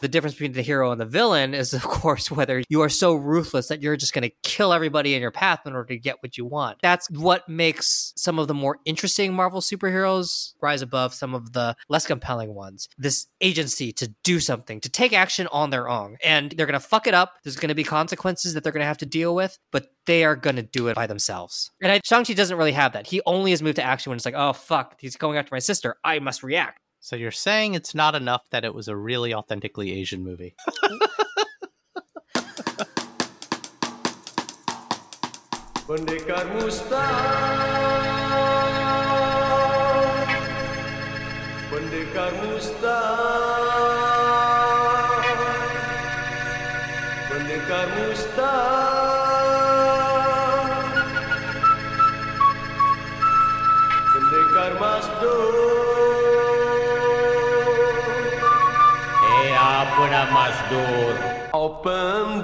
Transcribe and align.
The 0.00 0.08
difference 0.08 0.34
between 0.34 0.52
the 0.52 0.62
hero 0.62 0.90
and 0.92 1.00
the 1.00 1.06
villain 1.06 1.54
is, 1.54 1.72
of 1.74 1.82
course, 1.82 2.30
whether 2.30 2.62
you 2.68 2.80
are 2.80 2.88
so 2.88 3.14
ruthless 3.14 3.68
that 3.68 3.82
you're 3.82 3.96
just 3.96 4.12
going 4.12 4.22
to 4.22 4.34
kill 4.42 4.72
everybody 4.72 5.14
in 5.14 5.22
your 5.22 5.30
path 5.30 5.60
in 5.66 5.74
order 5.74 5.88
to 5.88 5.98
get 5.98 6.16
what 6.20 6.36
you 6.36 6.44
want. 6.44 6.78
That's 6.82 7.08
what 7.10 7.48
makes 7.48 8.12
some 8.16 8.38
of 8.38 8.48
the 8.48 8.54
more 8.54 8.78
interesting 8.84 9.32
Marvel 9.32 9.60
superheroes 9.60 10.52
rise 10.60 10.82
above 10.82 11.14
some 11.14 11.34
of 11.34 11.52
the 11.52 11.76
less 11.88 12.06
compelling 12.06 12.54
ones. 12.54 12.88
This 12.98 13.26
agency 13.40 13.92
to 13.94 14.12
do 14.24 14.40
something, 14.40 14.80
to 14.80 14.88
take 14.88 15.12
action 15.12 15.46
on 15.52 15.70
their 15.70 15.88
own. 15.88 16.16
And 16.24 16.52
they're 16.52 16.66
going 16.66 16.80
to 16.80 16.86
fuck 16.86 17.06
it 17.06 17.14
up. 17.14 17.34
There's 17.44 17.56
going 17.56 17.68
to 17.68 17.74
be 17.74 17.84
consequences 17.84 18.54
that 18.54 18.64
they're 18.64 18.72
going 18.72 18.82
to 18.82 18.86
have 18.86 18.98
to 18.98 19.06
deal 19.06 19.34
with, 19.34 19.58
but 19.70 19.88
they 20.06 20.24
are 20.24 20.36
going 20.36 20.56
to 20.56 20.62
do 20.62 20.88
it 20.88 20.96
by 20.96 21.06
themselves. 21.06 21.70
And 21.82 21.92
I, 21.92 22.00
Shang-Chi 22.04 22.34
doesn't 22.34 22.56
really 22.56 22.72
have 22.72 22.92
that. 22.94 23.06
He 23.06 23.20
only 23.26 23.50
has 23.52 23.62
moved 23.62 23.76
to 23.76 23.82
action 23.82 24.10
when 24.10 24.16
it's 24.16 24.24
like, 24.24 24.34
oh, 24.36 24.52
fuck, 24.52 24.96
he's 25.00 25.16
going 25.16 25.38
after 25.38 25.54
my 25.54 25.58
sister. 25.58 25.96
I 26.04 26.18
must 26.18 26.42
react. 26.42 26.80
So 27.00 27.16
you're 27.16 27.30
saying 27.30 27.74
it's 27.74 27.94
not 27.94 28.14
enough 28.14 28.42
that 28.50 28.64
it 28.64 28.74
was 28.74 28.86
a 28.86 28.94
really 28.94 29.34
authentically 29.34 29.92
Asian 29.92 30.22
movie. 30.22 30.54
do 60.70 61.50
ao 61.52 61.70
pano 61.76 62.39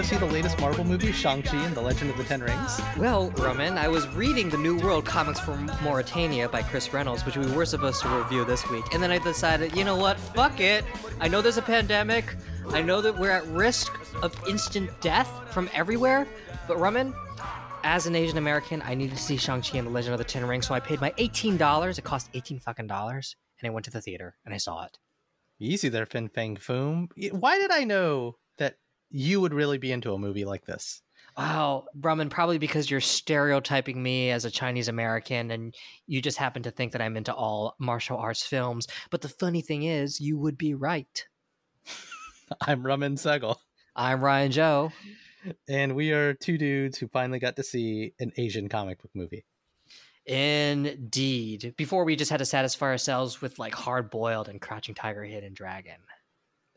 go 0.00 0.06
see 0.06 0.16
the 0.16 0.24
latest 0.24 0.58
Marvel 0.58 0.82
movie, 0.82 1.12
Shang-Chi 1.12 1.62
and 1.62 1.74
the 1.74 1.80
Legend 1.82 2.10
of 2.10 2.16
the 2.16 2.24
Ten 2.24 2.40
Rings? 2.40 2.80
Well, 2.96 3.30
Roman, 3.32 3.76
I 3.76 3.88
was 3.88 4.08
reading 4.08 4.48
the 4.48 4.56
New 4.56 4.78
World 4.78 5.04
comics 5.04 5.38
from 5.38 5.68
Mauretania 5.82 6.50
by 6.50 6.62
Chris 6.62 6.90
Reynolds, 6.94 7.26
which 7.26 7.36
we 7.36 7.46
were 7.52 7.66
supposed 7.66 8.00
to 8.00 8.08
review 8.08 8.46
this 8.46 8.66
week. 8.70 8.82
And 8.94 9.02
then 9.02 9.10
I 9.10 9.18
decided, 9.18 9.76
you 9.76 9.84
know 9.84 9.96
what? 9.96 10.18
Fuck 10.18 10.58
it. 10.58 10.86
I 11.20 11.28
know 11.28 11.42
there's 11.42 11.58
a 11.58 11.62
pandemic. 11.62 12.34
I 12.70 12.80
know 12.80 13.02
that 13.02 13.18
we're 13.18 13.30
at 13.30 13.46
risk 13.48 13.92
of 14.22 14.34
instant 14.48 14.88
death 15.02 15.28
from 15.52 15.68
everywhere. 15.74 16.26
But 16.66 16.78
Roman, 16.78 17.12
as 17.84 18.06
an 18.06 18.16
Asian 18.16 18.38
American, 18.38 18.80
I 18.86 18.94
needed 18.94 19.18
to 19.18 19.22
see 19.22 19.36
Shang-Chi 19.36 19.76
and 19.76 19.86
the 19.86 19.92
Legend 19.92 20.14
of 20.14 20.18
the 20.18 20.24
Ten 20.24 20.46
Rings, 20.46 20.66
so 20.66 20.72
I 20.72 20.80
paid 20.80 21.02
my 21.02 21.10
$18. 21.18 21.98
It 21.98 22.04
cost 22.04 22.30
18 22.32 22.60
fucking 22.60 22.86
dollars. 22.86 23.36
And 23.60 23.68
I 23.68 23.74
went 23.74 23.84
to 23.84 23.90
the 23.90 24.00
theater 24.00 24.36
and 24.46 24.54
I 24.54 24.56
saw 24.56 24.84
it. 24.84 24.96
Easy 25.58 25.90
there, 25.90 26.06
Fin 26.06 26.30
Fang 26.30 26.56
Foom. 26.56 27.08
Why 27.32 27.58
did 27.58 27.70
I 27.70 27.84
know 27.84 28.36
that 28.38 28.39
you 29.10 29.40
would 29.40 29.54
really 29.54 29.78
be 29.78 29.92
into 29.92 30.12
a 30.14 30.18
movie 30.18 30.44
like 30.44 30.64
this? 30.64 31.02
Oh, 31.36 31.42
wow, 31.42 31.84
Brahman, 31.94 32.28
probably 32.28 32.58
because 32.58 32.90
you're 32.90 33.00
stereotyping 33.00 34.02
me 34.02 34.30
as 34.30 34.44
a 34.44 34.50
Chinese 34.50 34.88
American 34.88 35.50
and 35.50 35.74
you 36.06 36.20
just 36.20 36.38
happen 36.38 36.62
to 36.64 36.70
think 36.70 36.92
that 36.92 37.00
I'm 37.00 37.16
into 37.16 37.32
all 37.34 37.76
martial 37.78 38.18
arts 38.18 38.42
films. 38.42 38.86
But 39.10 39.20
the 39.20 39.28
funny 39.28 39.62
thing 39.62 39.84
is, 39.84 40.20
you 40.20 40.38
would 40.38 40.58
be 40.58 40.74
right. 40.74 41.26
I'm 42.60 42.84
Raman 42.84 43.14
Segal, 43.14 43.56
I'm 43.94 44.20
Ryan 44.22 44.50
Joe. 44.50 44.92
and 45.68 45.94
we 45.94 46.12
are 46.12 46.34
two 46.34 46.58
dudes 46.58 46.98
who 46.98 47.08
finally 47.08 47.38
got 47.38 47.56
to 47.56 47.62
see 47.62 48.12
an 48.18 48.32
Asian 48.36 48.68
comic 48.68 49.00
book 49.00 49.12
movie. 49.14 49.44
Indeed. 50.26 51.74
Before 51.76 52.04
we 52.04 52.16
just 52.16 52.30
had 52.30 52.38
to 52.38 52.44
satisfy 52.44 52.86
ourselves 52.86 53.40
with 53.40 53.58
like 53.58 53.74
hard 53.74 54.10
boiled 54.10 54.48
and 54.48 54.60
crouching 54.60 54.94
tiger, 54.94 55.24
hidden 55.24 55.54
dragon. 55.54 55.96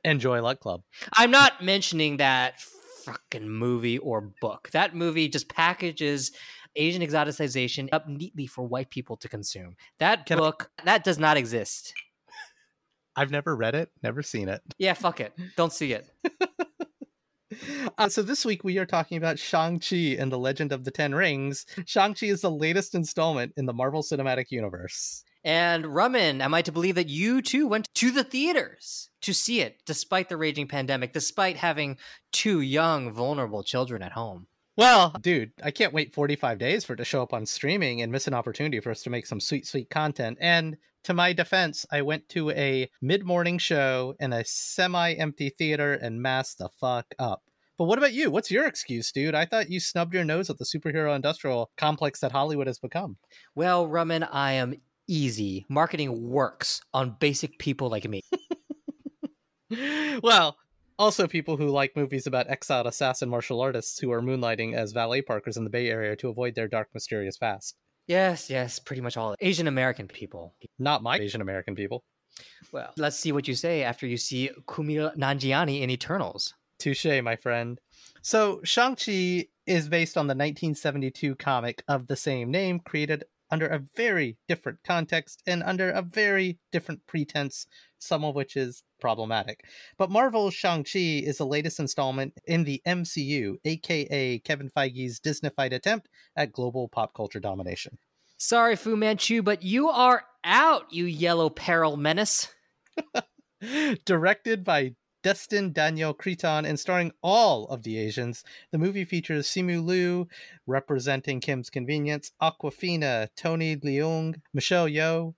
Enjoy 0.03 0.41
Luck 0.41 0.59
Club. 0.59 0.81
I'm 1.13 1.31
not 1.31 1.63
mentioning 1.63 2.17
that 2.17 2.59
fucking 3.05 3.49
movie 3.49 3.97
or 3.97 4.21
book. 4.41 4.69
That 4.71 4.95
movie 4.95 5.27
just 5.29 5.49
packages 5.49 6.31
Asian 6.75 7.01
exoticization 7.01 7.89
up 7.91 8.07
neatly 8.07 8.47
for 8.47 8.63
white 8.63 8.89
people 8.89 9.15
to 9.17 9.29
consume. 9.29 9.75
That 9.99 10.25
Can 10.25 10.37
I- 10.37 10.41
book, 10.41 10.69
that 10.85 11.03
does 11.03 11.19
not 11.19 11.37
exist. 11.37 11.93
I've 13.15 13.29
never 13.29 13.55
read 13.55 13.75
it, 13.75 13.91
never 14.01 14.23
seen 14.23 14.49
it. 14.49 14.61
Yeah, 14.79 14.93
fuck 14.93 15.19
it. 15.19 15.33
Don't 15.55 15.71
see 15.73 15.93
it. 15.93 16.07
Uh, 17.99 18.09
so 18.09 18.23
this 18.23 18.43
week 18.43 18.63
we 18.63 18.79
are 18.79 18.85
talking 18.85 19.15
about 19.15 19.37
Shang-Chi 19.37 20.15
and 20.17 20.31
the 20.31 20.39
Legend 20.39 20.71
of 20.71 20.83
the 20.83 20.89
Ten 20.89 21.13
Rings. 21.13 21.67
Shang-Chi 21.85 22.25
is 22.25 22.41
the 22.41 22.49
latest 22.49 22.95
installment 22.95 23.53
in 23.57 23.67
the 23.67 23.73
Marvel 23.73 24.01
Cinematic 24.01 24.45
Universe. 24.49 25.23
And 25.43 25.85
Rummin, 25.85 26.41
am 26.41 26.53
I 26.53 26.61
to 26.61 26.71
believe 26.71 26.95
that 26.95 27.09
you 27.09 27.41
too 27.41 27.67
went 27.67 27.93
to 27.95 28.11
the 28.11 28.23
theaters 28.23 29.09
to 29.21 29.33
see 29.33 29.61
it, 29.61 29.81
despite 29.85 30.29
the 30.29 30.37
raging 30.37 30.67
pandemic, 30.67 31.13
despite 31.13 31.57
having 31.57 31.97
two 32.31 32.61
young, 32.61 33.11
vulnerable 33.11 33.63
children 33.63 34.01
at 34.01 34.13
home? 34.13 34.47
Well, 34.75 35.15
dude, 35.21 35.51
I 35.63 35.71
can't 35.71 35.93
wait 35.93 36.15
45 36.15 36.57
days 36.57 36.83
for 36.83 36.93
it 36.93 36.97
to 36.97 37.05
show 37.05 37.21
up 37.21 37.33
on 37.33 37.45
streaming 37.45 38.01
and 38.01 38.11
miss 38.11 38.27
an 38.27 38.33
opportunity 38.33 38.79
for 38.79 38.89
us 38.89 39.03
to 39.03 39.09
make 39.09 39.27
some 39.27 39.39
sweet, 39.39 39.67
sweet 39.67 39.89
content. 39.89 40.37
And 40.41 40.77
to 41.03 41.13
my 41.13 41.33
defense, 41.33 41.85
I 41.91 42.01
went 42.01 42.29
to 42.29 42.49
a 42.51 42.89
mid 43.01 43.23
morning 43.23 43.57
show 43.59 44.15
in 44.19 44.33
a 44.33 44.45
semi 44.45 45.13
empty 45.13 45.49
theater 45.49 45.93
and 45.93 46.21
masked 46.21 46.57
the 46.57 46.69
fuck 46.69 47.13
up. 47.19 47.43
But 47.77 47.85
what 47.85 47.97
about 47.97 48.13
you? 48.13 48.31
What's 48.31 48.51
your 48.51 48.65
excuse, 48.65 49.11
dude? 49.11 49.35
I 49.35 49.45
thought 49.45 49.69
you 49.69 49.79
snubbed 49.79 50.13
your 50.13 50.23
nose 50.23 50.49
at 50.49 50.57
the 50.57 50.65
superhero 50.65 51.15
industrial 51.15 51.69
complex 51.75 52.19
that 52.21 52.31
Hollywood 52.31 52.67
has 52.67 52.79
become. 52.79 53.17
Well, 53.55 53.87
Rummin, 53.87 54.27
I 54.31 54.53
am 54.53 54.75
easy. 55.07 55.65
Marketing 55.69 56.29
works 56.29 56.81
on 56.93 57.15
basic 57.19 57.57
people 57.59 57.89
like 57.89 58.07
me. 58.07 58.21
well, 60.23 60.57
also 60.99 61.27
people 61.27 61.57
who 61.57 61.67
like 61.67 61.95
movies 61.95 62.27
about 62.27 62.49
exiled 62.49 62.87
assassin 62.87 63.29
martial 63.29 63.61
artists 63.61 63.99
who 63.99 64.11
are 64.11 64.21
moonlighting 64.21 64.73
as 64.73 64.91
valet 64.91 65.21
parkers 65.21 65.57
in 65.57 65.63
the 65.63 65.69
Bay 65.69 65.89
Area 65.89 66.15
to 66.17 66.29
avoid 66.29 66.55
their 66.55 66.67
dark, 66.67 66.89
mysterious 66.93 67.37
past. 67.37 67.75
Yes, 68.07 68.49
yes, 68.49 68.79
pretty 68.79 69.01
much 69.01 69.15
all 69.15 69.35
Asian 69.39 69.67
American 69.67 70.07
people. 70.07 70.53
Not 70.77 71.03
my 71.03 71.17
Asian 71.17 71.41
American 71.41 71.75
people. 71.75 72.03
Well, 72.71 72.91
let's 72.97 73.17
see 73.17 73.31
what 73.31 73.47
you 73.47 73.55
say 73.55 73.83
after 73.83 74.07
you 74.07 74.17
see 74.17 74.49
Kumail 74.67 75.15
Nanjiani 75.15 75.81
in 75.81 75.89
Eternals. 75.89 76.53
Touche, 76.79 77.21
my 77.23 77.35
friend. 77.35 77.79
So, 78.21 78.59
Shang-Chi 78.63 79.47
is 79.65 79.87
based 79.87 80.17
on 80.17 80.27
the 80.27 80.31
1972 80.31 81.35
comic 81.35 81.83
of 81.87 82.07
the 82.07 82.15
same 82.15 82.51
name, 82.51 82.79
created 82.79 83.23
under 83.53 83.67
a 83.67 83.83
very 83.95 84.35
different 84.47 84.79
context 84.83 85.43
and 85.45 85.61
under 85.61 85.91
a 85.91 86.01
very 86.01 86.57
different 86.71 87.05
pretense, 87.05 87.67
some 87.99 88.25
of 88.25 88.33
which 88.33 88.57
is 88.57 88.81
problematic. 88.99 89.63
But 89.95 90.09
Marvel's 90.09 90.55
Shang-Chi 90.55 91.21
is 91.23 91.37
the 91.37 91.45
latest 91.45 91.79
installment 91.79 92.33
in 92.47 92.63
the 92.63 92.81
MCU, 92.87 93.57
aka 93.63 94.39
Kevin 94.39 94.71
Feige's 94.75 95.19
Disneyfied 95.19 95.71
attempt 95.71 96.09
at 96.35 96.51
global 96.51 96.87
pop 96.87 97.13
culture 97.13 97.39
domination. 97.39 97.99
Sorry, 98.39 98.75
Fu 98.75 98.97
Manchu, 98.97 99.43
but 99.43 99.61
you 99.61 99.87
are 99.87 100.23
out, 100.43 100.91
you 100.91 101.05
yellow 101.05 101.51
peril 101.51 101.95
menace. 101.95 102.47
Directed 104.05 104.63
by 104.63 104.95
Destin 105.23 105.71
Daniel 105.71 106.13
Cretton 106.13 106.65
and 106.65 106.79
starring 106.79 107.13
all 107.23 107.65
of 107.67 107.83
the 107.83 107.97
Asians, 107.97 108.43
the 108.71 108.77
movie 108.77 109.05
features 109.05 109.47
Simu 109.47 109.83
Liu 109.83 110.27
representing 110.67 111.39
Kim's 111.39 111.69
Convenience, 111.69 112.31
Awkwafina, 112.41 113.29
Tony 113.35 113.77
Leung, 113.77 114.41
Michelle 114.53 114.87
Yeoh, 114.87 115.33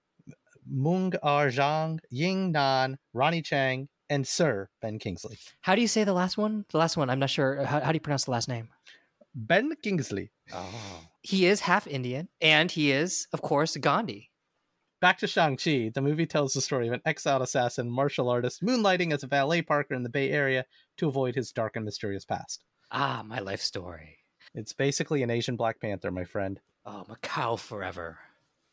Meng'er 0.68 1.20
Zhang, 1.52 2.00
Ying 2.10 2.52
Nan, 2.52 2.98
Ronny 3.14 3.44
Chieng, 3.44 3.88
and 4.10 4.28
Sir 4.28 4.70
Ben 4.82 4.98
Kingsley. 4.98 5.38
How 5.62 5.76
do 5.76 5.82
you 5.82 5.88
say 5.88 6.04
the 6.04 6.14
last 6.14 6.38
one? 6.38 6.66
The 6.72 6.80
last 6.80 6.98
one, 6.98 7.10
I'm 7.10 7.20
not 7.20 7.30
sure. 7.30 7.64
How, 7.64 7.80
how 7.80 7.92
do 7.92 7.96
you 7.96 8.02
pronounce 8.02 8.26
the 8.26 8.32
last 8.32 8.50
name? 8.50 8.70
Ben 9.36 9.76
Kingsley. 9.84 10.32
Oh. 10.52 11.02
He 11.22 11.46
is 11.46 11.62
half 11.62 11.86
Indian, 11.88 12.30
and 12.42 12.72
he 12.72 12.92
is, 12.92 13.28
of 13.34 13.42
course, 13.42 13.78
Gandhi. 13.78 14.32
Back 15.06 15.20
to 15.20 15.28
Shang-Chi, 15.28 15.92
the 15.94 16.02
movie 16.02 16.26
tells 16.26 16.54
the 16.54 16.62
story 16.62 16.88
of 16.88 16.94
an 16.94 17.02
exiled 17.06 17.44
assassin 17.44 17.92
martial 17.92 18.28
artist 18.28 18.64
moonlighting 18.64 19.14
as 19.14 19.22
a 19.22 19.28
valet 19.28 19.62
parker 19.62 19.94
in 19.94 20.02
the 20.02 20.10
Bay 20.10 20.32
Area 20.32 20.66
to 20.98 21.08
avoid 21.08 21.36
his 21.36 21.52
dark 21.52 21.76
and 21.76 21.86
mysterious 21.86 22.26
past. 22.26 22.64
Ah, 22.90 23.22
my 23.24 23.38
life 23.38 23.62
story. 23.62 24.18
It's 24.56 24.74
basically 24.74 25.22
an 25.22 25.30
Asian 25.30 25.58
Black 25.58 25.80
Panther, 25.80 26.10
my 26.10 26.24
friend. 26.24 26.60
Oh, 26.88 27.06
Macau 27.08 27.60
forever. 27.60 28.18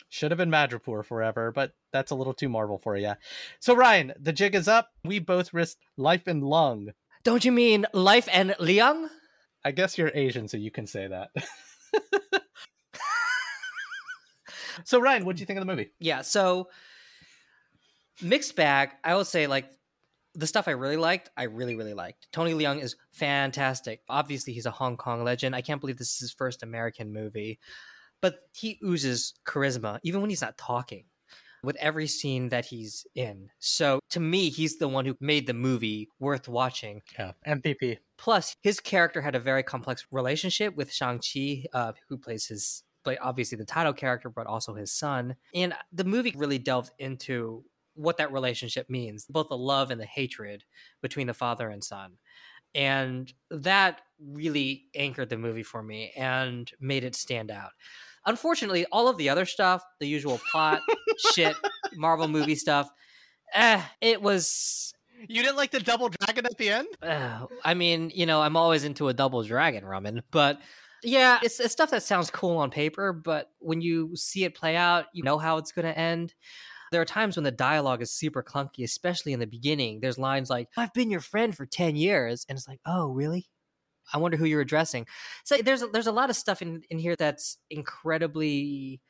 Should 0.08 0.30
have 0.30 0.38
been 0.38 0.50
Madripoor 0.50 1.04
forever, 1.04 1.52
but 1.52 1.74
that's 1.92 2.12
a 2.12 2.14
little 2.14 2.32
too 2.32 2.48
Marvel 2.48 2.78
for 2.78 2.96
you. 2.96 3.12
So 3.60 3.76
Ryan, 3.76 4.14
the 4.18 4.32
jig 4.32 4.54
is 4.54 4.68
up. 4.68 4.88
We 5.04 5.18
both 5.18 5.52
risked 5.52 5.82
life 5.98 6.26
and 6.26 6.42
lung. 6.42 6.92
Don't 7.24 7.44
you 7.44 7.52
mean 7.52 7.84
Life 7.92 8.30
and 8.32 8.54
Liang? 8.58 9.10
I 9.66 9.72
guess 9.72 9.98
you're 9.98 10.10
Asian, 10.14 10.48
so 10.48 10.56
you 10.56 10.70
can 10.70 10.86
say 10.86 11.08
that. 11.08 11.28
so 14.84 15.00
Ryan, 15.00 15.24
what 15.24 15.36
do 15.36 15.40
you 15.40 15.46
think 15.46 15.58
of 15.58 15.66
the 15.66 15.70
movie? 15.70 15.90
Yeah, 15.98 16.22
so 16.22 16.68
mixed 18.22 18.56
bag. 18.56 18.90
I 19.04 19.14
will 19.14 19.24
say 19.24 19.46
like 19.46 19.70
the 20.34 20.46
stuff 20.46 20.68
I 20.68 20.72
really 20.72 20.96
liked, 20.96 21.30
I 21.36 21.44
really 21.44 21.76
really 21.76 21.94
liked. 21.94 22.28
Tony 22.32 22.52
Leung 22.54 22.82
is 22.82 22.96
fantastic. 23.12 24.00
Obviously, 24.08 24.52
he's 24.52 24.66
a 24.66 24.70
Hong 24.70 24.96
Kong 24.96 25.24
legend. 25.24 25.54
I 25.54 25.62
can't 25.62 25.80
believe 25.80 25.98
this 25.98 26.14
is 26.14 26.20
his 26.20 26.32
first 26.32 26.62
American 26.62 27.12
movie, 27.12 27.58
but 28.20 28.40
he 28.54 28.78
oozes 28.84 29.34
charisma 29.46 29.98
even 30.02 30.20
when 30.20 30.30
he's 30.30 30.42
not 30.42 30.58
talking. 30.58 31.04
With 31.64 31.76
every 31.76 32.08
scene 32.08 32.48
that 32.48 32.64
he's 32.64 33.06
in. 33.14 33.48
So 33.60 34.00
to 34.10 34.18
me, 34.18 34.50
he's 34.50 34.78
the 34.78 34.88
one 34.88 35.04
who 35.04 35.16
made 35.20 35.46
the 35.46 35.54
movie 35.54 36.08
worth 36.18 36.48
watching. 36.48 37.02
Yeah, 37.16 37.34
MVP. 37.46 37.98
Plus, 38.18 38.56
his 38.62 38.80
character 38.80 39.20
had 39.20 39.36
a 39.36 39.40
very 39.40 39.62
complex 39.62 40.04
relationship 40.10 40.74
with 40.74 40.92
Shang-Chi, 40.92 41.66
uh, 41.72 41.92
who 42.08 42.18
plays 42.18 42.46
his, 42.46 42.82
play 43.04 43.18
obviously 43.18 43.58
the 43.58 43.64
title 43.64 43.92
character, 43.92 44.30
but 44.30 44.46
also 44.46 44.74
his 44.74 44.92
son. 44.92 45.36
And 45.54 45.74
the 45.92 46.04
movie 46.04 46.34
really 46.36 46.58
delved 46.58 46.90
into 46.98 47.64
what 47.94 48.16
that 48.16 48.32
relationship 48.32 48.88
means, 48.88 49.26
both 49.26 49.48
the 49.48 49.56
love 49.56 49.90
and 49.90 50.00
the 50.00 50.06
hatred 50.06 50.64
between 51.02 51.26
the 51.26 51.34
father 51.34 51.68
and 51.68 51.82
son. 51.82 52.12
And 52.74 53.32
that 53.50 54.00
really 54.18 54.84
anchored 54.94 55.28
the 55.28 55.36
movie 55.36 55.62
for 55.62 55.82
me 55.82 56.12
and 56.16 56.70
made 56.80 57.04
it 57.04 57.14
stand 57.14 57.50
out. 57.50 57.70
Unfortunately, 58.24 58.86
all 58.92 59.08
of 59.08 59.18
the 59.18 59.28
other 59.28 59.44
stuff, 59.44 59.84
the 60.00 60.06
usual 60.06 60.40
plot, 60.50 60.80
shit, 61.34 61.54
Marvel 61.94 62.28
movie 62.28 62.54
stuff, 62.54 62.88
eh, 63.52 63.82
it 64.00 64.22
was 64.22 64.94
You 65.28 65.42
didn't 65.42 65.56
like 65.56 65.70
the 65.72 65.80
double 65.80 66.08
dragon 66.08 66.46
at 66.46 66.56
the 66.56 66.70
end? 66.70 66.88
uh, 67.02 67.46
I 67.64 67.74
mean, 67.74 68.10
you 68.14 68.24
know, 68.24 68.40
I'm 68.40 68.56
always 68.56 68.84
into 68.84 69.08
a 69.08 69.12
double 69.12 69.42
dragon 69.42 69.84
ramen, 69.84 70.22
but 70.30 70.60
yeah, 71.02 71.38
it's, 71.42 71.60
it's 71.60 71.72
stuff 71.72 71.90
that 71.90 72.02
sounds 72.02 72.30
cool 72.30 72.58
on 72.58 72.70
paper, 72.70 73.12
but 73.12 73.50
when 73.58 73.80
you 73.80 74.16
see 74.16 74.44
it 74.44 74.54
play 74.54 74.76
out, 74.76 75.06
you 75.12 75.22
know 75.22 75.38
how 75.38 75.58
it's 75.58 75.72
going 75.72 75.86
to 75.86 75.98
end. 75.98 76.34
There 76.90 77.00
are 77.00 77.06
times 77.06 77.36
when 77.36 77.44
the 77.44 77.50
dialogue 77.50 78.02
is 78.02 78.12
super 78.12 78.42
clunky, 78.42 78.84
especially 78.84 79.32
in 79.32 79.40
the 79.40 79.46
beginning. 79.46 80.00
There's 80.00 80.18
lines 80.18 80.50
like, 80.50 80.68
I've 80.76 80.92
been 80.92 81.10
your 81.10 81.20
friend 81.20 81.56
for 81.56 81.64
10 81.64 81.96
years. 81.96 82.44
And 82.48 82.58
it's 82.58 82.68
like, 82.68 82.80
oh, 82.84 83.08
really? 83.08 83.48
I 84.12 84.18
wonder 84.18 84.36
who 84.36 84.44
you're 84.44 84.60
addressing. 84.60 85.06
So 85.44 85.56
there's 85.58 85.82
a, 85.82 85.86
there's 85.86 86.06
a 86.06 86.12
lot 86.12 86.30
of 86.30 86.36
stuff 86.36 86.60
in, 86.60 86.82
in 86.90 86.98
here 86.98 87.16
that's 87.16 87.58
incredibly 87.70 89.00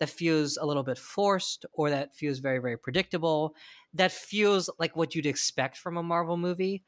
that 0.00 0.10
feels 0.10 0.56
a 0.56 0.66
little 0.66 0.82
bit 0.82 0.98
forced 0.98 1.64
or 1.72 1.90
that 1.90 2.12
feels 2.12 2.40
very 2.40 2.58
very 2.58 2.76
predictable 2.76 3.54
that 3.94 4.10
feels 4.10 4.68
like 4.78 4.96
what 4.96 5.14
you'd 5.14 5.26
expect 5.26 5.76
from 5.76 5.96
a 5.96 6.02
Marvel 6.02 6.36
movie. 6.36 6.82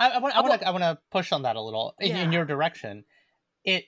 I, 0.00 0.10
I 0.10 0.18
want 0.18 0.36
I 0.36 0.40
want 0.40 0.60
to 0.60 0.68
I 0.68 0.70
want 0.70 0.82
to 0.82 0.98
push 1.10 1.32
on 1.32 1.42
that 1.42 1.56
a 1.56 1.62
little 1.62 1.94
in, 1.98 2.16
in 2.16 2.32
your 2.32 2.44
direction. 2.44 3.04
It 3.64 3.84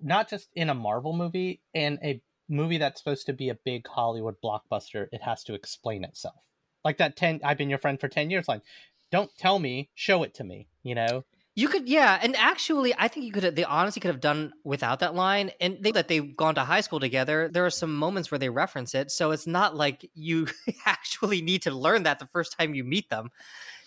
not 0.00 0.28
just 0.28 0.48
in 0.54 0.70
a 0.70 0.74
Marvel 0.74 1.12
movie 1.12 1.60
in 1.74 1.98
a 2.02 2.20
movie 2.48 2.78
that's 2.78 3.00
supposed 3.00 3.26
to 3.26 3.32
be 3.32 3.48
a 3.48 3.54
big 3.54 3.86
Hollywood 3.86 4.36
blockbuster, 4.42 5.06
it 5.12 5.22
has 5.22 5.44
to 5.44 5.54
explain 5.54 6.04
itself. 6.04 6.42
Like 6.84 6.98
that 6.98 7.16
10 7.16 7.40
I've 7.44 7.58
been 7.58 7.70
your 7.70 7.78
friend 7.78 8.00
for 8.00 8.08
10 8.08 8.30
years 8.30 8.48
line. 8.48 8.62
Don't 9.10 9.30
tell 9.36 9.58
me, 9.58 9.90
show 9.94 10.22
it 10.22 10.34
to 10.34 10.44
me, 10.44 10.68
you 10.82 10.94
know? 10.94 11.24
You 11.56 11.68
could, 11.68 11.88
yeah, 11.88 12.18
and 12.22 12.36
actually, 12.36 12.94
I 12.96 13.08
think 13.08 13.26
you 13.26 13.32
could. 13.32 13.56
They 13.56 13.64
honestly 13.64 14.00
could 14.00 14.12
have 14.12 14.20
done 14.20 14.52
without 14.64 15.00
that 15.00 15.16
line, 15.16 15.50
and 15.60 15.78
they, 15.80 15.90
that 15.90 16.06
they've 16.06 16.36
gone 16.36 16.54
to 16.54 16.62
high 16.62 16.80
school 16.80 17.00
together. 17.00 17.50
There 17.52 17.66
are 17.66 17.70
some 17.70 17.94
moments 17.94 18.30
where 18.30 18.38
they 18.38 18.48
reference 18.48 18.94
it, 18.94 19.10
so 19.10 19.32
it's 19.32 19.48
not 19.48 19.76
like 19.76 20.08
you 20.14 20.46
actually 20.86 21.42
need 21.42 21.62
to 21.62 21.72
learn 21.72 22.04
that 22.04 22.20
the 22.20 22.28
first 22.28 22.56
time 22.56 22.72
you 22.74 22.84
meet 22.84 23.10
them. 23.10 23.30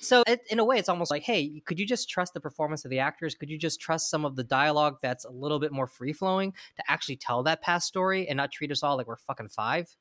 So, 0.04 0.24
it, 0.28 0.42
in 0.50 0.60
a 0.60 0.66
way, 0.66 0.78
it's 0.78 0.90
almost 0.90 1.12
like, 1.12 1.24
hey, 1.24 1.62
could 1.66 1.80
you 1.80 1.86
just 1.86 2.10
trust 2.10 2.34
the 2.34 2.40
performance 2.40 2.86
of 2.86 2.92
the 2.92 3.00
actors? 3.00 3.36
Could 3.36 3.50
you 3.50 3.58
just 3.58 3.80
trust 3.80 4.10
some 4.10 4.26
of 4.26 4.36
the 4.36 4.44
dialogue 4.44 4.98
that's 5.02 5.26
a 5.26 5.32
little 5.32 5.60
bit 5.60 5.72
more 5.72 5.88
free 5.88 6.14
flowing 6.14 6.52
to 6.78 6.84
actually 6.88 7.16
tell 7.18 7.44
that 7.44 7.62
past 7.62 7.88
story 7.88 8.28
and 8.28 8.38
not 8.38 8.52
treat 8.52 8.72
us 8.72 8.84
all 8.84 8.98
like 8.98 9.08
we're 9.08 9.18
fucking 9.18 9.50
five? 9.50 9.96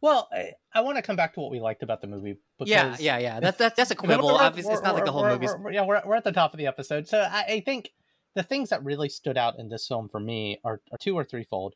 Well, 0.00 0.28
I, 0.32 0.52
I 0.74 0.82
want 0.82 0.96
to 0.96 1.02
come 1.02 1.16
back 1.16 1.34
to 1.34 1.40
what 1.40 1.50
we 1.50 1.60
liked 1.60 1.82
about 1.82 2.00
the 2.00 2.06
movie 2.06 2.36
because 2.58 2.70
yeah, 2.70 2.96
yeah, 2.98 3.18
yeah. 3.18 3.40
That's 3.40 3.58
that's, 3.58 3.76
that's 3.76 3.90
a 3.90 3.94
quibble. 3.96 4.28
Obviously, 4.28 4.74
it's 4.74 4.82
not 4.82 4.94
like 4.94 5.04
the 5.04 5.12
whole 5.12 5.22
we're- 5.22 5.74
yeah, 5.74 5.84
we're, 5.84 6.02
we're 6.04 6.16
at 6.16 6.24
the 6.24 6.32
top 6.32 6.52
of 6.52 6.58
the 6.58 6.66
episode. 6.66 7.08
So 7.08 7.20
I, 7.20 7.44
I 7.44 7.60
think 7.60 7.90
the 8.34 8.42
things 8.42 8.68
that 8.70 8.84
really 8.84 9.08
stood 9.08 9.38
out 9.38 9.58
in 9.58 9.68
this 9.68 9.86
film 9.86 10.08
for 10.08 10.20
me 10.20 10.60
are, 10.64 10.80
are 10.92 10.98
two 10.98 11.16
or 11.16 11.24
threefold. 11.24 11.74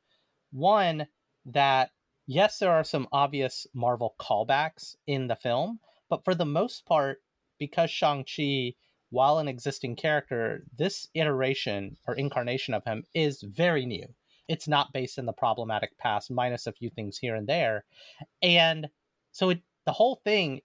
One, 0.52 1.06
that 1.46 1.90
yes, 2.26 2.58
there 2.58 2.72
are 2.72 2.84
some 2.84 3.08
obvious 3.12 3.66
Marvel 3.74 4.14
callbacks 4.20 4.96
in 5.06 5.26
the 5.26 5.36
film, 5.36 5.80
but 6.08 6.24
for 6.24 6.34
the 6.34 6.44
most 6.46 6.84
part, 6.86 7.22
because 7.66 7.90
Shang-Chi, 7.90 8.74
while 9.10 9.38
an 9.38 9.48
existing 9.48 9.96
character, 9.96 10.64
this 10.76 11.08
iteration 11.14 11.96
or 12.06 12.14
incarnation 12.14 12.74
of 12.74 12.84
him 12.84 13.04
is 13.14 13.42
very 13.42 13.86
new. 13.86 14.06
It's 14.48 14.68
not 14.68 14.92
based 14.92 15.16
in 15.16 15.24
the 15.24 15.32
problematic 15.32 15.96
past, 15.96 16.30
minus 16.30 16.66
a 16.66 16.72
few 16.72 16.90
things 16.90 17.16
here 17.16 17.34
and 17.34 17.46
there. 17.46 17.84
And 18.42 18.88
so 19.32 19.50
it, 19.50 19.62
the 19.86 19.92
whole 19.92 20.20
thing 20.24 20.60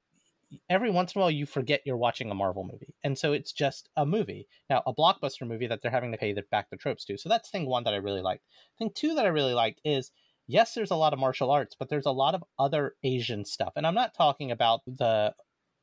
every 0.70 0.90
once 0.90 1.14
in 1.14 1.20
a 1.20 1.22
while 1.22 1.32
you 1.32 1.46
forget 1.46 1.82
you're 1.86 1.96
watching 1.96 2.30
a 2.30 2.36
Marvel 2.36 2.64
movie. 2.64 2.94
And 3.04 3.18
so 3.18 3.32
it's 3.32 3.54
just 3.54 3.88
a 3.96 4.06
movie. 4.06 4.48
Now, 4.70 4.84
a 4.86 4.94
blockbuster 4.94 5.48
movie 5.48 5.68
that 5.68 5.82
they're 5.82 5.92
having 5.92 6.12
to 6.12 6.18
pay 6.18 6.34
the, 6.34 6.44
back 6.52 6.70
the 6.70 6.76
tropes 6.76 7.06
to. 7.06 7.18
So 7.18 7.30
that's 7.30 7.50
thing 7.50 7.68
one 7.68 7.84
that 7.86 7.94
I 7.94 7.98
really 7.98 8.22
liked. 8.22 8.44
Thing 8.78 8.92
two 8.94 9.16
that 9.16 9.26
I 9.26 9.30
really 9.30 9.54
liked 9.54 9.80
is 9.86 10.12
yes, 10.50 10.74
there's 10.74 10.92
a 10.92 10.96
lot 10.96 11.14
of 11.14 11.20
martial 11.20 11.52
arts, 11.52 11.76
but 11.78 11.88
there's 11.88 12.08
a 12.08 12.12
lot 12.12 12.36
of 12.36 12.44
other 12.58 12.96
Asian 13.04 13.46
stuff. 13.46 13.74
And 13.76 13.86
I'm 13.86 13.94
not 13.94 14.16
talking 14.16 14.52
about 14.52 14.82
the 14.86 15.34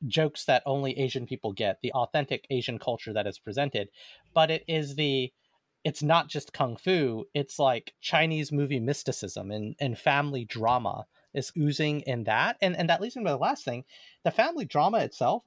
jokes 0.06 0.44
that 0.44 0.62
only 0.66 0.98
Asian 0.98 1.26
people 1.26 1.52
get, 1.52 1.80
the 1.82 1.92
authentic 1.92 2.46
Asian 2.50 2.78
culture 2.78 3.12
that 3.12 3.26
is 3.26 3.38
presented, 3.38 3.88
but 4.34 4.50
it 4.50 4.64
is 4.66 4.94
the 4.94 5.32
it's 5.84 6.02
not 6.02 6.28
just 6.28 6.52
kung 6.52 6.76
fu, 6.76 7.26
it's 7.32 7.60
like 7.60 7.94
Chinese 8.00 8.50
movie 8.50 8.80
mysticism 8.80 9.52
and, 9.52 9.76
and 9.78 9.96
family 9.96 10.44
drama 10.44 11.06
is 11.32 11.52
oozing 11.56 12.00
in 12.00 12.24
that. 12.24 12.56
And 12.60 12.76
and 12.76 12.90
that 12.90 13.00
leads 13.00 13.16
me 13.16 13.24
to 13.24 13.30
the 13.30 13.36
last 13.36 13.64
thing. 13.64 13.84
The 14.24 14.30
family 14.30 14.64
drama 14.64 14.98
itself, 14.98 15.44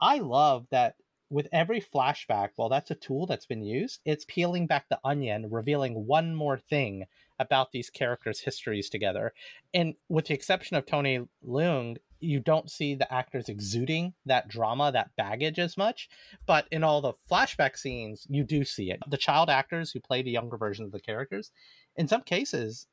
I 0.00 0.18
love 0.18 0.66
that 0.70 0.96
with 1.30 1.48
every 1.52 1.80
flashback, 1.80 2.50
well, 2.56 2.68
that's 2.68 2.90
a 2.90 2.94
tool 2.94 3.26
that's 3.26 3.46
been 3.46 3.62
used. 3.62 4.00
It's 4.04 4.24
peeling 4.24 4.66
back 4.66 4.88
the 4.88 5.00
onion, 5.04 5.50
revealing 5.50 6.06
one 6.06 6.34
more 6.34 6.58
thing 6.58 7.06
about 7.38 7.72
these 7.72 7.90
characters' 7.90 8.40
histories 8.40 8.88
together. 8.88 9.32
And 9.74 9.94
with 10.08 10.26
the 10.26 10.34
exception 10.34 10.76
of 10.76 10.86
Tony 10.86 11.26
Leung, 11.46 11.96
you 12.20 12.40
don't 12.40 12.70
see 12.70 12.94
the 12.94 13.12
actors 13.12 13.48
exuding 13.48 14.14
that 14.24 14.48
drama, 14.48 14.92
that 14.92 15.10
baggage 15.16 15.58
as 15.58 15.76
much. 15.76 16.08
But 16.46 16.66
in 16.70 16.84
all 16.84 17.00
the 17.00 17.14
flashback 17.30 17.76
scenes, 17.76 18.26
you 18.28 18.44
do 18.44 18.64
see 18.64 18.90
it. 18.90 19.00
The 19.08 19.16
child 19.16 19.50
actors 19.50 19.90
who 19.90 20.00
play 20.00 20.22
the 20.22 20.30
younger 20.30 20.56
versions 20.56 20.86
of 20.86 20.92
the 20.92 21.00
characters, 21.00 21.50
in 21.96 22.08
some 22.08 22.22
cases, 22.22 22.86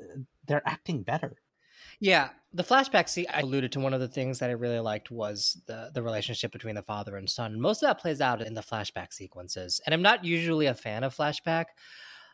uh, 0.00 0.18
they're 0.46 0.66
acting 0.66 1.02
better. 1.02 1.36
Yeah, 2.00 2.30
the 2.52 2.64
flashback 2.64 3.08
scene 3.08 3.26
I 3.32 3.40
alluded 3.40 3.72
to 3.72 3.80
one 3.80 3.94
of 3.94 4.00
the 4.00 4.08
things 4.08 4.38
that 4.38 4.50
I 4.50 4.54
really 4.54 4.80
liked 4.80 5.10
was 5.10 5.60
the 5.66 5.90
the 5.94 6.02
relationship 6.02 6.52
between 6.52 6.74
the 6.74 6.82
father 6.82 7.16
and 7.16 7.28
son. 7.28 7.60
Most 7.60 7.82
of 7.82 7.88
that 7.88 8.00
plays 8.00 8.20
out 8.20 8.42
in 8.42 8.54
the 8.54 8.62
flashback 8.62 9.12
sequences. 9.12 9.80
And 9.84 9.94
I'm 9.94 10.02
not 10.02 10.24
usually 10.24 10.66
a 10.66 10.74
fan 10.74 11.04
of 11.04 11.16
flashback. 11.16 11.66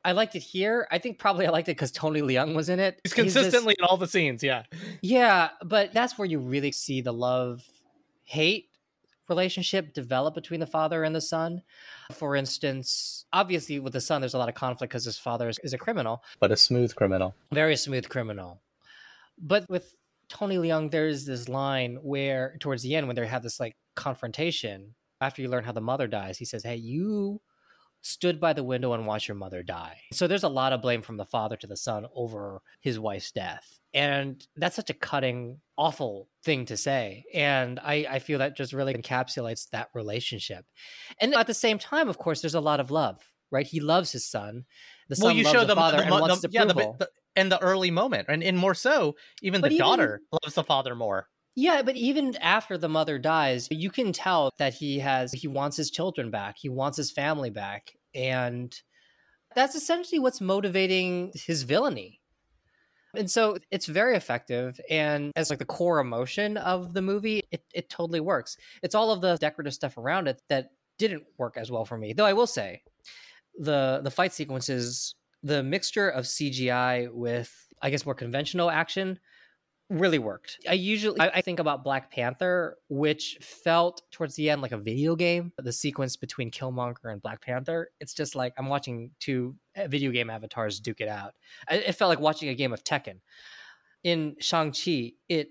I 0.05 0.13
liked 0.13 0.35
it 0.35 0.41
here. 0.41 0.89
I 0.91 0.99
think 0.99 1.19
probably 1.19 1.47
I 1.47 1.51
liked 1.51 1.69
it 1.69 1.73
because 1.73 1.93
Tony 1.93 2.23
Leung 2.23 2.55
was 2.55 2.69
in 2.69 2.81
it. 2.81 3.01
He's 3.05 3.13
this- 3.13 3.15
consistently 3.35 3.75
in 3.79 3.85
all 3.85 3.97
the 3.97 4.07
scenes, 4.07 4.43
yeah. 4.43 4.63
yeah, 5.03 5.51
but 5.65 5.93
that's 5.93 6.17
where 6.19 6.27
you 6.27 6.39
really 6.39 6.73
see 6.73 7.01
the 7.01 7.13
love 7.13 7.63
hate 8.25 8.69
relationship 9.29 9.93
develop 9.95 10.35
between 10.35 10.59
the 10.59 10.67
father 10.67 11.05
and 11.05 11.15
the 11.15 11.21
son. 11.21 11.63
For 12.13 12.35
instance, 12.35 13.27
obviously 13.33 13.79
with 13.79 13.93
the 13.93 14.01
son, 14.01 14.21
there's 14.21 14.35
a 14.35 14.39
lot 14.39 14.49
of 14.49 14.55
conflict 14.57 14.91
because 14.91 15.05
his 15.05 15.19
father 15.19 15.49
is, 15.49 15.59
is 15.63 15.73
a 15.73 15.79
criminal 15.79 16.23
But 16.41 16.51
a 16.51 16.57
smooth 16.57 16.95
criminal. 16.97 17.35
very 17.53 17.77
smooth 17.77 18.09
criminal. 18.09 18.61
But 19.39 19.69
with 19.71 19.95
Tony 20.29 20.57
Leung, 20.57 20.91
there's 20.91 21.27
this 21.27 21.49
line 21.49 21.99
where 22.03 22.57
towards 22.61 22.83
the 22.83 22.95
end 22.97 23.07
when 23.07 23.15
they 23.17 23.27
have 23.27 23.43
this 23.43 23.61
like 23.61 23.77
confrontation 23.95 24.95
after 25.21 25.43
you 25.43 25.49
learn 25.49 25.65
how 25.65 25.73
the 25.73 25.81
mother 25.81 26.07
dies, 26.09 26.39
he 26.39 26.45
says, 26.45 26.63
"Hey, 26.65 26.77
you 26.77 27.41
stood 28.03 28.41
by 28.41 28.53
the 28.53 28.65
window 28.65 28.93
and 28.93 29.07
watched 29.07 29.29
your 29.29 29.37
mother 29.37 29.63
die." 29.63 29.99
So 30.13 30.27
there's 30.27 30.45
a 30.45 30.49
lot 30.49 30.73
of 30.73 30.83
blame 30.83 31.03
from 31.03 31.17
the 31.17 31.25
father 31.25 31.57
to 31.57 31.67
the 31.67 31.77
son 31.77 32.07
over 32.15 32.63
his 32.81 32.99
wife's 32.99 33.33
death. 33.33 33.79
And 33.93 34.47
that's 34.57 34.77
such 34.77 34.91
a 34.91 34.95
cutting, 34.95 35.59
awful 35.77 36.29
thing 36.45 36.67
to 36.67 36.77
say. 36.77 37.25
And 37.35 37.81
I, 37.81 38.07
I 38.09 38.19
feel 38.21 38.39
that 38.39 38.57
just 38.57 38.73
really 38.73 38.95
encapsulates 38.95 39.69
that 39.71 39.89
relationship. 39.95 40.65
And 41.21 41.35
at 41.35 41.49
the 41.49 41.55
same 41.55 41.79
time, 41.79 42.09
of 42.09 42.17
course, 42.17 42.41
there's 42.41 42.55
a 42.55 42.61
lot 42.61 42.79
of 42.79 42.93
love, 42.93 43.21
right? 43.51 43.67
He 43.67 43.81
loves 43.81 44.13
his 44.13 44.25
son. 44.25 44.65
The 45.09 45.17
son 45.17 45.43
loves 45.43 45.67
the 45.67 45.75
father 45.75 46.03
and 46.03 46.11
wants 46.11 46.47
yeah, 46.51 46.65
the, 46.67 46.71
approval. 46.71 46.97
the, 47.01 47.09
and 47.35 47.51
the 47.51 47.61
early 47.61 47.91
moment, 47.91 48.27
and, 48.29 48.45
and 48.45 48.57
more 48.57 48.75
so, 48.75 49.17
even 49.43 49.61
But 49.61 49.71
the 49.71 49.75
even- 49.75 49.87
daughter 49.87 50.21
loves 50.45 50.55
the 50.55 50.65
father 50.65 50.95
more. 50.95 51.27
Yeah, 51.57 51.83
but 51.83 51.97
even 51.97 52.37
after 52.37 52.79
the 52.79 52.89
mother 52.89 53.19
dies, 53.19 53.69
you 53.71 53.91
can 53.91 54.13
tell 54.13 54.51
that 54.59 54.75
he 54.75 54.99
has 55.01 55.33
he 55.33 55.49
wants 55.49 55.77
his 55.77 55.91
children 55.91 56.31
back. 56.31 56.57
He 56.59 56.69
wants 56.69 56.97
his 56.97 57.11
family 57.11 57.51
back. 57.51 57.93
And 58.15 58.75
that's 59.55 59.75
essentially 59.75 60.19
what's 60.19 60.41
motivating 60.41 61.33
his 61.35 61.63
villainy. 61.65 62.21
And 63.17 63.29
so 63.29 63.59
it's 63.73 63.87
very 63.87 64.17
effective. 64.17 64.81
And 64.89 65.33
as 65.35 65.51
like 65.51 65.59
the 65.59 65.65
core 65.65 65.99
emotion 65.99 66.57
of 66.57 66.93
the 66.95 67.03
movie, 67.03 67.43
it, 67.51 67.65
it 67.75 67.91
totally 67.91 68.21
works. 68.21 68.57
It's 68.83 68.95
all 68.95 69.11
of 69.11 69.21
the 69.21 69.37
decorative 69.37 69.75
stuff 69.75 69.99
around 69.99 70.29
it 70.29 70.41
that 70.49 70.71
didn't 70.99 71.25
work 71.37 71.57
as 71.57 71.71
well 71.71 71.85
for 71.85 71.99
me. 71.99 72.13
Though 72.13 72.27
I 72.27 72.35
will 72.35 72.47
say 72.47 72.83
the 73.59 74.01
the 74.05 74.11
fight 74.11 74.33
sequences, 74.33 75.17
the 75.43 75.63
mixture 75.63 76.09
of 76.09 76.25
CGI 76.27 77.13
with 77.13 77.53
I 77.83 77.91
guess 77.91 78.05
more 78.05 78.15
conventional 78.15 78.71
action 78.71 79.19
really 79.91 80.19
worked. 80.19 80.61
I 80.69 80.75
usually 80.75 81.21
I, 81.21 81.29
I 81.35 81.41
think 81.41 81.59
about 81.59 81.85
Black 81.85 82.11
Panther, 82.11 82.79
which 82.89 83.39
felt 83.41 84.03
towards 84.13 84.37
the 84.37 84.49
end 84.49 84.63
like 84.63 84.73
a 84.73 84.79
video 84.79 85.17
game. 85.17 85.53
The 85.59 85.73
sequence 85.73 86.17
between 86.17 86.51
Killmonger 86.51 87.13
and 87.13 87.21
Black 87.21 87.43
Panther, 87.43 87.91
it's 88.01 88.15
just 88.15 88.35
like 88.35 88.55
I'm 88.57 88.69
watching 88.69 89.11
two 89.19 89.57
uh, 89.77 89.89
video 89.89 90.13
game 90.13 90.31
avatars 90.31 90.81
duke 90.81 91.01
it 91.01 91.09
out. 91.09 91.35
It 91.71 91.93
felt 91.93 92.09
like 92.09 92.21
watching 92.21 92.49
a 92.49 92.55
game 92.55 92.73
of 92.73 92.85
Tekken. 92.85 93.21
In 94.05 94.37
Shang-Chi, 94.39 95.13
it 95.29 95.49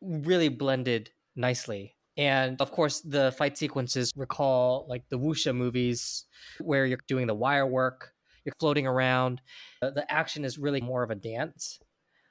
really 0.00 0.48
blended 0.48 1.10
nicely. 1.36 1.94
And 2.16 2.60
of 2.60 2.72
course, 2.72 3.00
the 3.00 3.32
fight 3.32 3.56
sequences 3.56 4.12
recall 4.16 4.86
like 4.88 5.08
the 5.08 5.18
wuxia 5.18 5.54
movies 5.54 6.24
where 6.60 6.84
you're 6.84 6.98
doing 7.06 7.26
the 7.26 7.34
wire 7.34 7.66
work, 7.66 8.12
you're 8.44 8.54
floating 8.58 8.86
around. 8.86 9.40
Uh, 9.80 9.90
The 9.90 10.10
action 10.12 10.44
is 10.44 10.58
really 10.58 10.80
more 10.80 11.02
of 11.02 11.10
a 11.10 11.14
dance. 11.14 11.78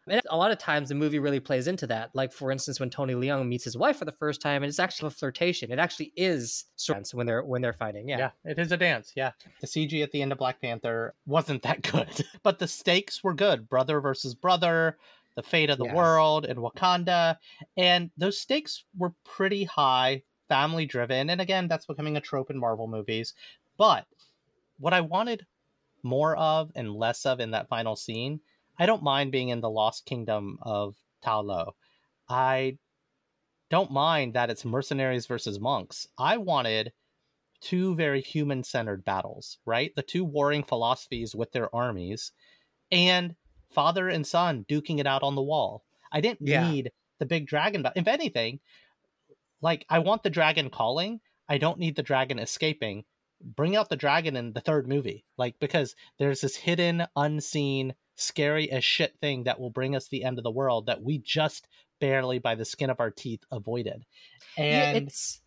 And 0.07 0.21
a 0.29 0.37
lot 0.37 0.51
of 0.51 0.57
times 0.57 0.89
the 0.89 0.95
movie 0.95 1.19
really 1.19 1.39
plays 1.39 1.67
into 1.67 1.85
that. 1.87 2.09
Like 2.13 2.33
for 2.33 2.51
instance, 2.51 2.79
when 2.79 2.89
Tony 2.89 3.13
Leung 3.13 3.47
meets 3.47 3.63
his 3.63 3.77
wife 3.77 3.97
for 3.97 4.05
the 4.05 4.11
first 4.11 4.41
time, 4.41 4.63
and 4.63 4.69
it's 4.69 4.79
actually 4.79 5.07
a 5.07 5.11
flirtation. 5.11 5.71
It 5.71 5.79
actually 5.79 6.11
is 6.15 6.65
dance 6.87 7.13
when 7.13 7.27
they're 7.27 7.43
when 7.43 7.61
they're 7.61 7.73
fighting. 7.73 8.09
Yeah. 8.09 8.17
Yeah, 8.17 8.51
it 8.51 8.59
is 8.59 8.71
a 8.71 8.77
dance. 8.77 9.11
Yeah. 9.15 9.31
The 9.59 9.67
CG 9.67 10.01
at 10.01 10.11
the 10.11 10.21
end 10.21 10.31
of 10.31 10.37
Black 10.39 10.59
Panther 10.61 11.13
wasn't 11.25 11.61
that 11.63 11.81
good, 11.91 12.25
but 12.43 12.59
the 12.59 12.67
stakes 12.67 13.23
were 13.23 13.33
good. 13.33 13.69
Brother 13.69 14.01
versus 14.01 14.33
brother, 14.33 14.97
the 15.35 15.43
fate 15.43 15.69
of 15.69 15.77
the 15.77 15.85
Yeah. 15.85 15.95
world 15.95 16.45
in 16.45 16.57
Wakanda. 16.57 17.37
And 17.77 18.09
those 18.17 18.39
stakes 18.39 18.83
were 18.97 19.13
pretty 19.23 19.63
high, 19.65 20.23
family 20.49 20.85
driven. 20.85 21.29
And 21.29 21.39
again, 21.39 21.67
that's 21.67 21.85
becoming 21.85 22.17
a 22.17 22.21
trope 22.21 22.49
in 22.49 22.57
Marvel 22.57 22.87
movies. 22.87 23.33
But 23.77 24.07
what 24.79 24.93
I 24.93 25.01
wanted 25.01 25.45
more 26.03 26.35
of 26.35 26.71
and 26.75 26.95
less 26.95 27.25
of 27.27 27.39
in 27.39 27.51
that 27.51 27.69
final 27.69 27.95
scene, 27.95 28.39
I 28.81 28.87
don't 28.87 29.03
mind 29.03 29.31
being 29.31 29.49
in 29.49 29.61
the 29.61 29.69
Lost 29.69 30.07
Kingdom 30.07 30.57
of 30.63 30.95
Ta 31.21 31.37
Lo. 31.41 31.75
I 32.27 32.79
don't 33.69 33.91
mind 33.91 34.33
that 34.33 34.49
it's 34.49 34.65
mercenaries 34.65 35.27
versus 35.27 35.59
monks. 35.59 36.07
I 36.17 36.37
wanted 36.37 36.91
two 37.61 37.93
very 37.93 38.21
human 38.21 38.63
centered 38.63 39.05
battles, 39.05 39.59
right? 39.67 39.91
The 39.95 40.01
two 40.01 40.25
warring 40.25 40.63
philosophies 40.63 41.35
with 41.35 41.51
their 41.51 41.73
armies 41.75 42.31
and 42.91 43.35
father 43.69 44.09
and 44.09 44.25
son 44.25 44.65
duking 44.67 44.97
it 44.99 45.05
out 45.05 45.21
on 45.21 45.35
the 45.35 45.43
wall. 45.43 45.83
I 46.11 46.19
didn't 46.19 46.47
Yeah. 46.47 46.67
need 46.67 46.91
the 47.19 47.27
big 47.27 47.45
dragon. 47.45 47.87
If 47.95 48.07
anything, 48.07 48.61
like 49.61 49.85
I 49.89 49.99
want 49.99 50.23
the 50.23 50.31
dragon 50.31 50.71
calling. 50.71 51.21
I 51.47 51.59
don't 51.59 51.77
need 51.77 51.95
the 51.95 52.01
dragon 52.01 52.39
escaping. 52.39 53.05
Bring 53.41 53.75
out 53.75 53.89
the 53.89 53.95
dragon 53.95 54.35
in 54.35 54.53
the 54.53 54.61
third 54.61 54.87
movie, 54.87 55.23
like 55.37 55.59
because 55.59 55.95
there's 56.17 56.41
this 56.41 56.55
hidden, 56.55 57.05
unseen, 57.15 57.93
scary 58.21 58.71
as 58.71 58.83
shit 58.83 59.15
thing 59.19 59.43
that 59.43 59.59
will 59.59 59.69
bring 59.69 59.95
us 59.95 60.07
the 60.07 60.23
end 60.23 60.37
of 60.37 60.43
the 60.43 60.51
world 60.51 60.85
that 60.85 61.01
we 61.01 61.17
just 61.17 61.67
barely, 61.99 62.39
by 62.39 62.55
the 62.55 62.65
skin 62.65 62.89
of 62.89 62.99
our 62.99 63.11
teeth, 63.11 63.43
avoided. 63.51 64.05
Yeah, 64.57 64.91
And 64.91 65.07
it's 65.07 65.41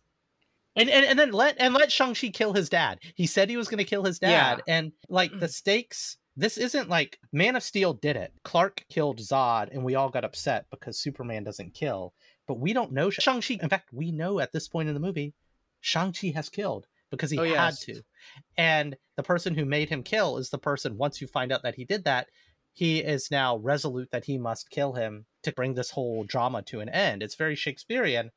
and, 0.75 0.89
and 0.89 1.05
and 1.05 1.19
then 1.19 1.31
let 1.31 1.55
and 1.59 1.73
let 1.73 1.91
Shang-Chi 1.91 2.29
kill 2.29 2.53
his 2.53 2.69
dad. 2.69 2.99
He 3.15 3.27
said 3.27 3.49
he 3.49 3.57
was 3.57 3.67
going 3.67 3.77
to 3.77 3.83
kill 3.83 4.03
his 4.03 4.19
dad. 4.19 4.61
And 4.67 4.91
like 5.09 5.31
the 5.31 5.45
mm. 5.47 5.53
stakes, 5.53 6.17
this 6.35 6.57
isn't 6.57 6.89
like 6.89 7.19
Man 7.31 7.55
of 7.55 7.63
Steel 7.63 7.93
did 7.93 8.15
it. 8.15 8.33
Clark 8.43 8.85
killed 8.89 9.19
Zod 9.19 9.71
and 9.71 9.83
we 9.83 9.95
all 9.95 10.09
got 10.09 10.25
upset 10.25 10.65
because 10.71 10.99
Superman 10.99 11.43
doesn't 11.43 11.73
kill. 11.73 12.13
But 12.47 12.59
we 12.59 12.73
don't 12.73 12.91
know 12.91 13.09
Shang-Chi. 13.09 13.59
In 13.61 13.69
fact, 13.69 13.89
we 13.93 14.11
know 14.11 14.39
at 14.39 14.51
this 14.51 14.67
point 14.67 14.87
in 14.89 14.93
the 14.93 14.99
movie, 14.99 15.33
Shang-Chi 15.81 16.27
has 16.35 16.49
killed 16.49 16.87
because 17.09 17.31
he 17.31 17.39
Oh, 17.39 17.43
had 17.43 17.53
yes. 17.53 17.79
to. 17.81 18.01
And 18.57 18.97
the 19.15 19.23
person 19.23 19.55
who 19.55 19.65
made 19.65 19.89
him 19.89 20.03
kill 20.03 20.37
is 20.37 20.49
the 20.49 20.57
person 20.57 20.97
once 20.97 21.21
you 21.21 21.27
find 21.27 21.51
out 21.51 21.63
that 21.63 21.75
he 21.75 21.85
did 21.85 22.03
that, 22.03 22.27
he 22.75 22.99
is 22.99 23.31
now 23.31 23.57
resolute 23.57 24.11
that 24.11 24.25
he 24.25 24.37
must 24.37 24.69
kill 24.69 24.93
him 24.93 25.25
to 25.43 25.53
bring 25.53 25.73
this 25.73 25.91
whole 25.91 26.25
drama 26.25 26.61
to 26.63 26.81
an 26.81 26.89
end. 26.89 27.23
It's 27.23 27.35
very 27.35 27.55
Shakespearean. 27.55 28.31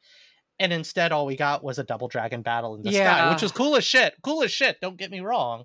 And 0.61 0.73
instead, 0.73 1.13
all 1.13 1.27
we 1.27 1.37
got 1.37 1.63
was 1.63 1.79
a 1.79 1.85
double 1.85 2.09
dragon 2.09 2.43
battle 2.43 2.77
in 2.77 2.83
the 2.83 2.93
sky, 2.93 3.33
which 3.33 3.43
was 3.43 3.53
cool 3.53 3.77
as 3.77 3.85
shit. 3.85 4.15
Cool 4.23 4.45
as 4.45 4.53
shit. 4.53 4.81
Don't 4.81 4.97
get 4.97 5.11
me 5.11 5.21
wrong, 5.21 5.65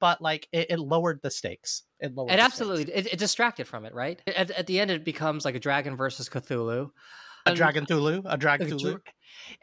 but 0.00 0.22
like 0.22 0.48
it, 0.52 0.70
it 0.70 0.78
lowered 0.78 1.20
the 1.22 1.30
stakes. 1.30 1.82
It 2.00 2.14
lowered. 2.14 2.30
it 2.32 2.36
the 2.36 2.42
absolutely 2.42 2.84
stakes. 2.84 3.06
it, 3.06 3.12
it 3.12 3.18
distracted 3.18 3.66
from 3.66 3.84
it, 3.84 3.94
right? 3.94 4.20
At, 4.26 4.50
at 4.50 4.66
the 4.66 4.80
end, 4.80 4.90
it 4.90 5.04
becomes 5.04 5.44
like 5.44 5.54
a 5.54 5.60
dragon 5.60 5.96
versus 5.96 6.28
Cthulhu. 6.28 6.90
a 7.46 7.54
dragon 7.54 7.84
Thulu, 7.84 8.22
a 8.26 8.38
dragon 8.38 8.68
Thulu. 8.68 9.00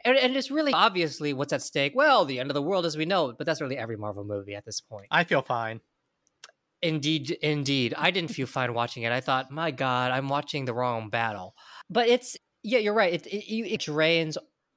and, 0.04 0.16
and 0.16 0.36
it's 0.36 0.50
really 0.52 0.72
obviously 0.72 1.32
what's 1.32 1.52
at 1.52 1.62
stake. 1.62 1.92
Well, 1.96 2.24
the 2.24 2.38
end 2.38 2.50
of 2.50 2.54
the 2.54 2.62
world 2.62 2.86
as 2.86 2.96
we 2.96 3.06
know 3.06 3.30
it, 3.30 3.38
but 3.38 3.46
that's 3.46 3.60
really 3.60 3.78
every 3.78 3.96
Marvel 3.96 4.24
movie 4.24 4.54
at 4.54 4.64
this 4.64 4.80
point. 4.80 5.06
I 5.10 5.24
feel 5.24 5.42
fine. 5.42 5.80
Indeed, 6.82 7.30
indeed. 7.42 7.94
I 7.96 8.10
didn't 8.10 8.32
feel 8.32 8.46
fine 8.46 8.74
watching 8.74 9.04
it. 9.04 9.12
I 9.12 9.20
thought, 9.20 9.52
my 9.52 9.70
God, 9.70 10.10
I'm 10.10 10.28
watching 10.28 10.64
the 10.64 10.74
wrong 10.74 11.10
battle. 11.10 11.54
But 11.88 12.08
it's 12.08 12.36
yeah, 12.62 12.78
you're 12.78 12.94
right. 12.94 13.14
It 13.14 13.26
it, 13.26 13.74
it 13.74 13.80
drains 13.82 14.36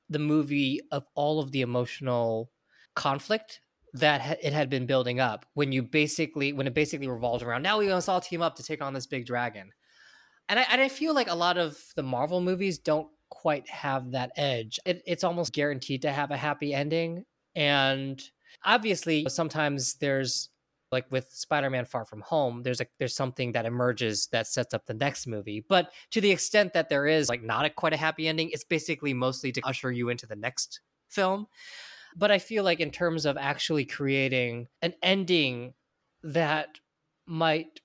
the 0.10 0.20
movie 0.20 0.82
of 0.92 1.08
all 1.16 1.40
of 1.40 1.52
the 1.52 1.62
emotional 1.62 2.52
conflict 2.96 3.60
that 3.94 4.40
it 4.44 4.54
had 4.54 4.70
been 4.70 4.86
building 4.86 5.20
up 5.20 5.46
when 5.54 5.72
you 5.72 5.82
basically 5.82 6.54
when 6.54 6.68
it 6.68 6.74
basically 6.74 7.08
revolves 7.08 7.42
around 7.42 7.64
now 7.64 7.80
we 7.80 7.88
must 7.88 8.10
all 8.10 8.20
team 8.20 8.42
up 8.42 8.56
to 8.56 8.64
take 8.64 8.82
on 8.82 8.94
this 8.94 9.08
big 9.08 9.26
dragon. 9.26 9.72
And 10.48 10.60
I 10.60 10.66
and 10.72 10.82
I 10.82 10.90
feel 10.90 11.16
like 11.16 11.30
a 11.30 11.36
lot 11.36 11.58
of 11.58 11.78
the 11.96 12.04
Marvel 12.04 12.40
movies 12.40 12.78
don't 12.78 13.08
quite 13.30 13.68
have 13.70 14.12
that 14.12 14.32
edge. 14.36 14.80
It, 14.86 15.02
it's 15.08 15.24
almost 15.24 15.54
guaranteed 15.54 16.04
to 16.04 16.12
have 16.12 16.30
a 16.30 16.38
happy 16.38 16.72
ending, 16.74 17.26
and 17.56 18.22
obviously 18.64 19.26
sometimes 19.28 19.96
there's 19.96 20.50
like 20.96 21.12
with 21.12 21.30
Spider-Man 21.30 21.86
Far 21.86 22.06
From 22.06 22.22
Home, 22.22 22.64
there's 22.64 22.82
a 22.82 22.88
there's 22.98 23.16
something 23.16 23.52
that 23.52 23.66
emerges 23.66 24.28
that 24.32 24.48
sets 24.48 24.74
up 24.74 24.86
the 24.86 24.94
next 24.94 25.28
movie. 25.28 25.64
But 25.68 25.92
to 26.12 26.22
the 26.22 26.32
extent 26.32 26.74
that 26.74 26.90
there 26.90 27.06
is 27.06 27.30
like 27.30 27.44
not 27.44 27.66
a 27.66 27.70
quite 27.70 27.94
a 27.94 27.98
happy 27.98 28.28
ending, 28.28 28.50
it's 28.52 28.64
basically 28.64 29.14
mostly 29.14 29.52
to 29.52 29.62
usher 29.66 29.92
you 29.92 30.10
into 30.10 30.26
the 30.26 30.36
next 30.36 30.80
film. 31.10 31.48
But 32.16 32.32
I 32.32 32.40
feel 32.40 32.64
like 32.64 32.80
in 32.80 32.92
terms 32.92 33.26
of 33.26 33.38
actually 33.38 33.86
creating 33.86 34.68
an 34.82 34.94
ending 35.04 35.74
that 36.24 36.80
might 37.28 37.82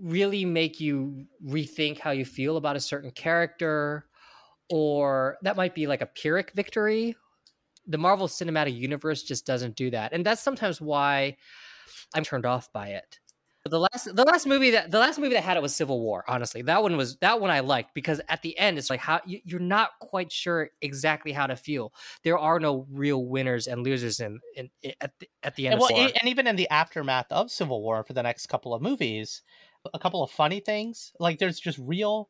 really 0.00 0.44
make 0.44 0.80
you 0.80 1.26
rethink 1.44 1.98
how 1.98 2.10
you 2.10 2.24
feel 2.24 2.56
about 2.56 2.76
a 2.76 2.80
certain 2.80 3.10
character 3.10 4.06
or 4.68 5.38
that 5.42 5.56
might 5.56 5.74
be 5.74 5.86
like 5.86 6.02
a 6.02 6.06
pyrrhic 6.06 6.52
victory 6.52 7.16
the 7.86 7.98
marvel 7.98 8.26
cinematic 8.26 8.76
universe 8.76 9.22
just 9.22 9.46
doesn't 9.46 9.76
do 9.76 9.90
that 9.90 10.12
and 10.12 10.26
that's 10.26 10.42
sometimes 10.42 10.80
why 10.80 11.36
i'm 12.14 12.24
turned 12.24 12.46
off 12.46 12.72
by 12.72 12.88
it 12.88 13.20
the 13.68 13.80
last 13.80 14.14
the 14.14 14.22
last 14.24 14.46
movie 14.46 14.70
that 14.70 14.92
the 14.92 14.98
last 14.98 15.18
movie 15.18 15.34
that 15.34 15.42
had 15.42 15.56
it 15.56 15.62
was 15.62 15.74
civil 15.74 16.00
war 16.00 16.24
honestly 16.28 16.62
that 16.62 16.82
one 16.82 16.96
was 16.96 17.16
that 17.16 17.40
one 17.40 17.50
i 17.50 17.58
liked 17.60 17.94
because 17.94 18.20
at 18.28 18.40
the 18.42 18.56
end 18.58 18.78
it's 18.78 18.90
like 18.90 19.00
how 19.00 19.20
you, 19.26 19.40
you're 19.44 19.58
not 19.58 19.90
quite 20.00 20.30
sure 20.30 20.70
exactly 20.82 21.32
how 21.32 21.48
to 21.48 21.56
feel 21.56 21.92
there 22.22 22.38
are 22.38 22.60
no 22.60 22.86
real 22.90 23.24
winners 23.24 23.66
and 23.66 23.82
losers 23.82 24.20
in, 24.20 24.38
in, 24.54 24.70
at, 25.00 25.12
the, 25.18 25.28
at 25.42 25.56
the 25.56 25.66
end 25.66 25.74
And, 25.74 25.82
of 25.82 25.88
well, 25.90 25.98
war. 26.00 26.10
and 26.20 26.28
even 26.28 26.46
in 26.46 26.54
the 26.56 26.68
aftermath 26.70 27.26
of 27.30 27.50
Civil 27.50 27.82
War 27.82 28.04
for 28.04 28.12
the 28.12 28.22
next 28.22 28.46
couple 28.46 28.72
of 28.72 28.82
movies, 28.82 29.42
a 29.92 29.98
couple 29.98 30.22
of 30.22 30.30
funny 30.30 30.60
things. 30.60 31.12
Like 31.18 31.38
there's 31.38 31.60
just 31.60 31.78
real. 31.78 32.28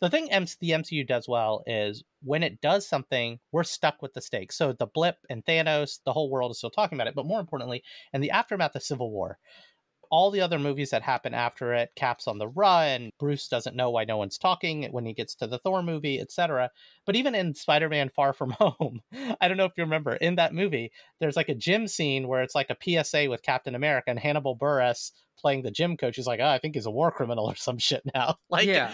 The 0.00 0.08
thing 0.08 0.28
the 0.28 0.70
MCU 0.70 1.06
does 1.06 1.28
well 1.28 1.62
is 1.66 2.02
when 2.22 2.42
it 2.42 2.62
does 2.62 2.88
something, 2.88 3.38
we're 3.52 3.64
stuck 3.64 4.00
with 4.00 4.14
the 4.14 4.22
stakes. 4.22 4.56
So 4.56 4.72
the 4.72 4.86
blip 4.86 5.16
and 5.28 5.44
Thanos, 5.44 6.00
the 6.06 6.12
whole 6.12 6.30
world 6.30 6.50
is 6.52 6.58
still 6.58 6.70
talking 6.70 6.96
about 6.96 7.06
it. 7.06 7.14
But 7.14 7.26
more 7.26 7.38
importantly, 7.38 7.82
in 8.14 8.22
the 8.22 8.30
aftermath 8.30 8.74
of 8.74 8.82
Civil 8.82 9.10
War, 9.10 9.38
all 10.10 10.30
the 10.30 10.40
other 10.40 10.58
movies 10.58 10.90
that 10.90 11.02
happen 11.02 11.34
after 11.34 11.72
it, 11.72 11.90
Cap's 11.96 12.26
on 12.26 12.38
the 12.38 12.48
run, 12.48 13.10
Bruce 13.18 13.48
doesn't 13.48 13.76
know 13.76 13.90
why 13.90 14.04
no 14.04 14.16
one's 14.16 14.38
talking 14.38 14.88
when 14.90 15.06
he 15.06 15.12
gets 15.14 15.34
to 15.36 15.46
the 15.46 15.58
Thor 15.58 15.82
movie, 15.82 16.20
etc. 16.20 16.70
But 17.06 17.16
even 17.16 17.34
in 17.34 17.54
Spider-Man 17.54 18.10
Far 18.14 18.32
From 18.32 18.50
Home, 18.58 19.00
I 19.40 19.48
don't 19.48 19.56
know 19.56 19.64
if 19.66 19.72
you 19.76 19.84
remember, 19.84 20.14
in 20.16 20.34
that 20.34 20.52
movie, 20.54 20.90
there's 21.20 21.36
like 21.36 21.48
a 21.48 21.54
gym 21.54 21.86
scene 21.86 22.26
where 22.28 22.42
it's 22.42 22.54
like 22.54 22.70
a 22.70 23.02
PSA 23.04 23.30
with 23.30 23.42
Captain 23.42 23.74
America 23.74 24.10
and 24.10 24.18
Hannibal 24.18 24.56
Buress 24.56 25.12
playing 25.38 25.62
the 25.62 25.70
gym 25.70 25.96
coach. 25.96 26.16
He's 26.16 26.26
like, 26.26 26.40
oh, 26.40 26.46
I 26.48 26.58
think 26.58 26.74
he's 26.74 26.86
a 26.86 26.90
war 26.90 27.10
criminal 27.10 27.46
or 27.46 27.54
some 27.56 27.78
shit 27.78 28.02
now. 28.14 28.36
Like, 28.50 28.66
Yeah. 28.66 28.92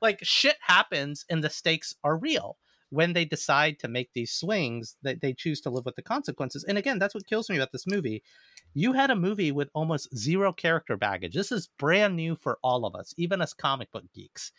like 0.00 0.18
shit 0.22 0.56
happens 0.60 1.24
and 1.28 1.44
the 1.44 1.50
stakes 1.50 1.94
are 2.02 2.16
real. 2.16 2.56
When 2.90 3.12
they 3.12 3.24
decide 3.24 3.78
to 3.80 3.88
make 3.88 4.10
these 4.14 4.30
swings, 4.32 4.96
they, 5.02 5.14
they 5.14 5.32
choose 5.34 5.60
to 5.62 5.70
live 5.70 5.84
with 5.84 5.96
the 5.96 6.02
consequences. 6.02 6.64
And 6.64 6.78
again, 6.78 6.98
that's 6.98 7.14
what 7.14 7.26
kills 7.26 7.50
me 7.50 7.56
about 7.56 7.72
this 7.72 7.86
movie. 7.88 8.22
You 8.74 8.92
had 8.92 9.10
a 9.10 9.16
movie 9.16 9.52
with 9.52 9.70
almost 9.72 10.14
zero 10.16 10.52
character 10.52 10.96
baggage. 10.96 11.34
This 11.34 11.52
is 11.52 11.68
brand 11.78 12.16
new 12.16 12.34
for 12.34 12.58
all 12.62 12.84
of 12.84 12.96
us, 12.96 13.14
even 13.16 13.40
us 13.40 13.54
comic 13.54 13.90
book 13.92 14.04
geeks. 14.12 14.50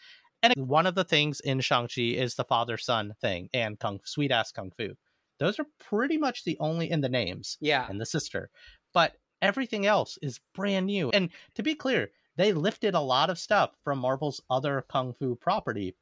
And 0.41 0.53
one 0.55 0.85
of 0.85 0.95
the 0.95 1.03
things 1.03 1.41
in 1.41 1.59
Shang-Chi 1.59 2.01
is 2.01 2.35
the 2.35 2.45
father 2.45 2.77
son 2.77 3.13
thing 3.19 3.49
and 3.53 3.77
kung 3.77 3.99
sweet 4.05 4.31
ass 4.31 4.53
kung 4.53 4.71
fu. 4.77 4.93
Those 5.37 5.59
are 5.59 5.65
pretty 5.79 6.17
much 6.17 6.45
the 6.45 6.57
only 6.61 6.89
in 6.89 7.01
the 7.01 7.09
names 7.09 7.57
yeah 7.59 7.87
and 7.89 7.99
the 7.99 8.05
sister. 8.05 8.49
But 8.93 9.17
everything 9.41 9.85
else 9.85 10.17
is 10.21 10.39
brand 10.53 10.85
new. 10.85 11.09
And 11.09 11.29
to 11.55 11.63
be 11.63 11.75
clear, 11.75 12.11
they 12.37 12.53
lifted 12.53 12.95
a 12.95 13.01
lot 13.01 13.29
of 13.29 13.37
stuff 13.37 13.71
from 13.83 13.99
Marvel's 13.99 14.41
other 14.49 14.85
kung 14.89 15.13
fu 15.13 15.35
property. 15.35 15.95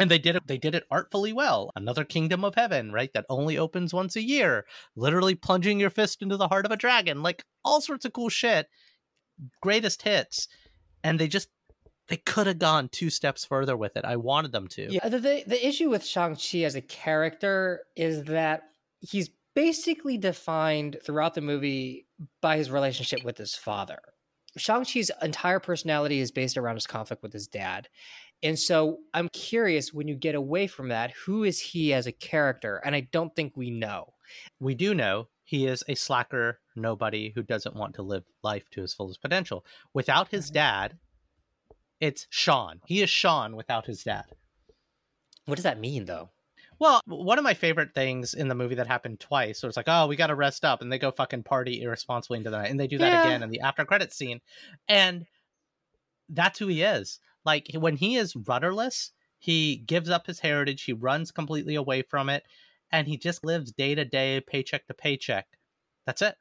And 0.00 0.10
they 0.10 0.18
did 0.18 0.36
it 0.36 0.46
they 0.46 0.58
did 0.58 0.74
it 0.74 0.84
artfully 0.90 1.32
well. 1.32 1.70
Another 1.76 2.04
Kingdom 2.04 2.44
of 2.44 2.54
Heaven, 2.54 2.92
right? 2.92 3.12
That 3.12 3.26
only 3.28 3.58
opens 3.58 3.92
once 3.92 4.16
a 4.16 4.22
year, 4.22 4.64
literally 4.96 5.34
plunging 5.34 5.78
your 5.78 5.90
fist 5.90 6.22
into 6.22 6.36
the 6.36 6.48
heart 6.48 6.66
of 6.66 6.72
a 6.72 6.76
dragon, 6.76 7.22
like 7.22 7.44
all 7.64 7.80
sorts 7.80 8.04
of 8.04 8.12
cool 8.12 8.30
shit. 8.30 8.66
Greatest 9.62 10.02
hits. 10.02 10.48
And 11.04 11.18
they 11.18 11.28
just 11.28 11.48
they 12.08 12.16
could 12.16 12.46
have 12.46 12.58
gone 12.58 12.88
two 12.88 13.08
steps 13.08 13.44
further 13.44 13.76
with 13.76 13.96
it. 13.96 14.04
I 14.04 14.16
wanted 14.16 14.52
them 14.52 14.66
to. 14.68 14.92
Yeah, 14.92 15.08
the, 15.08 15.20
the 15.20 15.44
the 15.46 15.66
issue 15.66 15.90
with 15.90 16.04
Shang-Chi 16.04 16.58
as 16.60 16.74
a 16.74 16.82
character 16.82 17.82
is 17.94 18.24
that 18.24 18.62
he's 19.00 19.30
basically 19.54 20.18
defined 20.18 20.98
throughout 21.04 21.34
the 21.34 21.40
movie 21.40 22.06
by 22.40 22.56
his 22.56 22.70
relationship 22.70 23.24
with 23.24 23.38
his 23.38 23.54
father. 23.54 24.00
Shang-Chi's 24.56 25.10
entire 25.22 25.60
personality 25.60 26.20
is 26.20 26.32
based 26.32 26.56
around 26.56 26.74
his 26.74 26.86
conflict 26.86 27.22
with 27.22 27.32
his 27.32 27.46
dad. 27.46 27.88
And 28.42 28.58
so 28.58 28.98
I'm 29.12 29.28
curious 29.28 29.92
when 29.92 30.08
you 30.08 30.14
get 30.14 30.34
away 30.34 30.66
from 30.66 30.88
that, 30.88 31.12
who 31.26 31.44
is 31.44 31.60
he 31.60 31.92
as 31.92 32.06
a 32.06 32.12
character? 32.12 32.80
And 32.84 32.94
I 32.94 33.00
don't 33.12 33.34
think 33.36 33.56
we 33.56 33.70
know. 33.70 34.14
We 34.58 34.74
do 34.74 34.94
know 34.94 35.28
he 35.44 35.66
is 35.66 35.84
a 35.88 35.94
slacker 35.94 36.60
nobody 36.74 37.32
who 37.34 37.42
doesn't 37.42 37.76
want 37.76 37.94
to 37.96 38.02
live 38.02 38.24
life 38.42 38.70
to 38.70 38.80
his 38.80 38.94
fullest 38.94 39.20
potential. 39.20 39.64
Without 39.92 40.28
his 40.28 40.46
mm-hmm. 40.46 40.54
dad, 40.54 40.98
it's 42.00 42.26
Sean. 42.30 42.80
He 42.86 43.02
is 43.02 43.10
Sean 43.10 43.56
without 43.56 43.86
his 43.86 44.02
dad. 44.02 44.24
What 45.44 45.56
does 45.56 45.64
that 45.64 45.80
mean 45.80 46.06
though? 46.06 46.30
Well, 46.78 47.02
one 47.04 47.36
of 47.36 47.44
my 47.44 47.52
favorite 47.52 47.94
things 47.94 48.32
in 48.32 48.48
the 48.48 48.54
movie 48.54 48.76
that 48.76 48.86
happened 48.86 49.20
twice, 49.20 49.60
so 49.60 49.68
it's 49.68 49.76
like, 49.76 49.88
oh, 49.88 50.06
we 50.06 50.16
got 50.16 50.28
to 50.28 50.34
rest 50.34 50.64
up, 50.64 50.80
and 50.80 50.90
they 50.90 50.98
go 50.98 51.10
fucking 51.10 51.42
party 51.42 51.82
irresponsibly 51.82 52.38
into 52.38 52.48
the 52.48 52.56
night, 52.56 52.70
and 52.70 52.80
they 52.80 52.86
do 52.86 52.96
that 52.96 53.12
Yeah. 53.12 53.24
again 53.24 53.42
in 53.42 53.50
the 53.50 53.60
after 53.60 53.84
credit 53.84 54.14
scene, 54.14 54.40
and 54.88 55.26
that's 56.30 56.58
who 56.58 56.68
he 56.68 56.82
is. 56.82 57.20
Like 57.44 57.68
when 57.74 57.96
he 57.96 58.16
is 58.16 58.36
rudderless, 58.36 59.12
he 59.38 59.76
gives 59.76 60.10
up 60.10 60.26
his 60.26 60.40
heritage, 60.40 60.82
he 60.82 60.92
runs 60.92 61.30
completely 61.30 61.74
away 61.74 62.02
from 62.02 62.28
it, 62.28 62.44
and 62.92 63.06
he 63.06 63.16
just 63.16 63.44
lives 63.44 63.72
day 63.72 63.94
to 63.94 64.04
day, 64.04 64.40
paycheck 64.40 64.86
to 64.86 64.94
paycheck. 64.94 65.46
That's 66.06 66.22
it. 66.22 66.36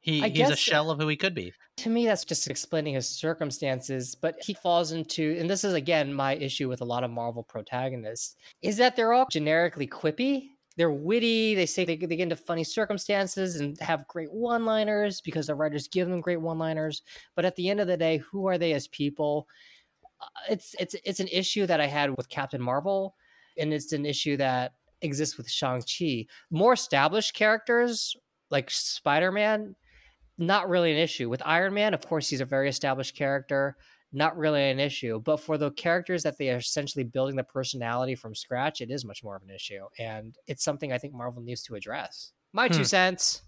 He 0.00 0.22
I 0.22 0.28
he's 0.28 0.50
a 0.50 0.56
shell 0.56 0.90
of 0.90 1.00
who 1.00 1.08
he 1.08 1.16
could 1.16 1.34
be. 1.34 1.52
To 1.78 1.90
me, 1.90 2.06
that's 2.06 2.24
just 2.24 2.48
explaining 2.48 2.94
his 2.94 3.08
circumstances, 3.08 4.14
but 4.14 4.36
he 4.40 4.54
falls 4.54 4.92
into, 4.92 5.36
and 5.38 5.50
this 5.50 5.64
is 5.64 5.74
again 5.74 6.14
my 6.14 6.36
issue 6.36 6.68
with 6.68 6.80
a 6.80 6.84
lot 6.84 7.02
of 7.02 7.10
Marvel 7.10 7.42
protagonists, 7.42 8.36
is 8.62 8.76
that 8.76 8.94
they're 8.94 9.12
all 9.12 9.26
generically 9.30 9.88
quippy. 9.88 10.50
They're 10.76 10.92
witty. 10.92 11.54
They 11.54 11.66
say 11.66 11.84
they, 11.84 11.96
they 11.96 12.16
get 12.16 12.20
into 12.20 12.36
funny 12.36 12.62
circumstances 12.62 13.56
and 13.56 13.80
have 13.80 14.06
great 14.06 14.30
one 14.30 14.64
liners 14.64 15.20
because 15.22 15.46
the 15.46 15.54
writers 15.54 15.88
give 15.88 16.06
them 16.08 16.20
great 16.20 16.40
one 16.40 16.58
liners. 16.58 17.02
But 17.34 17.46
at 17.46 17.56
the 17.56 17.68
end 17.68 17.80
of 17.80 17.86
the 17.88 17.96
day, 17.96 18.18
who 18.18 18.46
are 18.46 18.58
they 18.58 18.74
as 18.74 18.86
people? 18.88 19.48
Uh, 20.20 20.26
It's 20.50 20.74
it's 20.78 20.94
it's 21.04 21.20
an 21.20 21.28
issue 21.28 21.66
that 21.66 21.80
I 21.80 21.86
had 21.86 22.16
with 22.16 22.28
Captain 22.28 22.60
Marvel, 22.62 23.14
and 23.58 23.72
it's 23.72 23.92
an 23.92 24.06
issue 24.06 24.36
that 24.38 24.72
exists 25.02 25.36
with 25.36 25.50
Shang 25.50 25.82
Chi. 25.82 26.26
More 26.50 26.72
established 26.72 27.34
characters 27.34 28.16
like 28.50 28.70
Spider 28.70 29.30
Man, 29.32 29.74
not 30.38 30.68
really 30.68 30.92
an 30.92 30.98
issue. 30.98 31.28
With 31.28 31.42
Iron 31.44 31.74
Man, 31.74 31.94
of 31.94 32.06
course, 32.06 32.28
he's 32.28 32.40
a 32.40 32.44
very 32.46 32.68
established 32.68 33.14
character, 33.16 33.76
not 34.12 34.36
really 34.36 34.70
an 34.70 34.78
issue. 34.80 35.20
But 35.20 35.40
for 35.40 35.58
the 35.58 35.70
characters 35.72 36.22
that 36.22 36.38
they 36.38 36.50
are 36.50 36.58
essentially 36.58 37.04
building 37.04 37.36
the 37.36 37.44
personality 37.44 38.14
from 38.14 38.34
scratch, 38.34 38.80
it 38.80 38.90
is 38.90 39.04
much 39.04 39.22
more 39.24 39.36
of 39.36 39.42
an 39.42 39.50
issue, 39.50 39.84
and 39.98 40.36
it's 40.46 40.64
something 40.64 40.92
I 40.92 40.98
think 40.98 41.12
Marvel 41.12 41.42
needs 41.42 41.62
to 41.64 41.74
address. 41.74 42.32
My 42.52 42.68
two 42.68 42.78
Hmm. 42.78 42.84
cents. 42.84 43.42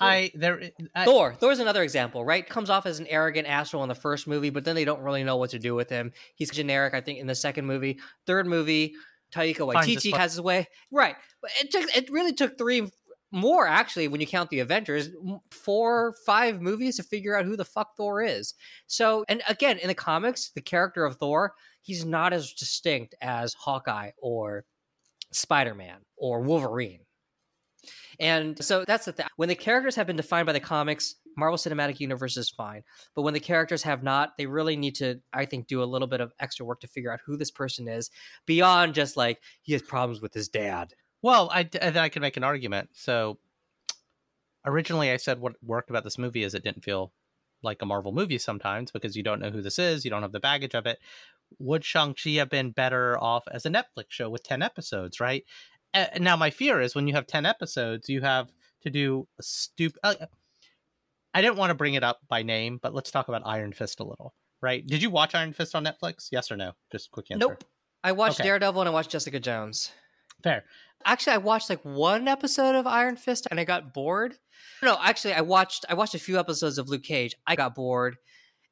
I 0.00 0.30
there 0.34 0.70
I, 0.94 1.04
Thor. 1.04 1.34
Thor's 1.34 1.58
another 1.58 1.82
example, 1.82 2.24
right? 2.24 2.48
Comes 2.48 2.70
off 2.70 2.86
as 2.86 2.98
an 2.98 3.06
arrogant 3.08 3.48
asshole 3.48 3.82
in 3.82 3.88
the 3.88 3.94
first 3.94 4.26
movie, 4.26 4.50
but 4.50 4.64
then 4.64 4.74
they 4.74 4.84
don't 4.84 5.02
really 5.02 5.24
know 5.24 5.36
what 5.36 5.50
to 5.50 5.58
do 5.58 5.74
with 5.74 5.90
him. 5.90 6.12
He's 6.34 6.50
generic, 6.50 6.94
I 6.94 7.00
think, 7.00 7.18
in 7.18 7.26
the 7.26 7.34
second 7.34 7.66
movie. 7.66 7.98
Third 8.26 8.46
movie, 8.46 8.94
Taika 9.32 9.58
Waititi 9.58 10.16
has 10.16 10.32
his 10.32 10.40
way. 10.40 10.68
Right. 10.90 11.16
But 11.42 11.50
it 11.60 11.70
took 11.70 11.96
it 11.96 12.10
really 12.10 12.32
took 12.32 12.56
three 12.56 12.88
more 13.30 13.66
actually 13.66 14.08
when 14.08 14.20
you 14.20 14.26
count 14.26 14.50
the 14.50 14.60
Avengers, 14.60 15.10
four, 15.50 16.14
five 16.24 16.60
movies 16.60 16.96
to 16.96 17.02
figure 17.02 17.36
out 17.36 17.44
who 17.44 17.56
the 17.56 17.64
fuck 17.64 17.96
Thor 17.96 18.22
is. 18.22 18.54
So, 18.86 19.24
and 19.28 19.42
again, 19.48 19.78
in 19.78 19.88
the 19.88 19.94
comics, 19.94 20.50
the 20.54 20.62
character 20.62 21.04
of 21.04 21.16
Thor, 21.16 21.54
he's 21.82 22.04
not 22.04 22.32
as 22.32 22.52
distinct 22.52 23.14
as 23.20 23.54
Hawkeye 23.54 24.12
or 24.18 24.64
Spider-Man 25.32 25.98
or 26.16 26.40
Wolverine. 26.40 27.00
And 28.20 28.62
so 28.62 28.84
that's 28.84 29.04
the 29.04 29.12
thing. 29.12 29.26
When 29.36 29.48
the 29.48 29.54
characters 29.54 29.94
have 29.96 30.06
been 30.06 30.16
defined 30.16 30.46
by 30.46 30.52
the 30.52 30.60
comics, 30.60 31.14
Marvel 31.36 31.56
Cinematic 31.56 32.00
Universe 32.00 32.36
is 32.36 32.50
fine. 32.50 32.82
But 33.14 33.22
when 33.22 33.34
the 33.34 33.40
characters 33.40 33.84
have 33.84 34.02
not, 34.02 34.36
they 34.36 34.46
really 34.46 34.76
need 34.76 34.96
to, 34.96 35.20
I 35.32 35.46
think, 35.46 35.68
do 35.68 35.82
a 35.82 35.84
little 35.84 36.08
bit 36.08 36.20
of 36.20 36.32
extra 36.40 36.66
work 36.66 36.80
to 36.80 36.88
figure 36.88 37.12
out 37.12 37.20
who 37.24 37.36
this 37.36 37.52
person 37.52 37.86
is 37.86 38.10
beyond 38.44 38.94
just 38.94 39.16
like 39.16 39.40
he 39.62 39.72
has 39.72 39.82
problems 39.82 40.20
with 40.20 40.34
his 40.34 40.48
dad. 40.48 40.94
Well, 41.22 41.48
I 41.52 41.62
then 41.64 41.96
I 41.96 42.08
can 42.08 42.22
make 42.22 42.36
an 42.36 42.44
argument. 42.44 42.90
So 42.92 43.38
originally, 44.64 45.10
I 45.10 45.16
said 45.16 45.40
what 45.40 45.54
worked 45.62 45.90
about 45.90 46.04
this 46.04 46.18
movie 46.18 46.42
is 46.42 46.54
it 46.54 46.64
didn't 46.64 46.84
feel 46.84 47.12
like 47.62 47.82
a 47.82 47.86
Marvel 47.86 48.12
movie 48.12 48.38
sometimes 48.38 48.90
because 48.90 49.16
you 49.16 49.22
don't 49.22 49.40
know 49.40 49.50
who 49.50 49.62
this 49.62 49.78
is, 49.78 50.04
you 50.04 50.10
don't 50.10 50.22
have 50.22 50.32
the 50.32 50.40
baggage 50.40 50.74
of 50.74 50.86
it. 50.86 50.98
Would 51.58 51.84
Shang 51.84 52.14
Chi 52.14 52.30
have 52.32 52.50
been 52.50 52.70
better 52.70 53.18
off 53.18 53.44
as 53.50 53.64
a 53.64 53.70
Netflix 53.70 54.10
show 54.10 54.28
with 54.28 54.42
ten 54.42 54.62
episodes? 54.62 55.18
Right 55.20 55.44
uh, 55.94 56.06
now, 56.20 56.36
my 56.36 56.50
fear 56.50 56.80
is 56.80 56.94
when 56.94 57.06
you 57.06 57.14
have 57.14 57.26
ten 57.26 57.46
episodes, 57.46 58.08
you 58.08 58.20
have 58.20 58.48
to 58.82 58.90
do 58.90 59.26
a 59.38 59.42
stupid. 59.42 59.98
Uh, 60.02 60.14
I 61.34 61.42
didn't 61.42 61.56
want 61.56 61.70
to 61.70 61.74
bring 61.74 61.94
it 61.94 62.02
up 62.04 62.20
by 62.28 62.42
name, 62.42 62.78
but 62.82 62.94
let's 62.94 63.10
talk 63.10 63.28
about 63.28 63.42
Iron 63.44 63.72
Fist 63.72 64.00
a 64.00 64.04
little. 64.04 64.34
Right? 64.60 64.84
Did 64.86 65.02
you 65.02 65.10
watch 65.10 65.34
Iron 65.34 65.52
Fist 65.52 65.74
on 65.74 65.84
Netflix? 65.84 66.28
Yes 66.32 66.50
or 66.50 66.56
no? 66.56 66.72
Just 66.90 67.10
quick 67.10 67.26
answer. 67.30 67.48
Nope. 67.48 67.64
I 68.02 68.12
watched 68.12 68.40
Okay. 68.40 68.48
Daredevil 68.48 68.80
and 68.80 68.88
I 68.88 68.92
watched 68.92 69.10
Jessica 69.10 69.38
Jones. 69.38 69.92
Fair. 70.42 70.64
Actually, 71.04 71.34
I 71.34 71.38
watched 71.38 71.70
like 71.70 71.84
one 71.84 72.26
episode 72.26 72.74
of 72.74 72.86
Iron 72.86 73.16
Fist 73.16 73.46
and 73.50 73.60
I 73.60 73.64
got 73.64 73.94
bored. 73.94 74.34
No, 74.82 74.96
actually, 75.00 75.34
I 75.34 75.42
watched 75.42 75.84
I 75.88 75.94
watched 75.94 76.14
a 76.14 76.18
few 76.18 76.38
episodes 76.38 76.78
of 76.78 76.88
Luke 76.88 77.04
Cage. 77.04 77.34
I 77.46 77.54
got 77.54 77.74
bored, 77.74 78.16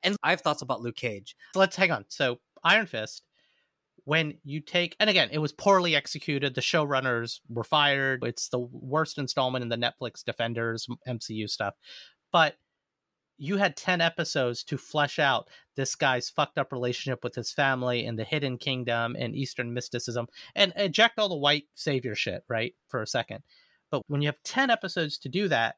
and 0.02 0.16
I 0.24 0.30
have 0.30 0.40
thoughts 0.40 0.62
about 0.62 0.80
Luke 0.80 0.96
Cage. 0.96 1.36
So 1.54 1.60
let's 1.60 1.76
hang 1.76 1.92
on. 1.92 2.04
So 2.08 2.38
Iron 2.64 2.86
Fist, 2.86 3.22
when 4.06 4.38
you 4.44 4.60
take, 4.60 4.94
and 5.00 5.10
again, 5.10 5.28
it 5.32 5.38
was 5.38 5.52
poorly 5.52 5.96
executed. 5.96 6.54
The 6.54 6.60
showrunners 6.60 7.40
were 7.48 7.64
fired. 7.64 8.22
It's 8.22 8.48
the 8.48 8.60
worst 8.60 9.18
installment 9.18 9.64
in 9.64 9.68
the 9.68 9.76
Netflix 9.76 10.22
Defenders 10.24 10.86
MCU 11.08 11.50
stuff. 11.50 11.74
But 12.30 12.54
you 13.36 13.56
had 13.56 13.76
10 13.76 14.00
episodes 14.00 14.62
to 14.62 14.78
flesh 14.78 15.18
out 15.18 15.48
this 15.74 15.96
guy's 15.96 16.30
fucked 16.30 16.56
up 16.56 16.70
relationship 16.70 17.24
with 17.24 17.34
his 17.34 17.50
family 17.50 18.06
and 18.06 18.16
the 18.16 18.22
hidden 18.22 18.58
kingdom 18.58 19.16
and 19.18 19.34
Eastern 19.34 19.74
mysticism 19.74 20.28
and 20.54 20.72
eject 20.76 21.18
all 21.18 21.28
the 21.28 21.34
white 21.34 21.64
savior 21.74 22.14
shit, 22.14 22.44
right? 22.48 22.74
For 22.86 23.02
a 23.02 23.08
second. 23.08 23.42
But 23.90 24.02
when 24.06 24.22
you 24.22 24.28
have 24.28 24.42
10 24.44 24.70
episodes 24.70 25.18
to 25.18 25.28
do 25.28 25.48
that, 25.48 25.74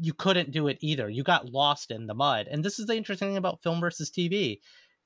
you 0.00 0.12
couldn't 0.12 0.50
do 0.50 0.66
it 0.66 0.78
either. 0.80 1.08
You 1.08 1.22
got 1.22 1.52
lost 1.52 1.92
in 1.92 2.08
the 2.08 2.14
mud. 2.14 2.48
And 2.50 2.64
this 2.64 2.80
is 2.80 2.86
the 2.86 2.96
interesting 2.96 3.28
thing 3.28 3.36
about 3.36 3.62
film 3.62 3.78
versus 3.78 4.10
TV. 4.10 4.58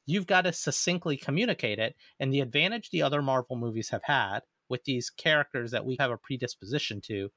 You've 0.07 0.27
got 0.27 0.43
to 0.43 0.53
succinctly 0.53 1.17
communicate 1.17 1.79
it. 1.79 1.95
And 2.19 2.33
the 2.33 2.41
advantage 2.41 2.91
the 2.91 3.03
other 3.03 3.23
Marvel 3.23 3.57
movies 3.57 3.91
have 3.91 4.03
had 4.05 4.41
with 4.69 4.85
these 4.85 5.11
characters 5.11 5.71
that 5.71 5.85
we 5.85 5.97
have 6.01 6.11
a 6.11 6.17
predisposition 6.17 7.01
to, 7.03 7.31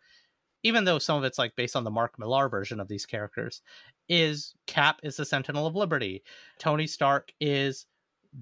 even 0.63 0.85
though 0.85 0.99
some 0.99 1.17
of 1.17 1.23
it's 1.23 1.37
like 1.37 1.55
based 1.55 1.75
on 1.75 1.83
the 1.83 1.91
Mark 1.91 2.17
Millar 2.17 2.49
version 2.49 2.79
of 2.79 2.87
these 2.87 3.05
characters, 3.05 3.61
is 4.09 4.53
Cap 4.67 4.99
is 5.03 5.17
the 5.17 5.25
Sentinel 5.25 5.67
of 5.67 5.75
Liberty. 5.75 6.23
Tony 6.59 6.87
Stark 6.87 7.31
is 7.39 7.85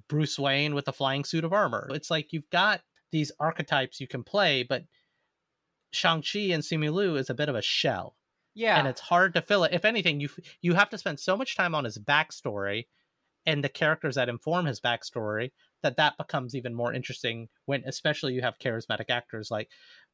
Bruce 0.08 0.40
Wayne 0.40 0.74
with 0.76 0.88
a 0.88 0.94
flying 0.94 1.24
suit 1.24 1.44
of 1.44 1.54
armor. 1.54 1.90
It's 1.92 2.10
like 2.12 2.34
you've 2.34 2.50
got 2.50 2.82
these 3.12 3.32
archetypes 3.40 4.00
you 4.00 4.08
can 4.08 4.24
play, 4.24 4.64
but 4.64 4.84
Shang-Chi 5.92 6.40
and 6.40 6.64
Simu 6.64 6.92
Liu 6.92 7.16
is 7.16 7.30
a 7.30 7.36
bit 7.36 7.50
of 7.50 7.56
a 7.56 7.62
shell 7.62 8.16
Yeah, 8.56 8.80
and 8.80 8.88
it's 8.88 9.02
hard 9.02 9.34
to 9.36 9.42
fill 9.42 9.64
it. 9.64 9.74
If 9.74 9.86
anything, 9.86 10.20
you 10.20 10.30
you 10.62 10.74
have 10.76 10.90
to 10.90 10.98
spend 10.98 11.20
so 11.20 11.36
much 11.38 11.56
time 11.56 11.76
on 11.76 11.84
his 11.84 11.98
backstory 11.98 12.86
and 13.46 13.64
the 13.64 13.70
characters 13.70 14.16
that 14.16 14.30
inform 14.30 14.66
his 14.66 14.80
backstory 14.80 15.52
that 15.82 15.98
that 15.98 16.18
becomes 16.18 16.56
even 16.56 16.74
more 16.74 16.94
interesting 16.94 17.50
when, 17.66 17.84
especially, 17.86 18.34
you 18.34 18.42
have 18.42 18.58
charismatic 18.60 19.10
actors 19.10 19.50
like 19.52 19.70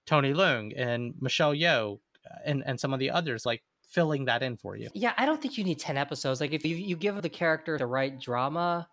Tony 0.05 0.33
Leung 0.33 0.73
and 0.75 1.13
Michelle 1.21 1.53
Yeoh 1.53 1.99
uh, 2.25 2.35
and 2.45 2.63
and 2.65 2.79
some 2.79 2.93
of 2.93 2.99
the 2.99 3.11
others 3.11 3.45
like 3.45 3.63
filling 3.89 4.25
that 4.25 4.43
in 4.43 4.57
for 4.57 4.75
you. 4.75 4.89
Yeah, 4.93 5.13
I 5.17 5.25
don't 5.25 5.41
think 5.41 5.57
you 5.57 5.63
need 5.63 5.79
10 5.79 5.97
episodes. 5.97 6.41
Like, 6.41 6.53
if 6.53 6.65
you, 6.65 6.75
you 6.75 6.95
give 6.95 7.21
the 7.21 7.29
character 7.29 7.77
the 7.77 7.87
right 7.87 8.19
drama, 8.19 8.87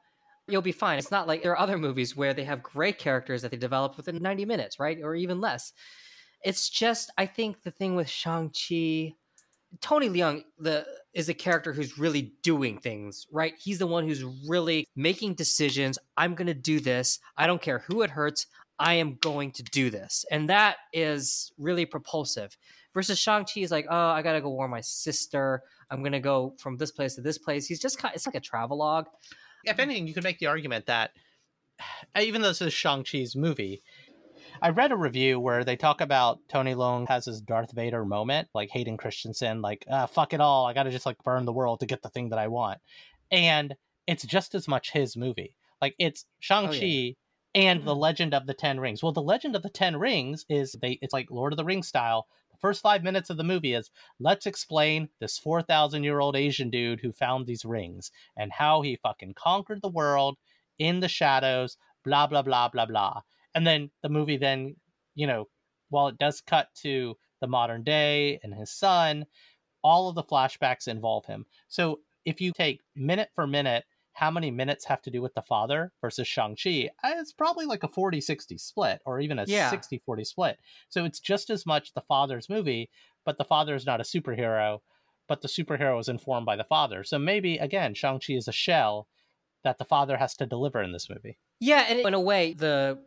you'll 0.49 0.62
be 0.62 0.72
fine. 0.72 0.99
It's 0.99 1.11
not 1.11 1.27
like 1.27 1.42
there 1.42 1.53
are 1.53 1.59
other 1.59 1.79
movies 1.79 2.16
where 2.16 2.33
they 2.33 2.44
have 2.44 2.62
great 2.62 2.99
characters 2.99 3.42
that 3.42 3.51
they 3.51 3.57
develop 3.57 3.96
within 3.96 4.22
90 4.22 4.44
minutes, 4.46 4.81
right? 4.81 4.99
Or 5.03 5.14
even 5.14 5.40
less. 5.40 5.72
It's 6.42 6.68
just, 6.68 7.11
I 7.18 7.27
think 7.27 7.62
the 7.62 7.70
thing 7.70 7.94
with 7.94 8.09
Shang-Chi, 8.09 9.14
Tony 9.80 10.08
Leung 10.08 10.42
the, 10.58 10.86
is 11.14 11.28
a 11.28 11.34
character 11.34 11.72
who's 11.72 11.98
really 11.98 12.32
doing 12.42 12.78
things, 12.78 13.26
right? 13.30 13.54
He's 13.58 13.78
the 13.78 13.86
one 13.86 14.06
who's 14.06 14.24
really 14.48 14.86
making 14.96 15.34
decisions. 15.34 15.98
I'm 16.16 16.34
going 16.34 16.46
to 16.46 16.54
do 16.54 16.80
this. 16.80 17.18
I 17.36 17.46
don't 17.46 17.62
care 17.62 17.80
who 17.80 18.02
it 18.02 18.10
hurts. 18.10 18.46
I 18.78 18.94
am 18.94 19.16
going 19.20 19.52
to 19.52 19.62
do 19.62 19.90
this. 19.90 20.24
And 20.30 20.50
that 20.50 20.76
is 20.92 21.52
really 21.58 21.86
propulsive 21.86 22.56
Versus 22.96 23.18
Shang-Chi 23.18 23.60
is 23.60 23.70
like, 23.70 23.86
oh, 23.90 24.08
I 24.08 24.22
gotta 24.22 24.40
go 24.40 24.48
warn 24.48 24.70
my 24.70 24.80
sister. 24.80 25.62
I'm 25.90 26.02
gonna 26.02 26.18
go 26.18 26.54
from 26.56 26.78
this 26.78 26.90
place 26.90 27.14
to 27.16 27.20
this 27.20 27.36
place. 27.36 27.66
He's 27.66 27.78
just 27.78 27.98
kind 27.98 28.14
it's 28.14 28.24
like 28.24 28.36
a 28.36 28.40
travelogue. 28.40 29.04
if 29.66 29.78
anything, 29.78 30.06
you 30.06 30.14
could 30.14 30.24
make 30.24 30.38
the 30.38 30.46
argument 30.46 30.86
that 30.86 31.10
even 32.18 32.40
though 32.40 32.48
this 32.48 32.62
is 32.62 32.72
Shang-Chi's 32.72 33.36
movie, 33.36 33.82
I 34.62 34.70
read 34.70 34.92
a 34.92 34.96
review 34.96 35.38
where 35.38 35.64
they 35.64 35.76
talk 35.76 36.00
about 36.00 36.40
Tony 36.48 36.74
Leung 36.74 37.08
has 37.08 37.26
his 37.26 37.40
Darth 37.40 37.72
Vader 37.72 38.04
moment, 38.04 38.48
like 38.54 38.70
Hayden 38.70 38.96
Christensen, 38.96 39.60
like, 39.60 39.84
ah, 39.90 40.06
fuck 40.06 40.32
it 40.32 40.40
all. 40.40 40.66
I 40.66 40.72
got 40.72 40.84
to 40.84 40.90
just 40.90 41.06
like 41.06 41.22
burn 41.24 41.44
the 41.44 41.52
world 41.52 41.80
to 41.80 41.86
get 41.86 42.02
the 42.02 42.08
thing 42.08 42.30
that 42.30 42.38
I 42.38 42.48
want. 42.48 42.78
And 43.30 43.74
it's 44.06 44.24
just 44.24 44.54
as 44.54 44.68
much 44.68 44.92
his 44.92 45.16
movie. 45.16 45.56
Like 45.80 45.94
it's 45.98 46.24
Shang-Chi 46.40 47.16
and 47.54 47.84
The 47.84 47.94
Legend 47.94 48.34
of 48.34 48.46
the 48.46 48.54
Ten 48.54 48.80
Rings. 48.80 49.02
Well, 49.02 49.12
The 49.12 49.22
Legend 49.22 49.56
of 49.56 49.62
the 49.62 49.70
Ten 49.70 49.96
Rings 49.96 50.44
is 50.48 50.72
they 50.80 50.98
it's 51.02 51.12
like 51.12 51.30
Lord 51.30 51.52
of 51.52 51.56
the 51.56 51.64
Rings 51.64 51.88
style. 51.88 52.26
The 52.52 52.58
first 52.58 52.82
five 52.82 53.02
minutes 53.02 53.28
of 53.28 53.36
the 53.36 53.44
movie 53.44 53.74
is 53.74 53.90
let's 54.18 54.46
explain 54.46 55.10
this 55.20 55.38
4,000 55.38 56.04
year 56.04 56.20
old 56.20 56.36
Asian 56.36 56.70
dude 56.70 57.00
who 57.00 57.12
found 57.12 57.46
these 57.46 57.64
rings 57.64 58.10
and 58.36 58.50
how 58.52 58.80
he 58.80 58.96
fucking 58.96 59.34
conquered 59.34 59.82
the 59.82 59.88
world 59.88 60.38
in 60.78 61.00
the 61.00 61.08
shadows, 61.08 61.76
blah, 62.04 62.26
blah, 62.26 62.42
blah, 62.42 62.68
blah, 62.68 62.86
blah. 62.86 63.20
And 63.56 63.66
then 63.66 63.90
the 64.02 64.10
movie 64.10 64.36
then, 64.36 64.76
you 65.14 65.26
know, 65.26 65.46
while 65.88 66.08
it 66.08 66.18
does 66.18 66.42
cut 66.42 66.68
to 66.82 67.16
the 67.40 67.46
modern 67.46 67.82
day 67.82 68.38
and 68.42 68.54
his 68.54 68.70
son, 68.70 69.24
all 69.82 70.08
of 70.08 70.14
the 70.14 70.22
flashbacks 70.22 70.88
involve 70.88 71.24
him. 71.24 71.46
So 71.68 72.00
if 72.26 72.40
you 72.40 72.52
take 72.52 72.80
minute 72.94 73.30
for 73.34 73.46
minute, 73.46 73.84
how 74.12 74.30
many 74.30 74.50
minutes 74.50 74.84
have 74.84 75.00
to 75.02 75.10
do 75.10 75.22
with 75.22 75.34
the 75.34 75.42
father 75.42 75.92
versus 76.02 76.28
Shang-Chi, 76.28 76.90
uh, 77.02 77.14
it's 77.16 77.32
probably 77.32 77.64
like 77.66 77.82
a 77.82 77.88
40 77.88 78.20
60 78.20 78.58
split 78.58 79.00
or 79.06 79.20
even 79.20 79.38
a 79.38 79.46
Yeah. 79.46 79.70
60 79.70 80.02
40 80.04 80.24
split. 80.24 80.58
So 80.90 81.04
it's 81.06 81.20
just 81.20 81.48
as 81.50 81.64
much 81.64 81.94
the 81.94 82.02
father's 82.02 82.48
movie, 82.50 82.90
but 83.24 83.38
the 83.38 83.44
father 83.44 83.74
is 83.74 83.86
not 83.86 84.00
a 84.00 84.04
superhero, 84.04 84.80
but 85.28 85.40
the 85.40 85.48
superhero 85.48 85.98
is 85.98 86.08
informed 86.08 86.46
by 86.46 86.56
the 86.56 86.64
father. 86.64 87.04
So 87.04 87.18
maybe, 87.18 87.56
again, 87.56 87.94
Shang-Chi 87.94 88.34
is 88.34 88.48
a 88.48 88.52
shell 88.52 89.08
that 89.64 89.78
the 89.78 89.84
father 89.84 90.18
has 90.18 90.34
to 90.36 90.46
deliver 90.46 90.82
in 90.82 90.92
this 90.92 91.08
movie. 91.08 91.38
Yeah, 91.60 91.86
and 91.88 92.00
in 92.00 92.14
a 92.14 92.20
way, 92.20 92.52
the 92.52 92.98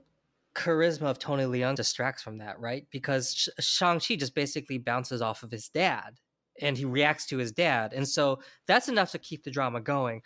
charisma 0.60 1.04
of 1.04 1.20
Tony 1.20 1.44
Leung 1.44 1.76
distracts 1.76 2.22
from 2.22 2.40
that, 2.40 2.60
right? 2.60 2.86
Because 2.92 3.34
Sh- 3.34 3.50
Shang-Chi 3.60 4.16
just 4.16 4.36
basically 4.36 4.78
bounces 4.78 5.22
off 5.22 5.44
of 5.44 5.52
his 5.52 5.70
dad 5.70 6.18
and 6.62 6.78
he 6.78 6.86
reacts 6.86 7.26
to 7.28 7.38
his 7.38 7.52
dad. 7.52 7.94
And 7.94 8.08
so 8.08 8.40
that's 8.68 8.90
enough 8.90 9.12
to 9.12 9.20
keep 9.20 9.44
the 9.44 9.52
drama 9.52 9.80
going. 9.80 10.22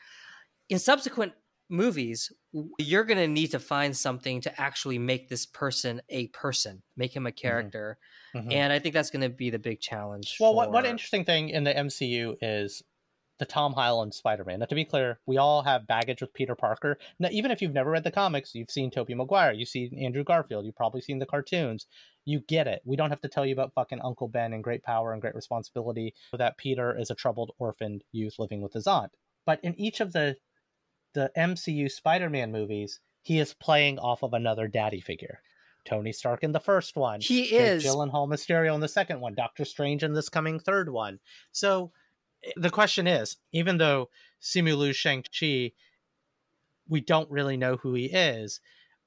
In 0.69 0.79
subsequent 0.79 1.33
movies, 1.69 2.31
you're 2.79 3.03
going 3.03 3.19
to 3.19 3.27
need 3.27 3.51
to 3.51 3.59
find 3.59 3.95
something 3.95 4.41
to 4.41 4.61
actually 4.61 4.97
make 4.97 5.29
this 5.29 5.45
person 5.45 6.01
a 6.09 6.27
person, 6.27 6.81
make 6.97 7.15
him 7.15 7.25
a 7.25 7.29
mm-hmm. 7.29 7.37
character. 7.37 7.97
Mm-hmm. 8.35 8.51
And 8.51 8.73
I 8.73 8.79
think 8.79 8.93
that's 8.93 9.11
going 9.11 9.21
to 9.21 9.29
be 9.29 9.51
the 9.51 9.59
big 9.59 9.81
challenge. 9.81 10.37
Well, 10.39 10.55
what, 10.55 10.71
one 10.71 10.85
interesting 10.85 11.25
thing 11.25 11.49
in 11.49 11.63
the 11.63 11.73
MCU 11.73 12.35
is 12.41 12.81
the 13.43 13.51
Tom 13.51 13.73
Holland 13.73 14.13
Spider-Man. 14.13 14.59
Now, 14.59 14.67
to 14.67 14.75
be 14.75 14.85
clear, 14.85 15.19
we 15.25 15.35
all 15.35 15.63
have 15.63 15.85
baggage 15.85 16.21
with 16.21 16.33
Peter 16.33 16.55
Parker. 16.55 16.97
Now, 17.19 17.27
even 17.29 17.51
if 17.51 17.61
you've 17.61 17.73
never 17.73 17.91
read 17.91 18.05
the 18.05 18.09
comics, 18.11 18.55
you've 18.55 18.71
seen 18.71 18.89
Tobey 18.89 19.15
Maguire, 19.15 19.51
you've 19.51 19.67
seen 19.67 19.99
Andrew 19.99 20.23
Garfield, 20.23 20.65
you've 20.65 20.77
probably 20.77 21.01
seen 21.01 21.19
the 21.19 21.25
cartoons. 21.25 21.85
You 22.23 22.39
get 22.47 22.67
it. 22.67 22.81
We 22.85 22.95
don't 22.95 23.09
have 23.09 23.19
to 23.19 23.27
tell 23.27 23.45
you 23.45 23.51
about 23.51 23.73
fucking 23.73 23.99
Uncle 24.01 24.29
Ben 24.29 24.53
and 24.53 24.63
great 24.63 24.81
power 24.81 25.11
and 25.11 25.21
great 25.21 25.35
responsibility. 25.35 26.13
That 26.31 26.57
Peter 26.57 26.97
is 26.97 27.11
a 27.11 27.15
troubled 27.15 27.51
orphaned 27.59 28.05
youth 28.13 28.35
living 28.39 28.61
with 28.61 28.71
his 28.71 28.87
aunt. 28.87 29.11
But 29.45 29.59
in 29.61 29.77
each 29.77 29.99
of 29.99 30.13
the 30.13 30.37
the 31.13 31.29
MCU 31.37 31.91
Spider-Man 31.91 32.49
movies, 32.49 33.01
he 33.21 33.39
is 33.39 33.53
playing 33.53 33.99
off 33.99 34.23
of 34.23 34.33
another 34.33 34.69
daddy 34.69 35.01
figure. 35.01 35.39
Tony 35.85 36.13
Stark 36.13 36.43
in 36.43 36.53
the 36.53 36.61
first 36.61 36.95
one. 36.95 37.19
He 37.19 37.43
Jake 37.43 37.59
is. 37.59 37.83
Gyllenhaal 37.83 38.29
Mysterio 38.29 38.73
in 38.73 38.79
the 38.79 38.87
second 38.87 39.19
one, 39.19 39.35
Doctor 39.35 39.65
Strange 39.65 40.01
in 40.01 40.13
this 40.13 40.29
coming 40.29 40.59
third 40.59 40.89
one. 40.89 41.19
So 41.51 41.91
the 42.55 42.69
question 42.69 43.07
is, 43.07 43.37
even 43.51 43.77
though 43.77 44.09
Simu 44.41 44.77
Liu 44.77 44.93
Shang-Chi, 44.93 45.71
we 46.87 47.01
don't 47.01 47.29
really 47.31 47.57
know 47.57 47.77
who 47.77 47.93
he 47.93 48.05
is, 48.05 48.59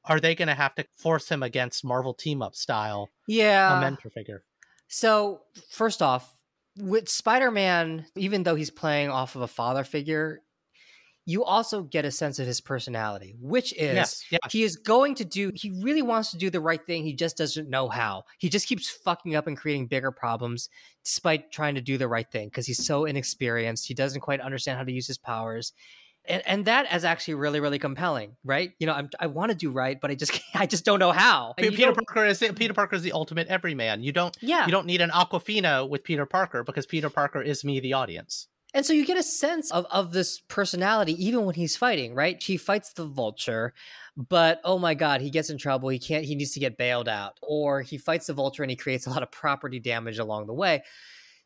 are 0.04 0.20
they 0.20 0.34
going 0.34 0.48
to 0.48 0.54
have 0.54 0.74
to 0.76 0.86
force 0.96 1.28
him 1.28 1.42
against 1.42 1.84
Marvel 1.84 2.14
team 2.14 2.42
up 2.42 2.54
style, 2.54 3.10
Yeah. 3.26 3.76
a 3.76 3.80
mentor 3.80 4.10
figure? 4.10 4.44
So, 4.88 5.42
first 5.70 6.00
off, 6.00 6.34
with 6.78 7.08
Spider 7.08 7.50
Man, 7.50 8.06
even 8.14 8.42
though 8.44 8.54
he's 8.54 8.70
playing 8.70 9.10
off 9.10 9.34
of 9.34 9.42
a 9.42 9.48
father 9.48 9.82
figure, 9.84 10.42
you 11.28 11.42
also 11.42 11.82
get 11.82 12.04
a 12.04 12.10
sense 12.10 12.38
of 12.38 12.46
his 12.46 12.60
personality, 12.60 13.34
which 13.40 13.72
is 13.72 13.94
yes, 13.94 14.24
yeah. 14.30 14.38
he 14.48 14.62
is 14.62 14.76
going 14.76 15.16
to 15.16 15.24
do, 15.24 15.50
he 15.54 15.72
really 15.82 16.00
wants 16.00 16.30
to 16.30 16.38
do 16.38 16.50
the 16.50 16.60
right 16.60 16.84
thing. 16.86 17.02
He 17.02 17.12
just 17.12 17.36
doesn't 17.36 17.68
know 17.68 17.88
how. 17.88 18.22
He 18.38 18.48
just 18.48 18.68
keeps 18.68 18.88
fucking 18.88 19.34
up 19.34 19.48
and 19.48 19.56
creating 19.56 19.88
bigger 19.88 20.12
problems 20.12 20.68
despite 21.04 21.50
trying 21.50 21.74
to 21.74 21.80
do 21.80 21.98
the 21.98 22.06
right 22.06 22.30
thing 22.30 22.46
because 22.48 22.64
he's 22.64 22.86
so 22.86 23.06
inexperienced. 23.06 23.88
He 23.88 23.94
doesn't 23.94 24.20
quite 24.20 24.40
understand 24.40 24.78
how 24.78 24.84
to 24.84 24.92
use 24.92 25.08
his 25.08 25.18
powers. 25.18 25.72
And, 26.28 26.42
and 26.46 26.64
that 26.66 26.92
is 26.94 27.04
actually 27.04 27.34
really 27.34 27.58
really 27.58 27.78
compelling, 27.80 28.36
right? 28.44 28.72
You 28.78 28.86
know, 28.86 28.92
I'm, 28.92 29.10
I 29.18 29.26
want 29.26 29.50
to 29.50 29.56
do 29.56 29.70
right, 29.70 30.00
but 30.00 30.12
I 30.12 30.14
just 30.14 30.40
I 30.54 30.66
just 30.66 30.84
don't 30.84 31.00
know 31.00 31.12
how. 31.12 31.54
And 31.58 31.74
Peter 31.74 31.92
Parker 31.92 32.24
is 32.24 32.44
Peter 32.54 32.74
Parker 32.74 32.94
is 32.94 33.02
the 33.02 33.12
ultimate 33.12 33.48
everyman. 33.48 34.02
You 34.04 34.12
don't 34.12 34.36
yeah, 34.40 34.64
you 34.64 34.72
don't 34.72 34.86
need 34.86 35.00
an 35.00 35.10
Awkwafina 35.10 35.88
with 35.88 36.04
Peter 36.04 36.26
Parker 36.26 36.62
because 36.62 36.86
Peter 36.86 37.10
Parker 37.10 37.42
is 37.42 37.64
me, 37.64 37.80
the 37.80 37.94
audience. 37.94 38.48
And 38.76 38.84
so 38.84 38.92
you 38.92 39.06
get 39.06 39.16
a 39.16 39.22
sense 39.22 39.70
of, 39.70 39.86
of 39.90 40.12
this 40.12 40.38
personality 40.48 41.12
even 41.24 41.46
when 41.46 41.54
he's 41.54 41.78
fighting, 41.78 42.14
right? 42.14 42.40
He 42.42 42.58
fights 42.58 42.92
the 42.92 43.06
vulture, 43.06 43.72
but 44.18 44.60
oh 44.64 44.78
my 44.78 44.92
god, 44.92 45.22
he 45.22 45.30
gets 45.30 45.48
in 45.48 45.56
trouble. 45.56 45.88
He 45.88 45.98
can't 45.98 46.26
he 46.26 46.34
needs 46.34 46.52
to 46.52 46.60
get 46.60 46.76
bailed 46.76 47.08
out. 47.08 47.38
Or 47.40 47.80
he 47.80 47.96
fights 47.96 48.26
the 48.26 48.34
vulture 48.34 48.62
and 48.62 48.68
he 48.68 48.76
creates 48.76 49.06
a 49.06 49.10
lot 49.10 49.22
of 49.22 49.30
property 49.30 49.80
damage 49.80 50.18
along 50.18 50.46
the 50.46 50.52
way. 50.52 50.84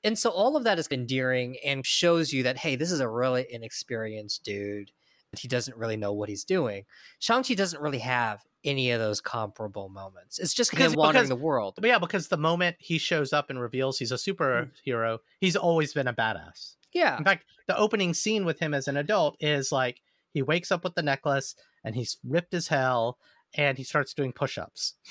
And 0.03 0.19
so 0.19 0.31
all 0.31 0.57
of 0.57 0.65
that 0.65 0.81
is 0.81 0.89
endearing 0.91 1.57
and 1.65 1.87
shows 1.87 2.33
you 2.33 2.43
that 2.43 2.57
hey, 2.57 2.75
this 2.75 2.91
is 2.91 2.99
a 2.99 3.09
really 3.09 3.47
inexperienced 3.49 4.43
dude. 4.43 4.91
He 5.39 5.47
doesn't 5.47 5.77
really 5.77 5.97
know 5.97 6.13
what 6.13 6.29
he's 6.29 6.43
doing. 6.43 6.85
Shang-Chi 7.21 7.55
doesn't 7.55 7.81
really 7.81 8.01
have 8.01 8.43
any 8.65 8.91
of 8.91 8.99
those 8.99 9.21
comparable 9.21 9.89
moments. 9.89 10.41
It's 10.41 10.53
just 10.53 10.73
Because- 10.73 10.95
him 10.95 10.99
wandering 10.99 11.27
because- 11.27 11.29
the 11.29 11.37
world. 11.37 11.75
But 11.81 11.87
yeah, 11.87 12.01
because 12.01 12.27
the 12.27 12.37
moment 12.37 12.75
he 12.81 12.99
shows 12.99 13.33
up 13.33 13.51
and 13.51 13.61
reveals 13.61 14.01
he's 14.01 14.11
a 14.11 14.17
mm. 14.17 14.73
superhero, 14.85 15.19
he's 15.39 15.55
always 15.55 15.93
been 15.93 16.09
a 16.09 16.13
badass. 16.13 16.75
Yeah. 16.93 17.17
In 17.19 17.25
fact, 17.25 17.45
the 17.69 17.77
opening 17.77 18.15
scene 18.15 18.45
with 18.45 18.59
him 18.59 18.75
as 18.75 18.89
an 18.89 18.97
adult 18.97 19.37
is 19.41 19.71
like 19.73 20.01
he 20.33 20.43
wakes 20.43 20.71
up 20.73 20.85
with 20.85 20.95
the 20.95 21.03
necklace 21.03 21.55
and 21.85 21.95
he's 21.95 22.19
ripped 22.25 22.55
as 22.55 22.69
hell 22.69 23.19
and 23.55 23.77
he 23.79 23.85
starts 23.85 24.15
doing 24.15 24.33
push-ups. 24.33 24.95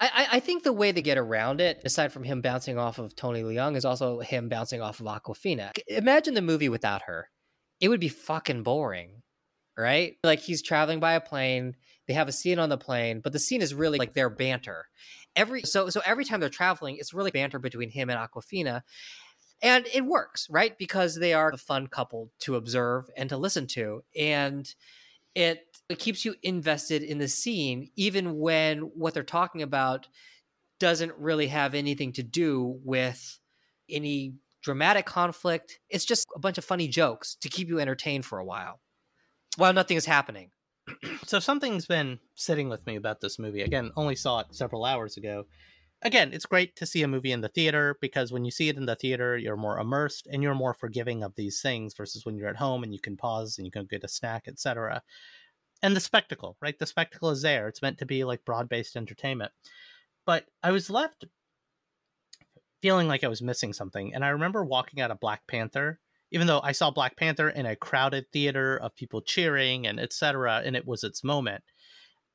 I, 0.00 0.10
I- 0.12 0.26
I 0.36 0.40
think 0.40 0.62
the 0.64 0.72
way 0.72 0.92
they 0.92 1.02
get 1.02 1.18
around 1.18 1.60
it, 1.60 1.80
aside 1.84 2.12
from 2.12 2.24
him 2.24 2.40
bouncing 2.40 2.78
off 2.78 2.98
of 2.98 3.14
Tony 3.16 3.42
Leung, 3.42 3.76
is 3.76 3.84
also 3.84 4.20
him 4.20 4.48
bouncing 4.48 4.82
off 4.82 5.00
of 5.00 5.06
Awkwafina. 5.06 5.70
Imagine 5.88 6.34
the 6.34 6.42
movie 6.42 6.68
without 6.68 7.02
her. 7.02 7.30
It 7.80 7.88
would 7.88 8.00
be 8.00 8.08
fucking 8.08 8.62
boring, 8.64 9.22
right? 9.78 10.16
Like 10.24 10.40
he's 10.40 10.62
traveling 10.62 11.00
by 11.00 11.12
a 11.12 11.20
plane. 11.20 11.76
They 12.08 12.14
have 12.14 12.28
a 12.28 12.32
scene 12.32 12.58
on 12.58 12.68
the 12.68 12.76
plane, 12.78 13.20
but 13.22 13.32
the 13.32 13.38
scene 13.38 13.62
is 13.62 13.72
really 13.74 13.98
like 13.98 14.12
their 14.14 14.30
banter. 14.30 14.86
Every 15.34 15.62
so 15.62 15.90
so 15.90 16.00
every 16.04 16.24
time 16.24 16.40
they're 16.40 16.48
traveling, 16.48 16.96
it's 16.98 17.14
really 17.14 17.30
banter 17.30 17.58
between 17.58 17.90
him 17.90 18.10
and 18.10 18.18
Awkwafina. 18.18 18.82
And 19.62 19.86
it 19.92 20.04
works, 20.04 20.48
right? 20.50 20.76
Because 20.76 21.16
they 21.16 21.32
are 21.32 21.50
a 21.50 21.56
fun 21.56 21.86
couple 21.86 22.30
to 22.40 22.56
observe 22.56 23.08
and 23.16 23.28
to 23.30 23.36
listen 23.36 23.66
to. 23.68 24.02
And 24.18 24.72
it 25.34 25.64
it 25.88 25.98
keeps 25.98 26.24
you 26.24 26.34
invested 26.42 27.02
in 27.02 27.18
the 27.18 27.28
scene 27.28 27.90
even 27.94 28.38
when 28.38 28.80
what 28.80 29.14
they're 29.14 29.22
talking 29.22 29.62
about 29.62 30.08
doesn't 30.80 31.12
really 31.18 31.46
have 31.46 31.74
anything 31.74 32.12
to 32.12 32.22
do 32.22 32.80
with 32.84 33.38
any 33.88 34.34
dramatic 34.62 35.06
conflict 35.06 35.78
it's 35.88 36.04
just 36.04 36.26
a 36.34 36.40
bunch 36.40 36.58
of 36.58 36.64
funny 36.64 36.88
jokes 36.88 37.36
to 37.36 37.48
keep 37.48 37.68
you 37.68 37.78
entertained 37.78 38.24
for 38.24 38.38
a 38.38 38.44
while 38.44 38.80
while 39.56 39.72
nothing 39.72 39.96
is 39.96 40.06
happening 40.06 40.50
So 41.24 41.40
something's 41.40 41.86
been 41.86 42.20
sitting 42.34 42.68
with 42.68 42.86
me 42.86 42.96
about 42.96 43.20
this 43.20 43.38
movie. 43.38 43.62
Again, 43.62 43.90
only 43.96 44.14
saw 44.14 44.40
it 44.40 44.46
several 44.52 44.84
hours 44.84 45.16
ago. 45.16 45.46
Again, 46.02 46.32
it's 46.32 46.46
great 46.46 46.76
to 46.76 46.86
see 46.86 47.02
a 47.02 47.08
movie 47.08 47.32
in 47.32 47.40
the 47.40 47.48
theater 47.48 47.96
because 48.00 48.30
when 48.30 48.44
you 48.44 48.50
see 48.50 48.68
it 48.68 48.76
in 48.76 48.86
the 48.86 48.94
theater, 48.94 49.36
you're 49.36 49.56
more 49.56 49.78
immersed 49.78 50.26
and 50.30 50.42
you're 50.42 50.54
more 50.54 50.74
forgiving 50.74 51.22
of 51.22 51.34
these 51.34 51.60
things 51.60 51.94
versus 51.94 52.24
when 52.24 52.36
you're 52.36 52.48
at 52.48 52.56
home 52.56 52.82
and 52.82 52.92
you 52.92 53.00
can 53.00 53.16
pause 53.16 53.58
and 53.58 53.66
you 53.66 53.70
can 53.70 53.86
get 53.86 54.04
a 54.04 54.08
snack, 54.08 54.44
etc. 54.46 55.02
And 55.82 55.96
the 55.96 56.00
spectacle, 56.00 56.56
right? 56.60 56.78
The 56.78 56.86
spectacle 56.86 57.30
is 57.30 57.42
there. 57.42 57.66
It's 57.66 57.82
meant 57.82 57.98
to 57.98 58.06
be 58.06 58.24
like 58.24 58.44
broad-based 58.44 58.96
entertainment. 58.96 59.52
But 60.26 60.44
I 60.62 60.70
was 60.70 60.90
left 60.90 61.24
feeling 62.82 63.08
like 63.08 63.24
I 63.24 63.28
was 63.28 63.42
missing 63.42 63.72
something. 63.72 64.14
And 64.14 64.24
I 64.24 64.28
remember 64.28 64.64
walking 64.64 65.00
out 65.00 65.10
of 65.10 65.20
Black 65.20 65.46
Panther 65.46 65.98
even 66.30 66.46
though 66.46 66.60
I 66.62 66.72
saw 66.72 66.90
Black 66.90 67.16
Panther 67.16 67.48
in 67.48 67.66
a 67.66 67.76
crowded 67.76 68.30
theater 68.32 68.76
of 68.76 68.96
people 68.96 69.22
cheering 69.22 69.86
and 69.86 70.00
etc., 70.00 70.62
and 70.64 70.76
it 70.76 70.86
was 70.86 71.04
its 71.04 71.22
moment. 71.22 71.62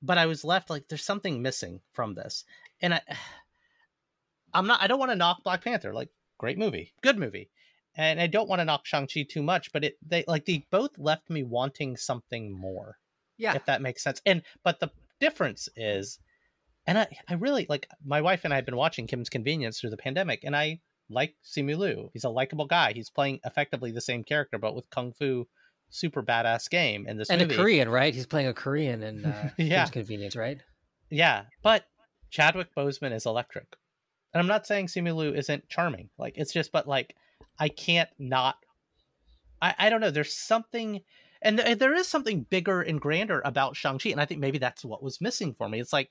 But 0.01 0.17
I 0.17 0.25
was 0.25 0.43
left 0.43 0.69
like 0.69 0.87
there's 0.87 1.03
something 1.03 1.41
missing 1.41 1.81
from 1.93 2.15
this. 2.15 2.45
And 2.81 2.95
I 2.95 3.01
I'm 4.53 4.67
not 4.67 4.81
I 4.81 4.87
don't 4.87 4.99
want 4.99 5.11
to 5.11 5.15
knock 5.15 5.43
Black 5.43 5.63
Panther. 5.63 5.93
Like 5.93 6.09
great 6.37 6.57
movie. 6.57 6.93
Good 7.01 7.17
movie. 7.17 7.49
And 7.95 8.21
I 8.21 8.27
don't 8.27 8.47
want 8.47 8.59
to 8.61 8.65
knock 8.65 8.85
Shang-Chi 8.85 9.25
too 9.29 9.43
much, 9.43 9.71
but 9.73 9.83
it 9.83 9.97
they 10.05 10.23
like 10.27 10.45
they 10.45 10.65
both 10.71 10.97
left 10.97 11.29
me 11.29 11.43
wanting 11.43 11.97
something 11.97 12.51
more 12.51 12.97
yeah 13.37 13.53
if 13.55 13.65
that 13.65 13.81
makes 13.81 14.03
sense. 14.03 14.21
And 14.25 14.41
but 14.63 14.79
the 14.79 14.89
difference 15.19 15.67
is 15.75 16.19
And 16.87 16.97
I, 16.97 17.07
I 17.29 17.35
really 17.35 17.65
like 17.69 17.87
my 18.03 18.21
wife 18.21 18.41
and 18.43 18.53
I 18.53 18.55
have 18.57 18.65
been 18.65 18.75
watching 18.75 19.07
Kim's 19.07 19.29
Convenience 19.29 19.79
through 19.79 19.91
the 19.91 19.97
pandemic, 19.97 20.39
and 20.43 20.55
I 20.55 20.79
like 21.09 21.35
Simu 21.45 21.77
Liu. 21.77 22.09
He's 22.13 22.23
a 22.23 22.29
likable 22.29 22.65
guy. 22.65 22.93
He's 22.93 23.09
playing 23.09 23.39
effectively 23.45 23.91
the 23.91 24.01
same 24.01 24.23
character, 24.23 24.57
but 24.57 24.73
with 24.75 24.89
kung 24.89 25.13
fu, 25.13 25.47
super 25.89 26.23
badass 26.23 26.69
game 26.69 27.05
in 27.07 27.17
this 27.17 27.29
and 27.29 27.41
movie. 27.41 27.53
a 27.53 27.57
Korean, 27.57 27.89
right? 27.89 28.15
He's 28.15 28.25
playing 28.25 28.47
a 28.47 28.53
Korean 28.53 29.03
in 29.03 29.25
uh, 29.31 29.49
Yeah. 29.57 29.83
Kim's 29.83 29.91
Convenience, 29.91 30.35
right? 30.35 30.59
Yeah, 31.09 31.43
but 31.61 31.85
Chadwick 32.29 32.73
Boseman 32.75 33.13
is 33.13 33.25
electric. 33.25 33.67
And 34.33 34.41
I'm 34.41 34.47
not 34.47 34.67
saying 34.67 34.87
Simu 34.87 35.15
Liu 35.15 35.33
isn't 35.33 35.69
charming. 35.69 36.09
Like 36.17 36.33
it's 36.37 36.53
just 36.53 36.71
but 36.71 36.87
like 36.87 37.15
I 37.59 37.69
can't 37.69 38.09
not 38.17 38.55
I 39.61 39.75
I 39.77 39.89
don't 39.89 40.01
know, 40.01 40.11
there's 40.11 40.33
something 40.33 41.01
and 41.41 41.57
th- 41.57 41.79
there 41.79 41.95
is 41.95 42.07
something 42.07 42.45
bigger 42.49 42.81
and 42.81 43.01
grander 43.01 43.41
about 43.43 43.75
Shang-Chi 43.75 44.09
and 44.09 44.21
I 44.21 44.25
think 44.25 44.39
maybe 44.39 44.57
that's 44.57 44.85
what 44.85 45.03
was 45.03 45.21
missing 45.21 45.53
for 45.53 45.67
me. 45.67 45.79
It's 45.79 45.93
like 45.93 46.09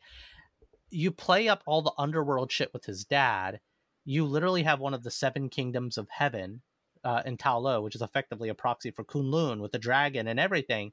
you 0.90 1.10
play 1.10 1.48
up 1.48 1.62
all 1.66 1.82
the 1.82 1.92
underworld 1.98 2.50
shit 2.50 2.72
with 2.72 2.84
his 2.84 3.04
dad. 3.04 3.60
You 4.04 4.24
literally 4.24 4.64
have 4.64 4.80
one 4.80 4.94
of 4.94 5.04
the 5.04 5.10
seven 5.10 5.48
kingdoms 5.48 5.96
of 5.96 6.08
heaven 6.10 6.62
uh, 7.04 7.22
in 7.24 7.36
Ta 7.36 7.56
Lo, 7.56 7.80
which 7.80 7.94
is 7.94 8.02
effectively 8.02 8.48
a 8.48 8.54
proxy 8.54 8.90
for 8.90 9.04
Kunlun 9.04 9.60
with 9.60 9.72
the 9.72 9.78
dragon 9.78 10.26
and 10.26 10.40
everything. 10.40 10.92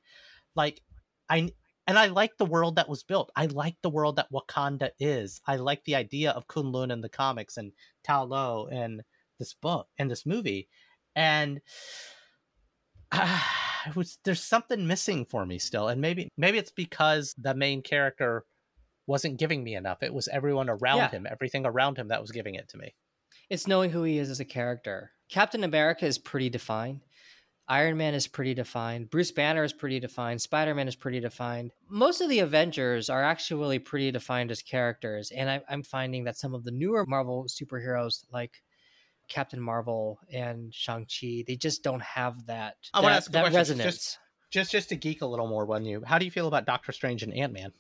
Like 0.56 0.82
I 1.30 1.50
and 1.88 1.98
I 1.98 2.08
like 2.08 2.38
the 2.38 2.46
world 2.46 2.76
that 2.76 2.90
was 2.90 3.04
built. 3.04 3.32
I 3.36 3.46
like 3.46 3.78
the 3.82 3.90
world 3.90 4.18
that 4.18 4.32
Wakanda 4.32 4.90
is. 5.00 5.42
I 5.48 5.56
like 5.56 5.84
the 5.86 5.96
idea 5.96 6.32
of 6.32 6.48
Kunlun 6.48 6.92
in 6.92 7.02
the 7.02 7.10
comics 7.10 7.58
and 7.58 7.72
Ta 8.04 8.22
Lo 8.24 8.68
in 8.68 9.02
this 9.40 9.54
book 9.54 9.88
and 9.98 10.12
this 10.12 10.26
movie. 10.26 10.68
And 11.16 11.62
it 13.14 13.96
was 13.96 14.18
there's 14.24 14.44
something 14.44 14.86
missing 14.88 15.26
for 15.26 15.46
me 15.46 15.60
still. 15.60 15.88
And 15.88 16.02
maybe 16.02 16.30
maybe 16.38 16.58
it's 16.58 16.72
because 16.72 17.34
the 17.38 17.54
main 17.56 17.82
character 17.82 18.46
wasn't 19.08 19.40
giving 19.40 19.64
me 19.64 19.76
enough. 19.76 20.04
It 20.04 20.14
was 20.14 20.28
everyone 20.28 20.70
around 20.70 20.98
Yeah. 20.98 21.10
him, 21.12 21.28
everything 21.30 21.66
around 21.66 21.98
him 21.98 22.10
that 22.10 22.22
was 22.22 22.32
giving 22.32 22.56
it 22.56 22.68
to 22.70 22.78
me. 22.78 22.94
It's 23.50 23.68
knowing 23.68 23.90
who 23.92 24.04
he 24.04 24.18
is 24.18 24.30
as 24.30 24.42
a 24.42 24.46
character. 24.46 25.12
Captain 25.30 25.64
America 25.64 26.06
is 26.06 26.18
pretty 26.18 26.50
defined. 26.50 27.02
Iron 27.70 27.98
Man 27.98 28.14
is 28.14 28.28
pretty 28.28 28.54
defined. 28.54 29.10
Bruce 29.10 29.32
Banner 29.32 29.64
is 29.64 29.74
pretty 29.74 30.00
defined. 30.00 30.42
Spider 30.42 30.74
Man 30.74 30.88
is 30.88 30.96
pretty 30.96 31.20
defined. 31.20 31.72
Most 31.90 32.22
of 32.22 32.30
the 32.30 32.40
Avengers 32.40 33.10
are 33.10 33.24
actually 33.24 33.80
pretty 33.80 34.12
defined 34.12 34.52
as 34.52 34.62
characters. 34.62 35.32
And 35.32 35.50
I, 35.50 35.62
I'm 35.70 35.84
finding 35.84 36.24
that 36.26 36.38
some 36.38 36.54
of 36.54 36.64
the 36.64 36.72
newer 36.72 37.06
Marvel 37.06 37.46
superheroes, 37.50 38.24
like 38.32 38.62
Captain 39.28 39.60
Marvel 39.60 40.20
and 40.32 40.74
Shang-Chi, 40.74 41.44
they 41.46 41.58
just 41.58 41.84
don't 41.84 42.02
have 42.02 42.46
that, 42.46 42.76
I 42.94 43.02
that, 43.02 43.12
ask 43.12 43.32
that 43.32 43.52
question, 43.52 43.60
just- 43.60 43.70
resonance. 43.70 44.18
Just 44.50 44.72
just 44.72 44.88
to 44.90 44.96
geek 44.96 45.22
a 45.22 45.26
little 45.26 45.50
more 45.50 45.70
on 45.76 45.84
you. 45.84 46.02
How 46.06 46.18
do 46.18 46.24
you 46.24 46.32
feel 46.32 46.48
about 46.48 46.66
Doctor 46.66 46.94
Strange 46.94 47.22
and 47.22 47.34
Ant-Man? 47.34 47.74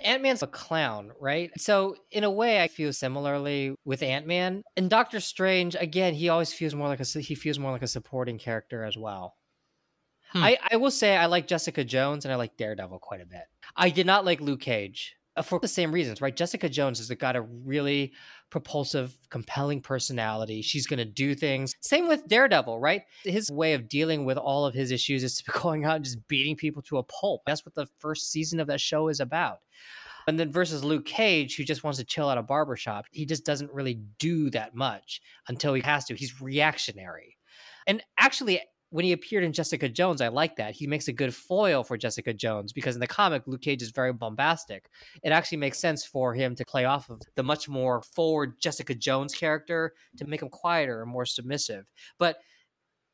Ant 0.00 0.22
Man's 0.22 0.42
a 0.42 0.46
clown, 0.46 1.12
right? 1.20 1.50
So 1.58 1.96
in 2.10 2.24
a 2.24 2.30
way, 2.30 2.62
I 2.62 2.68
feel 2.68 2.92
similarly 2.92 3.74
with 3.84 4.02
Ant 4.02 4.26
Man 4.26 4.62
and 4.76 4.88
Doctor 4.88 5.20
Strange. 5.20 5.76
Again, 5.78 6.14
he 6.14 6.28
always 6.28 6.52
feels 6.52 6.74
more 6.74 6.88
like 6.88 7.00
a 7.00 7.04
he 7.04 7.34
feels 7.34 7.58
more 7.58 7.72
like 7.72 7.82
a 7.82 7.88
supporting 7.88 8.38
character 8.38 8.84
as 8.84 8.96
well. 8.96 9.34
Hmm. 10.30 10.44
I 10.44 10.58
I 10.70 10.76
will 10.76 10.90
say 10.90 11.16
I 11.16 11.26
like 11.26 11.46
Jessica 11.46 11.84
Jones 11.84 12.24
and 12.24 12.32
I 12.32 12.36
like 12.36 12.56
Daredevil 12.56 12.98
quite 13.00 13.20
a 13.20 13.26
bit. 13.26 13.44
I 13.76 13.90
did 13.90 14.06
not 14.06 14.24
like 14.24 14.40
Luke 14.40 14.60
Cage 14.60 15.16
Uh, 15.38 15.42
for 15.42 15.60
the 15.60 15.68
same 15.68 15.92
reasons, 15.92 16.20
right? 16.20 16.36
Jessica 16.36 16.68
Jones 16.68 16.98
has 16.98 17.08
got 17.16 17.36
a 17.36 17.42
really 17.42 18.12
propulsive, 18.50 19.16
compelling 19.30 19.80
personality. 19.80 20.62
She's 20.62 20.86
going 20.86 20.98
to 20.98 21.04
do 21.04 21.34
things. 21.34 21.74
Same 21.80 22.08
with 22.08 22.26
Daredevil, 22.26 22.80
right? 22.80 23.02
His 23.22 23.50
way 23.50 23.74
of 23.74 23.88
dealing 23.88 24.24
with 24.24 24.36
all 24.36 24.66
of 24.66 24.74
his 24.74 24.90
issues 24.90 25.22
is 25.22 25.40
going 25.62 25.84
out 25.84 25.96
and 25.96 26.04
just 26.04 26.26
beating 26.26 26.56
people 26.56 26.82
to 26.82 26.98
a 26.98 27.04
pulp. 27.04 27.42
That's 27.46 27.64
what 27.64 27.74
the 27.74 27.86
first 27.98 28.32
season 28.32 28.58
of 28.58 28.66
that 28.66 28.80
show 28.80 29.08
is 29.08 29.20
about. 29.20 29.58
And 30.26 30.38
then 30.38 30.52
versus 30.52 30.84
Luke 30.84 31.06
Cage, 31.06 31.56
who 31.56 31.64
just 31.64 31.84
wants 31.84 31.98
to 31.98 32.04
chill 32.04 32.30
at 32.30 32.36
a 32.36 32.42
barbershop, 32.42 33.06
he 33.12 33.24
just 33.24 33.46
doesn't 33.46 33.72
really 33.72 34.00
do 34.18 34.50
that 34.50 34.74
much 34.74 35.22
until 35.46 35.72
he 35.72 35.80
has 35.82 36.04
to. 36.06 36.14
He's 36.14 36.42
reactionary. 36.42 37.36
And 37.86 38.02
actually, 38.18 38.60
when 38.90 39.04
he 39.04 39.12
appeared 39.12 39.44
in 39.44 39.52
Jessica 39.52 39.88
Jones, 39.88 40.20
I 40.20 40.28
like 40.28 40.56
that. 40.56 40.74
He 40.74 40.86
makes 40.86 41.08
a 41.08 41.12
good 41.12 41.34
foil 41.34 41.84
for 41.84 41.96
Jessica 41.96 42.32
Jones 42.32 42.72
because 42.72 42.94
in 42.94 43.00
the 43.00 43.06
comic, 43.06 43.42
Luke 43.46 43.60
Cage 43.60 43.82
is 43.82 43.90
very 43.90 44.12
bombastic. 44.12 44.88
It 45.22 45.30
actually 45.30 45.58
makes 45.58 45.78
sense 45.78 46.04
for 46.04 46.34
him 46.34 46.54
to 46.54 46.64
play 46.64 46.86
off 46.86 47.10
of 47.10 47.20
the 47.34 47.42
much 47.42 47.68
more 47.68 48.02
forward 48.02 48.54
Jessica 48.60 48.94
Jones 48.94 49.34
character 49.34 49.92
to 50.16 50.26
make 50.26 50.40
him 50.40 50.48
quieter 50.48 51.02
and 51.02 51.10
more 51.10 51.26
submissive. 51.26 51.90
But 52.18 52.38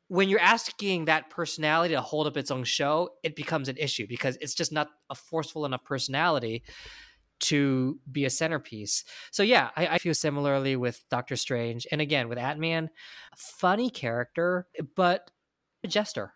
when 0.07 0.29
you're 0.29 0.39
asking 0.39 1.05
that 1.05 1.29
personality 1.29 1.95
to 1.95 2.01
hold 2.01 2.27
up 2.27 2.37
its 2.37 2.51
own 2.51 2.63
show, 2.63 3.09
it 3.23 3.35
becomes 3.35 3.67
an 3.67 3.77
issue 3.77 4.05
because 4.07 4.37
it's 4.39 4.53
just 4.53 4.71
not 4.71 4.89
a 5.09 5.15
forceful 5.15 5.65
enough 5.65 5.83
personality 5.83 6.63
to 7.37 7.99
be 8.09 8.23
a 8.23 8.29
centerpiece. 8.29 9.03
So 9.31 9.43
yeah, 9.43 9.71
I, 9.75 9.87
I 9.87 9.97
feel 9.97 10.13
similarly 10.13 10.75
with 10.75 11.03
Doctor 11.09 11.35
Strange, 11.35 11.85
and 11.91 11.99
again 11.99 12.29
with 12.29 12.37
Ant 12.37 12.59
Man, 12.59 12.89
funny 13.35 13.89
character, 13.89 14.67
but 14.95 15.31
a 15.85 15.87
jester. 15.87 16.33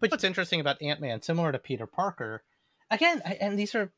But 0.00 0.10
what's 0.10 0.24
interesting 0.24 0.60
about 0.60 0.80
Ant 0.80 1.00
Man, 1.00 1.22
similar 1.22 1.50
to 1.50 1.58
Peter 1.58 1.86
Parker, 1.86 2.44
again, 2.90 3.22
I, 3.24 3.34
and 3.40 3.58
these 3.58 3.74
are, 3.74 3.92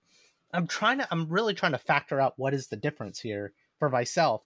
I'm 0.52 0.66
trying 0.66 0.98
to, 0.98 1.08
I'm 1.10 1.28
really 1.28 1.54
trying 1.54 1.72
to 1.72 1.78
factor 1.78 2.20
out 2.20 2.34
what 2.36 2.54
is 2.54 2.68
the 2.68 2.76
difference 2.76 3.20
here 3.20 3.52
for 3.78 3.88
myself. 3.88 4.42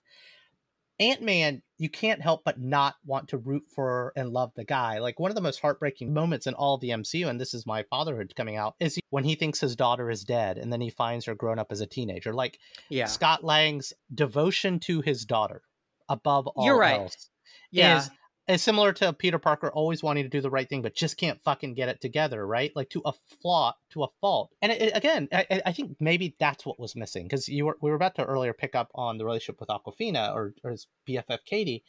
Ant 0.99 1.21
Man, 1.21 1.61
you 1.77 1.89
can't 1.89 2.21
help 2.21 2.43
but 2.43 2.59
not 2.59 2.95
want 3.05 3.27
to 3.29 3.37
root 3.37 3.63
for 3.75 4.13
and 4.15 4.31
love 4.31 4.51
the 4.55 4.63
guy. 4.63 4.97
Like 4.97 5.19
one 5.19 5.29
of 5.29 5.35
the 5.35 5.41
most 5.41 5.59
heartbreaking 5.59 6.11
moments 6.11 6.47
in 6.47 6.55
all 6.55 6.75
of 6.75 6.81
the 6.81 6.89
MCU, 6.89 7.27
and 7.27 7.39
this 7.39 7.53
is 7.53 7.67
my 7.67 7.83
fatherhood 7.83 8.33
coming 8.35 8.55
out, 8.55 8.73
is 8.79 8.97
when 9.11 9.23
he 9.23 9.35
thinks 9.35 9.59
his 9.59 9.75
daughter 9.75 10.09
is 10.09 10.23
dead 10.23 10.57
and 10.57 10.73
then 10.73 10.81
he 10.81 10.89
finds 10.89 11.25
her 11.25 11.35
grown 11.35 11.59
up 11.59 11.71
as 11.71 11.81
a 11.81 11.85
teenager. 11.85 12.33
Like 12.33 12.57
Yeah, 12.89 13.05
Scott 13.05 13.43
Lang's 13.43 13.93
devotion 14.15 14.79
to 14.81 15.01
his 15.01 15.23
daughter 15.23 15.61
above 16.09 16.47
all 16.47 16.65
You're 16.65 16.79
right. 16.79 17.01
else 17.01 17.29
yeah, 17.71 17.97
is 17.99 18.09
is 18.47 18.61
similar 18.61 18.93
to 18.93 19.11
Peter 19.13 19.39
Parker 19.39 19.69
always 19.69 20.01
wanting 20.01 20.23
to 20.23 20.29
do 20.29 20.39
the 20.41 20.49
right 20.49 20.67
thing, 20.69 20.81
but 20.81 20.95
just 20.95 21.17
can't 21.17 21.41
fucking 21.43 21.73
get 21.73 21.89
it 21.89 21.99
together, 22.01 22.45
right? 22.47 22.71
Like 22.75 22.89
to 22.91 23.01
a 23.05 23.11
flaw, 23.41 23.73
to 23.91 24.03
a 24.03 24.07
fault. 24.21 24.51
And 24.61 24.71
it, 24.71 24.81
it- 24.81 24.95
again, 24.97 25.27
I, 25.33 25.61
I- 25.65 25.71
think 25.73 25.97
maybe 25.99 26.35
that's 26.39 26.65
what 26.65 26.79
was 26.79 26.95
missing 26.95 27.23
because 27.23 27.47
you 27.49 27.65
were 27.65 27.77
we 27.81 27.89
were 27.89 27.95
about 27.97 28.15
to 28.15 28.23
earlier 28.25 28.53
pick 28.53 28.73
up 28.75 28.89
on 28.95 29.17
the 29.17 29.25
relationship 29.25 29.59
with 29.59 29.69
Awkwafina 29.69 30.33
or, 30.33 30.53
or 30.63 30.71
his 30.71 30.87
BFF 31.07 31.39
Katie. 31.45 31.83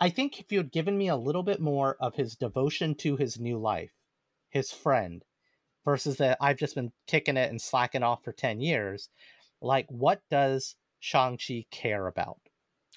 I 0.00 0.08
think 0.08 0.40
if 0.40 0.50
you 0.50 0.58
had 0.58 0.72
given 0.72 0.96
me 0.96 1.08
a 1.08 1.16
little 1.16 1.42
bit 1.42 1.60
more 1.60 1.96
of 2.00 2.14
his 2.14 2.34
devotion 2.34 2.94
to 2.96 3.16
his 3.16 3.38
new 3.38 3.58
life, 3.58 3.92
his 4.48 4.72
friend, 4.72 5.22
versus 5.84 6.16
that 6.16 6.38
I've 6.40 6.56
just 6.58 6.74
been 6.74 6.90
kicking 7.06 7.36
it 7.36 7.50
and 7.50 7.60
slacking 7.60 8.02
off 8.02 8.24
for 8.24 8.32
10 8.32 8.60
years, 8.60 9.08
like 9.60 9.86
what 9.90 10.22
does 10.30 10.74
Shang-Chi 11.00 11.66
care 11.70 12.06
about? 12.06 12.38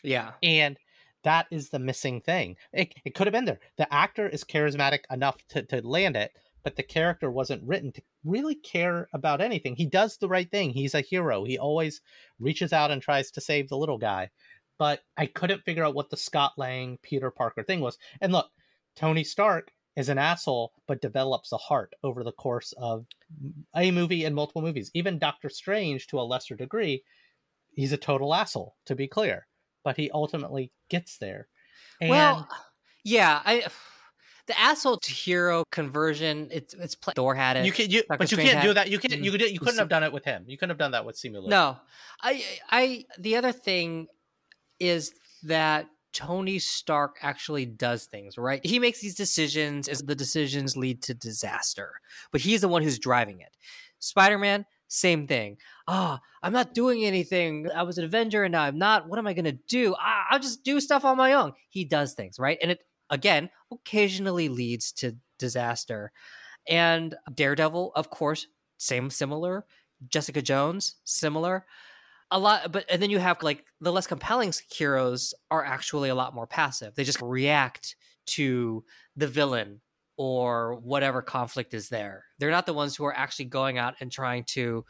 yeah. 0.03 0.31
and 0.41 0.77
that 1.23 1.47
is 1.51 1.69
the 1.69 1.79
missing 1.79 2.21
thing. 2.21 2.55
It, 2.71 2.93
it 3.05 3.15
could 3.15 3.27
have 3.27 3.33
been 3.33 3.45
there. 3.45 3.59
The 3.77 3.91
actor 3.93 4.27
is 4.27 4.43
charismatic 4.43 4.99
enough 5.09 5.37
to, 5.49 5.63
to 5.63 5.85
land 5.87 6.15
it, 6.15 6.31
but 6.63 6.75
the 6.75 6.83
character 6.83 7.31
wasn't 7.31 7.63
written 7.63 7.91
to 7.93 8.01
really 8.23 8.55
care 8.55 9.09
about 9.13 9.41
anything. 9.41 9.75
He 9.75 9.85
does 9.85 10.17
the 10.17 10.27
right 10.27 10.49
thing. 10.49 10.71
He's 10.71 10.95
a 10.95 11.01
hero. 11.01 11.43
He 11.43 11.57
always 11.57 12.01
reaches 12.39 12.73
out 12.73 12.91
and 12.91 13.01
tries 13.01 13.31
to 13.31 13.41
save 13.41 13.69
the 13.69 13.77
little 13.77 13.97
guy. 13.97 14.29
But 14.77 15.01
I 15.17 15.27
couldn't 15.27 15.63
figure 15.63 15.85
out 15.85 15.93
what 15.93 16.09
the 16.09 16.17
Scott 16.17 16.53
Lang 16.57 16.97
Peter 17.01 17.31
Parker 17.31 17.63
thing 17.63 17.79
was. 17.79 17.97
And 18.21 18.31
look, 18.31 18.49
Tony 18.95 19.23
Stark 19.23 19.71
is 19.95 20.09
an 20.09 20.17
asshole, 20.17 20.73
but 20.87 21.01
develops 21.01 21.51
a 21.51 21.57
heart 21.57 21.93
over 22.03 22.23
the 22.23 22.31
course 22.31 22.73
of 22.77 23.05
a 23.75 23.91
movie 23.91 24.25
and 24.25 24.35
multiple 24.35 24.61
movies. 24.61 24.89
Even 24.93 25.19
Doctor 25.19 25.49
Strange, 25.49 26.07
to 26.07 26.19
a 26.19 26.23
lesser 26.23 26.55
degree, 26.55 27.03
he's 27.71 27.93
a 27.93 27.97
total 27.97 28.33
asshole, 28.33 28.75
to 28.85 28.95
be 28.95 29.07
clear 29.07 29.47
but 29.83 29.97
he 29.97 30.09
ultimately 30.11 30.71
gets 30.89 31.17
there. 31.17 31.47
And 32.01 32.09
Well, 32.09 32.47
yeah, 33.03 33.41
I 33.45 33.65
the 34.47 34.59
asshole 34.59 34.97
to 34.97 35.11
hero 35.11 35.63
conversion. 35.71 36.49
It's 36.51 36.73
it's 36.73 36.95
play- 36.95 37.13
Thor 37.15 37.35
had 37.35 37.57
it. 37.57 37.65
you 37.65 37.71
can, 37.71 37.89
you, 37.89 38.03
Dr. 38.03 38.17
but 38.17 38.31
you 38.31 38.37
Strange 38.37 38.51
can't 38.51 38.63
do 38.63 38.73
that. 38.73 38.89
You 38.89 38.99
can't, 38.99 39.13
you 39.13 39.31
mm-hmm. 39.31 39.39
could, 39.39 39.51
you 39.51 39.59
couldn't 39.59 39.79
have 39.79 39.89
done 39.89 40.03
it 40.03 40.11
with 40.11 40.25
him. 40.25 40.45
You 40.47 40.57
couldn't 40.57 40.71
have 40.71 40.79
done 40.79 40.91
that 40.91 41.05
with 41.05 41.15
Simu 41.15 41.47
No, 41.47 41.77
I, 42.21 42.43
I. 42.69 43.05
The 43.19 43.35
other 43.35 43.51
thing 43.51 44.07
is 44.79 45.13
that 45.43 45.87
Tony 46.13 46.59
Stark 46.59 47.17
actually 47.21 47.65
does 47.65 48.05
things 48.05 48.37
right. 48.37 48.65
He 48.65 48.79
makes 48.79 49.01
these 49.01 49.15
decisions, 49.15 49.87
as 49.87 49.99
the 49.99 50.15
decisions 50.15 50.77
lead 50.77 51.01
to 51.03 51.13
disaster, 51.13 51.93
but 52.31 52.41
he's 52.41 52.61
the 52.61 52.67
one 52.67 52.83
who's 52.83 52.99
driving 52.99 53.41
it. 53.41 53.55
Spider 53.99 54.37
Man, 54.37 54.65
same 54.93 55.25
thing. 55.25 55.57
Ah, 55.87 56.21
I'm 56.43 56.53
not 56.53 56.75
doing 56.75 57.03
anything. 57.03 57.67
I 57.75 57.81
was 57.81 57.97
an 57.97 58.05
Avenger 58.05 58.43
and 58.43 58.51
now 58.51 58.61
I'm 58.61 58.77
not. 58.77 59.09
What 59.09 59.17
am 59.17 59.25
I 59.25 59.33
gonna 59.33 59.53
do? 59.67 59.95
Ah, 59.99 60.27
I'll 60.29 60.39
just 60.39 60.63
do 60.63 60.79
stuff 60.79 61.03
on 61.03 61.17
my 61.17 61.33
own. 61.33 61.53
He 61.69 61.83
does 61.83 62.13
things 62.13 62.37
right, 62.37 62.59
and 62.61 62.69
it 62.69 62.81
again 63.09 63.49
occasionally 63.71 64.49
leads 64.49 64.91
to 64.93 65.17
disaster. 65.39 66.11
And 66.69 67.15
Daredevil, 67.33 67.91
of 67.95 68.11
course, 68.11 68.45
same 68.77 69.09
similar. 69.09 69.65
Jessica 70.09 70.43
Jones, 70.43 70.95
similar. 71.05 71.65
A 72.29 72.37
lot, 72.37 72.71
but 72.71 72.85
and 72.87 73.01
then 73.01 73.09
you 73.09 73.17
have 73.17 73.41
like 73.41 73.65
the 73.81 73.91
less 73.91 74.05
compelling 74.05 74.53
heroes 74.71 75.33
are 75.49 75.65
actually 75.65 76.09
a 76.09 76.15
lot 76.15 76.35
more 76.35 76.47
passive. 76.47 76.93
They 76.93 77.03
just 77.03 77.21
react 77.21 77.95
to 78.27 78.83
the 79.15 79.27
villain 79.27 79.81
or 80.17 80.75
whatever 80.75 81.21
conflict 81.21 81.73
is 81.73 81.89
there. 81.89 82.25
They're 82.39 82.51
not 82.51 82.65
the 82.65 82.73
ones 82.73 82.95
who 82.95 83.05
are 83.05 83.15
actually 83.15 83.45
going 83.45 83.77
out 83.77 83.95
and 83.99 84.11
trying 84.11 84.43
to 84.49 84.85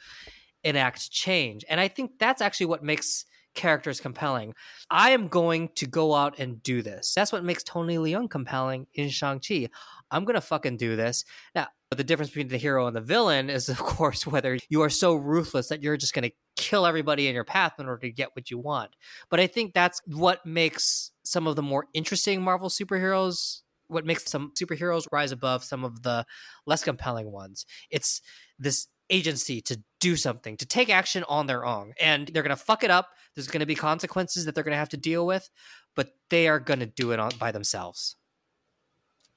enact 0.64 1.12
change. 1.12 1.64
And 1.70 1.80
I 1.80 1.88
think 1.88 2.12
that's 2.20 2.42
actually 2.42 2.68
what 2.68 2.84
makes 2.84 3.26
characters 3.54 4.00
compelling. 4.00 4.54
I 4.90 5.12
am 5.12 5.28
going 5.28 5.70
to 5.76 5.86
go 5.86 6.14
out 6.14 6.40
and 6.40 6.62
do 6.64 6.82
this. 6.82 7.14
That's 7.14 7.32
what 7.32 7.44
makes 7.44 7.64
Tony 7.64 7.98
Leung 7.98 8.30
compelling 8.30 8.88
in 8.94 9.10
Shang-Chi. 9.10 9.70
I'm 10.12 10.26
going 10.26 10.36
to 10.36 10.42
fucking 10.42 10.78
do 10.78 10.96
this. 10.96 11.24
Now, 11.56 11.68
the 11.96 12.04
difference 12.04 12.32
between 12.32 12.48
the 12.48 12.58
hero 12.58 12.88
and 12.88 12.96
the 12.96 13.02
villain 13.02 13.50
is, 13.50 13.70
of 13.70 13.78
course, 13.78 14.26
whether 14.26 14.58
you 14.70 14.82
are 14.82 14.90
so 14.90 15.16
ruthless 15.16 15.68
that 15.70 15.84
you're 15.84 15.98
just 15.98 16.14
going 16.14 16.30
to 16.30 16.36
kill 16.56 16.86
everybody 16.86 17.28
in 17.28 17.36
your 17.36 17.44
path 17.44 17.74
in 17.80 17.88
order 17.88 18.02
to 18.02 18.12
get 18.12 18.36
what 18.36 18.50
you 18.52 18.58
want. 18.58 18.96
But 19.30 19.40
I 19.40 19.48
think 19.48 19.74
that's 19.74 20.02
what 20.06 20.46
makes 20.46 21.12
some 21.24 21.48
of 21.48 21.56
the 21.56 21.62
more 21.62 21.88
interesting 21.94 22.42
Marvel 22.42 22.70
superheroes, 22.70 23.62
what 23.94 24.06
makes 24.06 24.30
some 24.30 24.52
superheroes 24.62 25.08
rise 25.12 25.32
above 25.32 25.64
some 25.64 25.84
of 25.84 26.04
the 26.04 26.26
less 26.66 26.84
compelling 26.84 27.32
ones. 27.32 27.66
It's 27.90 28.22
this 28.60 28.88
agency 29.10 29.62
to 29.62 29.82
do 30.00 30.16
something, 30.16 30.58
to 30.58 30.66
take 30.66 30.90
action 30.90 31.24
on 31.28 31.48
their 31.48 31.66
own. 31.66 31.94
And 32.00 32.28
they're 32.28 32.44
going 32.44 32.56
to 32.56 32.56
fuck 32.56 32.84
it 32.84 32.92
up. 32.92 33.10
There's 33.36 33.48
going 33.48 33.60
to 33.60 33.66
be 33.66 33.76
consequences 33.76 34.46
that 34.46 34.56
they're 34.56 34.64
going 34.64 34.74
to 34.74 34.78
have 34.78 34.90
to 34.90 34.98
deal 34.98 35.26
with, 35.26 35.50
but 35.96 36.10
they 36.30 36.48
are 36.48 36.60
going 36.60 36.80
to 36.80 36.86
do 36.86 37.12
it 37.12 37.20
on, 37.20 37.32
by 37.40 37.52
themselves. 37.52 38.16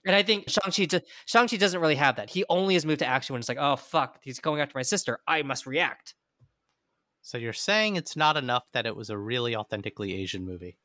And 0.04 0.14
I 0.14 0.22
think 0.22 0.48
Shang-Chi, 0.48 1.00
Shang-Chi 1.26 1.56
doesn't 1.56 1.80
really 1.80 1.96
have 1.96 2.16
that. 2.16 2.30
He 2.30 2.44
only 2.48 2.74
has 2.74 2.86
moved 2.86 3.00
to 3.00 3.06
action 3.06 3.32
when 3.34 3.40
it's 3.40 3.48
like, 3.48 3.58
oh, 3.60 3.74
fuck, 3.76 4.18
he's 4.22 4.38
going 4.38 4.60
after 4.60 4.78
my 4.78 4.82
sister. 4.82 5.18
I 5.26 5.42
must 5.42 5.66
react. 5.66 6.14
So 7.22 7.38
you're 7.38 7.52
saying 7.52 7.96
it's 7.96 8.16
not 8.16 8.36
enough 8.36 8.62
that 8.72 8.86
it 8.86 8.94
was 8.94 9.10
a 9.10 9.18
really 9.18 9.56
authentically 9.56 10.14
Asian 10.14 10.44
movie. 10.44 10.78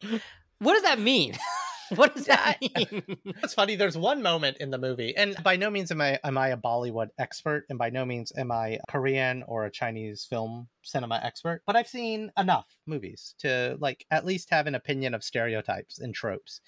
What 0.58 0.74
does 0.74 0.82
that 0.82 0.98
mean? 0.98 1.34
what 1.94 2.14
does 2.14 2.26
that 2.26 2.58
mean? 2.60 3.02
It's 3.42 3.54
funny. 3.54 3.76
There's 3.76 3.96
one 3.96 4.22
moment 4.22 4.56
in 4.58 4.70
the 4.70 4.78
movie, 4.78 5.14
and 5.16 5.36
by 5.44 5.56
no 5.56 5.70
means 5.70 5.90
am 5.90 6.00
I 6.00 6.18
am 6.24 6.38
I 6.38 6.48
a 6.48 6.56
Bollywood 6.56 7.08
expert, 7.18 7.66
and 7.68 7.78
by 7.78 7.90
no 7.90 8.04
means 8.04 8.32
am 8.36 8.50
I 8.50 8.68
a 8.68 8.80
Korean 8.88 9.44
or 9.46 9.64
a 9.64 9.70
Chinese 9.70 10.26
film 10.28 10.68
cinema 10.82 11.20
expert. 11.22 11.62
But 11.66 11.76
I've 11.76 11.88
seen 11.88 12.32
enough 12.38 12.66
movies 12.86 13.34
to 13.40 13.76
like 13.80 14.04
at 14.10 14.24
least 14.24 14.50
have 14.50 14.66
an 14.66 14.74
opinion 14.74 15.14
of 15.14 15.22
stereotypes 15.22 15.98
and 15.98 16.14
tropes. 16.14 16.60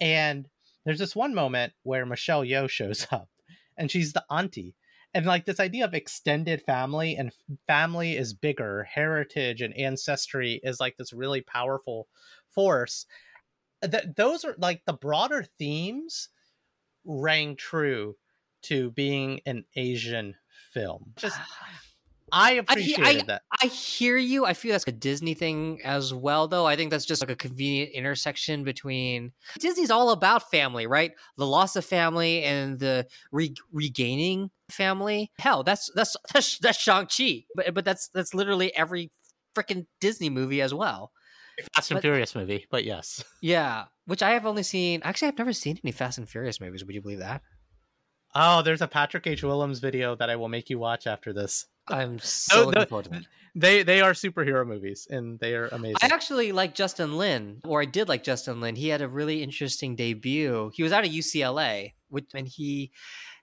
And 0.00 0.48
there's 0.84 0.98
this 0.98 1.16
one 1.16 1.34
moment 1.34 1.72
where 1.82 2.06
Michelle 2.06 2.44
Yeoh 2.44 2.68
shows 2.68 3.06
up, 3.12 3.28
and 3.76 3.90
she's 3.90 4.12
the 4.12 4.24
auntie. 4.30 4.74
And 5.14 5.26
like 5.26 5.44
this 5.44 5.60
idea 5.60 5.84
of 5.84 5.92
extended 5.92 6.62
family 6.62 7.16
and 7.16 7.32
family 7.66 8.16
is 8.16 8.32
bigger, 8.32 8.84
heritage 8.84 9.60
and 9.60 9.76
ancestry 9.76 10.58
is 10.62 10.80
like 10.80 10.96
this 10.96 11.12
really 11.12 11.42
powerful 11.42 12.08
force 12.48 13.04
that 13.82 14.16
those 14.16 14.44
are 14.44 14.54
like 14.58 14.82
the 14.86 14.92
broader 14.92 15.44
themes 15.58 16.28
rang 17.04 17.56
true 17.56 18.16
to 18.62 18.90
being 18.92 19.40
an 19.46 19.64
Asian 19.76 20.36
film. 20.72 21.12
Just 21.16 21.38
I 22.34 22.52
appreciated 22.52 23.26
that. 23.26 23.42
I 23.62 23.66
hear 23.66 24.16
you. 24.16 24.46
I 24.46 24.54
feel 24.54 24.72
that's 24.72 24.86
a 24.86 24.92
Disney 24.92 25.34
thing 25.34 25.80
as 25.84 26.14
well, 26.14 26.48
though. 26.48 26.64
I 26.64 26.76
think 26.76 26.90
that's 26.90 27.04
just 27.04 27.20
like 27.20 27.30
a 27.30 27.36
convenient 27.36 27.90
intersection 27.90 28.64
between 28.64 29.32
Disney's 29.58 29.90
all 29.90 30.10
about 30.10 30.50
family, 30.50 30.86
right? 30.86 31.12
The 31.36 31.46
loss 31.46 31.76
of 31.76 31.84
family 31.84 32.42
and 32.42 32.78
the 32.78 33.06
re- 33.32 33.54
regaining 33.70 34.50
family. 34.70 35.30
Hell, 35.38 35.62
that's 35.62 35.90
that's 35.94 36.16
that's, 36.32 36.58
that's 36.58 36.78
Shang 36.78 37.06
Chi, 37.06 37.44
but 37.54 37.74
but 37.74 37.84
that's 37.84 38.08
that's 38.08 38.32
literally 38.32 38.74
every 38.74 39.10
freaking 39.54 39.86
Disney 40.00 40.30
movie 40.30 40.62
as 40.62 40.72
well. 40.72 41.12
Fast 41.74 41.90
and 41.90 41.96
But- 41.96 42.02
Furious 42.02 42.34
movie, 42.34 42.66
but 42.70 42.84
yes. 42.84 43.24
Yeah, 43.40 43.84
which 44.06 44.22
I 44.22 44.30
have 44.32 44.46
only 44.46 44.62
seen. 44.62 45.00
Actually, 45.04 45.28
I've 45.28 45.38
never 45.38 45.52
seen 45.52 45.78
any 45.84 45.92
Fast 45.92 46.18
and 46.18 46.28
Furious 46.28 46.60
movies. 46.60 46.84
Would 46.84 46.94
you 46.94 47.02
believe 47.02 47.18
that? 47.20 47.42
Oh, 48.34 48.62
there's 48.62 48.80
a 48.80 48.88
Patrick 48.88 49.26
H. 49.26 49.42
Willems 49.42 49.78
video 49.80 50.16
that 50.16 50.30
I 50.30 50.36
will 50.36 50.48
make 50.48 50.70
you 50.70 50.78
watch 50.78 51.06
after 51.06 51.32
this. 51.32 51.66
I'm 51.88 52.18
so 52.20 52.62
Oh, 52.62 52.64
looking 52.66 52.80
no, 52.80 52.86
forward 52.86 53.04
to 53.06 53.14
it. 53.16 53.26
They 53.54 53.82
they 53.82 54.00
are 54.00 54.12
superhero 54.12 54.66
movies 54.66 55.06
and 55.10 55.38
they 55.38 55.54
are 55.54 55.66
amazing. 55.68 55.96
I 56.00 56.06
actually 56.06 56.52
like 56.52 56.74
Justin 56.74 57.18
Lin, 57.18 57.60
or 57.66 57.82
I 57.82 57.84
did 57.84 58.08
like 58.08 58.22
Justin 58.24 58.60
Lin. 58.62 58.76
He 58.76 58.88
had 58.88 59.02
a 59.02 59.08
really 59.08 59.42
interesting 59.42 59.94
debut. 59.94 60.70
He 60.74 60.82
was 60.82 60.92
out 60.92 61.04
of 61.04 61.10
UCLA, 61.10 61.92
which 62.08 62.30
and 62.34 62.48
he 62.48 62.92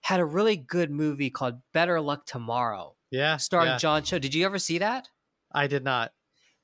had 0.01 0.19
a 0.19 0.25
really 0.25 0.55
good 0.57 0.89
movie 0.89 1.29
called 1.29 1.61
Better 1.73 2.01
Luck 2.01 2.25
Tomorrow, 2.25 2.95
yeah, 3.11 3.37
starring 3.37 3.71
yeah. 3.71 3.77
John 3.77 4.01
Cho. 4.01 4.17
Did 4.17 4.33
you 4.33 4.45
ever 4.45 4.57
see 4.57 4.79
that? 4.79 5.07
I 5.51 5.67
did 5.67 5.83
not. 5.83 6.11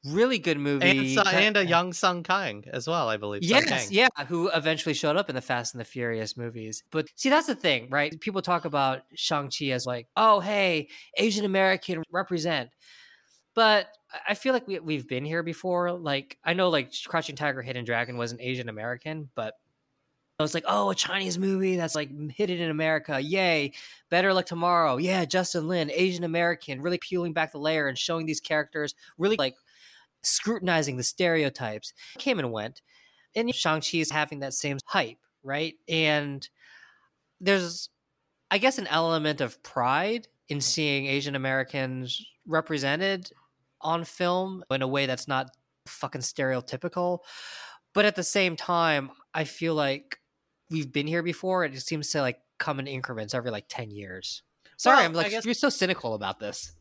Really 0.05 0.37
good 0.37 0.59
movie. 0.59 1.15
And, 1.17 1.27
and 1.27 1.57
a 1.57 1.65
young 1.65 1.91
Sung 1.91 2.21
Kang 2.21 2.63
as 2.71 2.87
well, 2.87 3.09
I 3.09 3.17
believe. 3.17 3.43
Yes, 3.43 3.91
yeah, 3.91 4.07
who 4.27 4.49
eventually 4.49 4.93
showed 4.93 5.17
up 5.17 5.29
in 5.29 5.35
the 5.35 5.41
Fast 5.41 5.73
and 5.73 5.81
the 5.81 5.85
Furious 5.85 6.37
movies. 6.37 6.83
But 6.91 7.07
see, 7.15 7.29
that's 7.29 7.47
the 7.47 7.55
thing, 7.55 7.89
right? 7.89 8.19
People 8.21 8.41
talk 8.41 8.65
about 8.65 9.01
Shang-Chi 9.15 9.65
as 9.67 9.85
like, 9.85 10.07
oh, 10.15 10.39
hey, 10.39 10.89
Asian 11.17 11.45
American 11.45 12.03
represent. 12.11 12.69
But 13.55 13.87
I- 14.11 14.19
I 14.29 14.33
feel 14.35 14.53
like 14.53 14.67
we, 14.67 14.79
we've 14.79 15.07
been 15.07 15.25
here 15.25 15.43
before. 15.43 15.91
Like, 15.91 16.37
I 16.43 16.53
know, 16.53 16.69
like, 16.69 16.91
Crouching 17.05 17.35
Tiger, 17.35 17.61
Hidden 17.61 17.83
Dragon 17.83 18.15
was 18.17 18.31
an 18.31 18.39
Asian 18.39 18.69
American, 18.69 19.29
but 19.35 19.55
I 20.39 20.43
was 20.43 20.53
like, 20.53 20.65
oh, 20.67 20.89
a 20.89 20.95
Chinese 20.95 21.37
movie 21.37 21.77
that's 21.77 21.95
like 21.95 22.09
hidden 22.31 22.59
in 22.59 22.69
America. 22.69 23.19
Yay. 23.19 23.71
Better 24.09 24.33
Luck 24.33 24.45
Tomorrow. 24.45 24.97
Yeah, 24.97 25.23
Justin 25.25 25.67
Lin, 25.67 25.89
Asian 25.93 26.25
American, 26.25 26.81
really 26.81 26.97
peeling 26.97 27.31
back 27.33 27.53
the 27.53 27.57
layer 27.57 27.87
and 27.87 27.97
showing 27.97 28.25
these 28.25 28.41
characters, 28.41 28.95
really 29.17 29.37
like 29.37 29.55
scrutinizing 30.25 30.97
the 30.97 31.03
stereotypes. 31.03 31.93
Came 32.17 32.39
and 32.39 32.51
went 32.51 32.81
and 33.35 33.53
Shang-Chi 33.53 33.97
is 33.97 34.11
having 34.11 34.39
that 34.39 34.53
same 34.53 34.77
hype, 34.85 35.17
right? 35.43 35.75
And 35.87 36.47
there's, 37.41 37.89
I 38.49 38.57
guess, 38.57 38.77
an 38.77 38.87
element 38.87 39.41
of 39.41 39.61
pride 39.61 40.27
in 40.47 40.61
seeing 40.61 41.05
Asian 41.07 41.35
Americans 41.35 42.23
represented 42.47 43.29
on 43.81 44.03
film 44.03 44.63
in 44.71 44.81
a 44.81 44.87
way 44.87 45.05
that's 45.05 45.27
not 45.27 45.49
fucking 45.87 46.21
stereotypical. 46.21 47.19
But 47.93 48.05
at 48.05 48.15
the 48.15 48.23
same 48.23 48.55
time, 48.55 49.11
I 49.33 49.43
feel 49.43 49.75
like 49.75 50.19
we've 50.69 50.91
been 50.91 51.07
here 51.07 51.23
before 51.23 51.65
it 51.65 51.79
seems 51.81 52.09
to 52.11 52.21
like 52.21 52.39
come 52.57 52.79
in 52.79 52.87
increments 52.87 53.33
every 53.33 53.51
like 53.51 53.65
10 53.69 53.91
years. 53.91 54.43
Sorry, 54.77 54.97
Well, 54.97 55.05
I'm 55.05 55.13
like, 55.13 55.29
guess- 55.31 55.45
you're 55.45 55.53
so 55.53 55.69
cynical 55.69 56.13
about 56.13 56.39
this. 56.39 56.73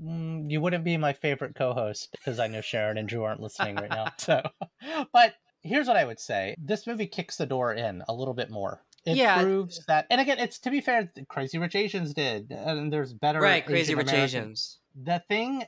Mm, 0.00 0.50
you 0.50 0.60
wouldn't 0.60 0.84
be 0.84 0.96
my 0.96 1.12
favorite 1.12 1.54
co-host 1.54 2.12
because 2.12 2.38
I 2.38 2.46
know 2.46 2.60
Sharon 2.60 2.98
and 2.98 3.08
Drew 3.08 3.24
aren't 3.24 3.40
listening 3.40 3.76
right 3.76 3.90
now. 3.90 4.12
So, 4.16 4.42
but 5.12 5.34
here's 5.62 5.86
what 5.88 5.96
I 5.96 6.04
would 6.04 6.20
say: 6.20 6.54
this 6.58 6.86
movie 6.86 7.06
kicks 7.06 7.36
the 7.36 7.46
door 7.46 7.72
in 7.74 8.02
a 8.08 8.14
little 8.14 8.34
bit 8.34 8.50
more. 8.50 8.82
It 9.04 9.16
Yeah. 9.16 9.42
proves 9.42 9.84
that, 9.86 10.06
and 10.10 10.20
again, 10.20 10.38
it's 10.38 10.58
to 10.60 10.70
be 10.70 10.80
fair, 10.80 11.12
Crazy 11.28 11.58
Rich 11.58 11.74
Asians 11.74 12.14
did, 12.14 12.52
and 12.52 12.92
there's 12.92 13.12
better 13.12 13.40
Right, 13.40 13.64
Crazy 13.66 13.80
Asian 13.92 13.98
Rich 13.98 14.08
American- 14.08 14.24
Asians. 14.24 14.78
The 14.94 15.22
thing, 15.28 15.64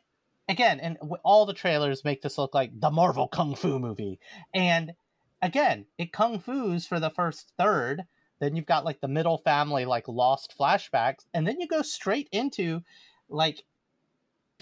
again, 0.49 0.79
and 0.81 0.97
all 1.25 1.45
the 1.45 1.53
trailers 1.55 2.05
make 2.05 2.23
this 2.23 2.39
look 2.39 2.55
like 2.55 2.79
the 2.79 2.91
Marvel 2.91 3.27
kung 3.29 3.55
fu 3.57 3.79
movie, 3.79 4.21
and 4.55 4.95
again, 5.43 5.87
it 5.99 6.13
kung 6.13 6.39
fu's 6.39 6.87
for 6.87 6.99
the 7.01 7.11
first 7.11 7.53
third. 7.59 8.05
Then 8.41 8.57
you've 8.57 8.67
got 8.67 8.85
like 8.85 9.01
the 9.01 9.09
middle 9.09 9.39
family, 9.39 9.85
like 9.85 10.07
lost 10.09 10.55
flashbacks, 10.59 11.25
and 11.35 11.47
then 11.47 11.61
you 11.61 11.67
go 11.69 11.83
straight 11.83 12.29
into 12.33 12.83
like 13.29 13.65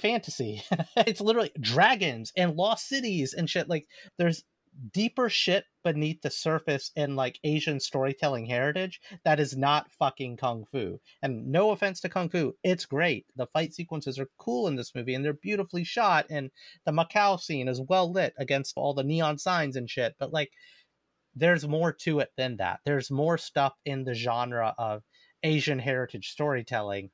fantasy. 0.03 0.63
it's 0.97 1.21
literally 1.21 1.53
dragons 1.61 2.33
and 2.37 2.57
lost 2.57 2.89
cities 2.89 3.33
and 3.33 3.49
shit. 3.49 3.69
Like 3.69 3.87
there's 4.19 4.45
deeper 4.93 5.29
shit 5.29 5.65
beneath 5.85 6.23
the 6.23 6.31
surface 6.31 6.91
in 6.97 7.15
like 7.15 7.39
Asian 7.45 7.79
storytelling 7.79 8.47
heritage 8.47 9.01
that 9.25 9.39
is 9.39 9.57
not 9.57 9.91
fucking 9.93 10.37
kung 10.37 10.65
fu. 10.73 10.99
And 11.23 11.47
no 11.49 11.71
offense 11.71 12.01
to 12.01 12.09
kung 12.09 12.29
fu, 12.29 12.55
it's 12.63 12.87
great. 12.87 13.27
The 13.37 13.47
fight 13.47 13.75
sequences 13.75 14.19
are 14.19 14.29
cool 14.39 14.69
in 14.69 14.77
this 14.77 14.95
movie 14.95 15.15
and 15.15 15.25
they're 15.25 15.35
beautifully 15.35 15.85
shot 15.85 16.27
and 16.31 16.51
the 16.85 16.93
Macau 16.93 17.39
scene 17.41 17.69
is 17.69 17.81
well 17.81 18.11
lit 18.11 18.35
against 18.39 18.75
all 18.77 18.95
the 18.95 19.05
neon 19.05 19.39
signs 19.39 19.77
and 19.77 19.89
shit. 19.89 20.15
But 20.19 20.33
like 20.33 20.51
there's 21.35 21.67
more 21.67 21.93
to 21.93 22.21
it 22.21 22.31
than 22.37 22.57
that. 22.57 22.81
There's 22.85 23.11
more 23.11 23.39
stuff 23.39 23.75
in 23.85 24.05
the 24.05 24.15
genre 24.15 24.75
of 24.79 25.03
Asian 25.43 25.79
heritage 25.79 26.31
storytelling. 26.31 27.11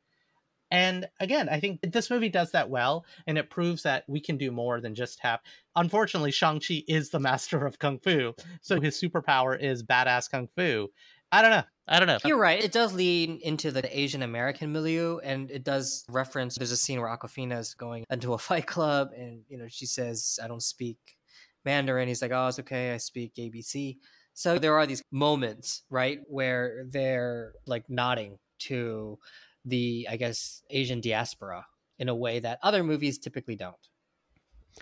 And 0.71 1.09
again, 1.21 1.49
I 1.49 1.61
think 1.61 1.81
this 1.83 2.11
movie 2.11 2.29
does 2.29 2.51
that 2.53 2.69
well, 2.69 3.07
and 3.27 3.39
it 3.39 3.51
proves 3.51 3.83
that 3.85 4.05
we 4.07 4.21
can 4.21 4.37
do 4.37 4.51
more 4.51 4.81
than 4.81 4.95
just 4.95 5.21
have. 5.21 5.41
Unfortunately, 5.77 6.31
Shang-Chi 6.31 6.85
is 6.89 7.11
the 7.11 7.21
master 7.29 7.67
of 7.67 7.79
Kung 7.79 7.99
Fu, 7.99 8.35
so 8.61 8.81
his 8.81 9.01
superpower 9.01 9.59
is 9.59 9.83
badass 9.83 10.31
Kung 10.31 10.49
Fu. 10.57 10.89
I 11.33 11.43
don't 11.43 11.51
know. 11.51 11.65
I 11.87 11.99
don't 11.99 12.09
know. 12.09 12.19
You're 12.25 12.39
right. 12.39 12.63
It 12.63 12.73
does 12.73 12.93
lean 12.93 13.39
into 13.43 13.71
the 13.71 13.99
Asian 13.99 14.23
American 14.23 14.73
milieu, 14.73 15.19
and 15.19 15.51
it 15.51 15.65
does 15.65 16.05
reference. 16.11 16.57
There's 16.57 16.73
a 16.73 16.77
scene 16.77 17.01
where 17.01 17.09
Awkwafina 17.09 17.59
is 17.59 17.75
going 17.75 18.05
into 18.11 18.35
a 18.35 18.39
fight 18.39 18.67
club, 18.67 19.11
and 19.17 19.43
you 19.49 19.57
know 19.57 19.67
she 19.69 19.87
says, 19.87 20.39
"I 20.43 20.49
don't 20.49 20.63
speak 20.63 20.99
Mandarin." 21.65 22.09
He's 22.09 22.21
like, 22.21 22.33
"Oh, 22.33 22.49
it's 22.49 22.59
okay. 22.59 22.93
I 22.93 22.99
speak 22.99 23.35
ABC." 23.37 23.99
So 24.35 24.59
there 24.59 24.77
are 24.79 24.87
these 24.87 25.03
moments, 25.11 25.83
right, 25.91 26.21
where 26.27 26.85
they're 26.91 27.55
like 27.67 27.89
nodding 27.89 28.39
to 28.61 29.19
the, 29.69 30.07
I 30.11 30.17
guess, 30.17 30.63
Asian 30.71 31.01
diaspora 31.01 31.67
in 31.99 32.09
a 32.09 32.15
way 32.15 32.41
that 32.41 32.59
other 32.63 32.83
movies 32.83 33.19
typically 33.19 33.57
don't. 33.57 33.77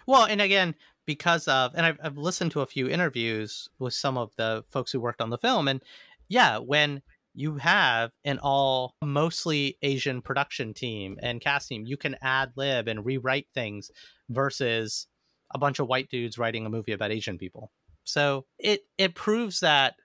Well, 0.06 0.24
and 0.24 0.40
again, 0.42 0.74
because 1.06 1.48
of, 1.48 1.72
and 1.74 1.86
I've, 1.86 1.98
I've 2.02 2.18
listened 2.18 2.52
to 2.52 2.60
a 2.60 2.66
few 2.66 2.88
interviews 2.88 3.68
with 3.78 3.94
some 3.94 4.18
of 4.18 4.32
the 4.36 4.64
folks 4.70 4.92
who 4.92 5.00
worked 5.00 5.22
on 5.22 5.30
the 5.30 5.38
film, 5.38 5.68
and 5.68 5.82
yeah, 6.28 6.58
when 6.58 7.02
you 7.36 7.56
have 7.56 8.10
an 8.24 8.38
all 8.38 8.96
mostly 9.04 9.76
Asian 9.82 10.22
production 10.22 10.72
team 10.72 11.18
and 11.22 11.40
cast 11.40 11.68
team. 11.68 11.84
You 11.84 11.98
can 11.98 12.16
ad 12.22 12.52
lib 12.56 12.88
and 12.88 13.04
rewrite 13.04 13.46
things 13.54 13.90
versus 14.30 15.06
a 15.54 15.58
bunch 15.58 15.78
of 15.78 15.86
white 15.86 16.08
dudes 16.08 16.38
writing 16.38 16.64
a 16.64 16.70
movie 16.70 16.92
about 16.92 17.12
Asian 17.12 17.36
people. 17.36 17.70
So 18.04 18.46
it 18.58 18.80
it 18.96 19.14
proves 19.14 19.60
that 19.60 19.96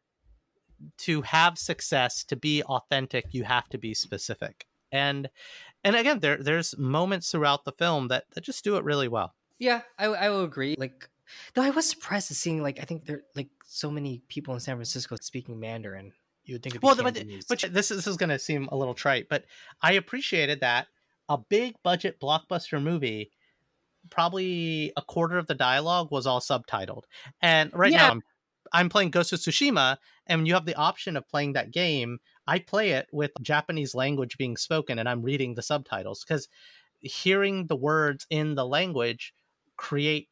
to 0.97 1.21
have 1.21 1.57
success, 1.57 2.23
to 2.25 2.35
be 2.35 2.63
authentic, 2.63 3.25
you 3.31 3.45
have 3.45 3.69
to 3.69 3.77
be 3.77 3.93
specific. 3.93 4.65
And 4.91 5.29
and 5.83 5.95
again, 5.95 6.19
there 6.19 6.37
there's 6.37 6.77
moments 6.77 7.31
throughout 7.31 7.65
the 7.65 7.71
film 7.71 8.07
that, 8.09 8.25
that 8.33 8.43
just 8.43 8.63
do 8.63 8.75
it 8.77 8.83
really 8.83 9.07
well. 9.07 9.33
Yeah, 9.59 9.81
I, 9.97 10.05
I 10.05 10.29
will 10.29 10.43
agree. 10.43 10.75
Like, 10.77 11.09
though 11.53 11.61
I 11.61 11.69
was 11.69 11.89
surprised 11.89 12.27
to 12.29 12.35
seeing 12.35 12.61
like 12.61 12.79
I 12.79 12.83
think 12.83 13.05
there 13.05 13.23
like 13.35 13.49
so 13.65 13.89
many 13.89 14.21
people 14.27 14.53
in 14.53 14.59
San 14.59 14.75
Francisco 14.75 15.15
speaking 15.21 15.59
Mandarin. 15.59 16.13
You 16.43 16.55
would 16.55 16.63
think 16.63 16.73
it'd 16.75 16.81
be 16.81 16.85
Well, 16.87 16.95
but, 16.95 17.13
but 17.47 17.73
this 17.73 17.89
this 17.89 18.07
is 18.07 18.17
going 18.17 18.29
to 18.29 18.39
seem 18.39 18.67
a 18.71 18.75
little 18.75 18.95
trite, 18.95 19.29
but 19.29 19.45
I 19.81 19.93
appreciated 19.93 20.61
that 20.61 20.87
a 21.29 21.37
big 21.37 21.75
budget 21.83 22.19
blockbuster 22.19 22.81
movie, 22.81 23.31
probably 24.09 24.91
a 24.97 25.01
quarter 25.01 25.37
of 25.37 25.47
the 25.47 25.55
dialogue 25.55 26.09
was 26.11 26.25
all 26.25 26.39
subtitled. 26.39 27.03
And 27.41 27.71
right 27.73 27.91
Yeah. 27.91 27.97
now, 27.99 28.11
I'm 28.11 28.23
I'm 28.73 28.89
playing 28.89 29.11
Ghost 29.11 29.33
of 29.33 29.39
Tsushima, 29.39 29.97
and 30.27 30.47
you 30.47 30.53
have 30.53 30.65
the 30.65 30.75
option 30.75 31.15
of 31.17 31.27
playing 31.27 31.53
that 31.53 31.71
game, 31.71 32.19
I 32.51 32.59
play 32.59 32.91
it 32.91 33.07
with 33.13 33.31
Japanese 33.41 33.95
language 33.95 34.37
being 34.37 34.57
spoken, 34.57 34.99
and 34.99 35.07
I'm 35.07 35.21
reading 35.21 35.55
the 35.55 35.61
subtitles 35.61 36.25
because 36.25 36.49
hearing 36.99 37.65
the 37.67 37.77
words 37.77 38.27
in 38.29 38.55
the 38.55 38.65
language 38.65 39.33
create 39.77 40.27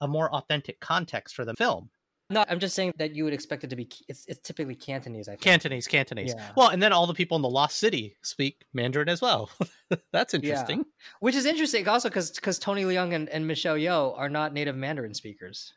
a 0.00 0.08
more 0.08 0.34
authentic 0.34 0.80
context 0.80 1.34
for 1.34 1.44
the 1.44 1.52
film. 1.52 1.90
no, 2.30 2.46
I'm 2.48 2.60
just 2.60 2.74
saying 2.74 2.94
that 2.96 3.14
you 3.14 3.24
would 3.24 3.34
expect 3.34 3.62
it 3.62 3.68
to 3.68 3.76
be. 3.76 3.90
It's, 4.08 4.24
it's 4.26 4.38
typically 4.40 4.74
Cantonese. 4.74 5.28
I 5.28 5.32
think. 5.32 5.42
Cantonese, 5.42 5.86
Cantonese. 5.86 6.32
Yeah. 6.34 6.50
Well, 6.56 6.70
and 6.70 6.82
then 6.82 6.94
all 6.94 7.06
the 7.06 7.12
people 7.12 7.36
in 7.36 7.42
the 7.42 7.50
Lost 7.50 7.76
City 7.76 8.16
speak 8.22 8.64
Mandarin 8.72 9.10
as 9.10 9.20
well. 9.20 9.50
That's 10.12 10.32
interesting. 10.32 10.86
Which 11.20 11.34
is 11.34 11.44
interesting 11.44 11.86
also 11.86 12.08
because 12.08 12.30
because 12.30 12.58
Tony 12.58 12.84
Leung 12.84 13.12
and, 13.12 13.28
and 13.28 13.46
Michelle 13.46 13.76
Yeoh 13.76 14.18
are 14.18 14.30
not 14.30 14.54
native 14.54 14.76
Mandarin 14.76 15.12
speakers. 15.12 15.74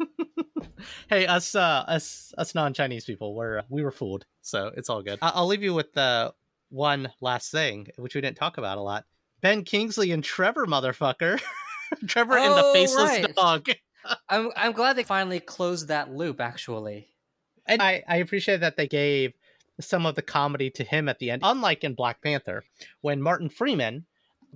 Hey, 1.08 1.26
us, 1.26 1.54
uh, 1.54 1.84
us, 1.88 2.32
us 2.38 2.54
non-Chinese 2.54 3.04
people, 3.04 3.34
we're 3.34 3.62
we 3.68 3.82
were 3.82 3.90
fooled, 3.90 4.24
so 4.40 4.70
it's 4.76 4.88
all 4.88 5.02
good. 5.02 5.18
I- 5.20 5.32
I'll 5.34 5.46
leave 5.46 5.62
you 5.62 5.74
with 5.74 5.92
the 5.92 6.32
one 6.70 7.12
last 7.20 7.50
thing, 7.50 7.88
which 7.96 8.14
we 8.14 8.20
didn't 8.20 8.36
talk 8.38 8.56
about 8.58 8.78
a 8.78 8.80
lot. 8.80 9.04
Ben 9.42 9.64
Kingsley 9.64 10.10
and 10.12 10.24
Trevor, 10.24 10.66
motherfucker. 10.66 11.40
Trevor 12.06 12.38
and 12.38 12.56
the 12.56 12.64
Oh, 12.64 12.72
faceless 12.72 13.08
right. 13.10 13.34
dog. 13.34 13.66
I'm 14.28 14.50
I'm 14.56 14.72
glad 14.72 14.96
they 14.96 15.02
finally 15.02 15.40
closed 15.40 15.88
that 15.88 16.10
loop. 16.12 16.40
Actually, 16.40 17.08
And 17.66 17.82
I, 17.82 18.02
I 18.08 18.16
appreciate 18.18 18.60
that 18.60 18.76
they 18.76 18.86
gave 18.88 19.34
some 19.80 20.06
of 20.06 20.14
the 20.14 20.22
comedy 20.22 20.70
to 20.70 20.84
him 20.84 21.08
at 21.08 21.18
the 21.18 21.30
end. 21.30 21.42
Unlike 21.44 21.84
in 21.84 21.94
Black 21.94 22.22
Panther, 22.22 22.64
when 23.02 23.20
Martin 23.20 23.48
Freeman, 23.50 24.06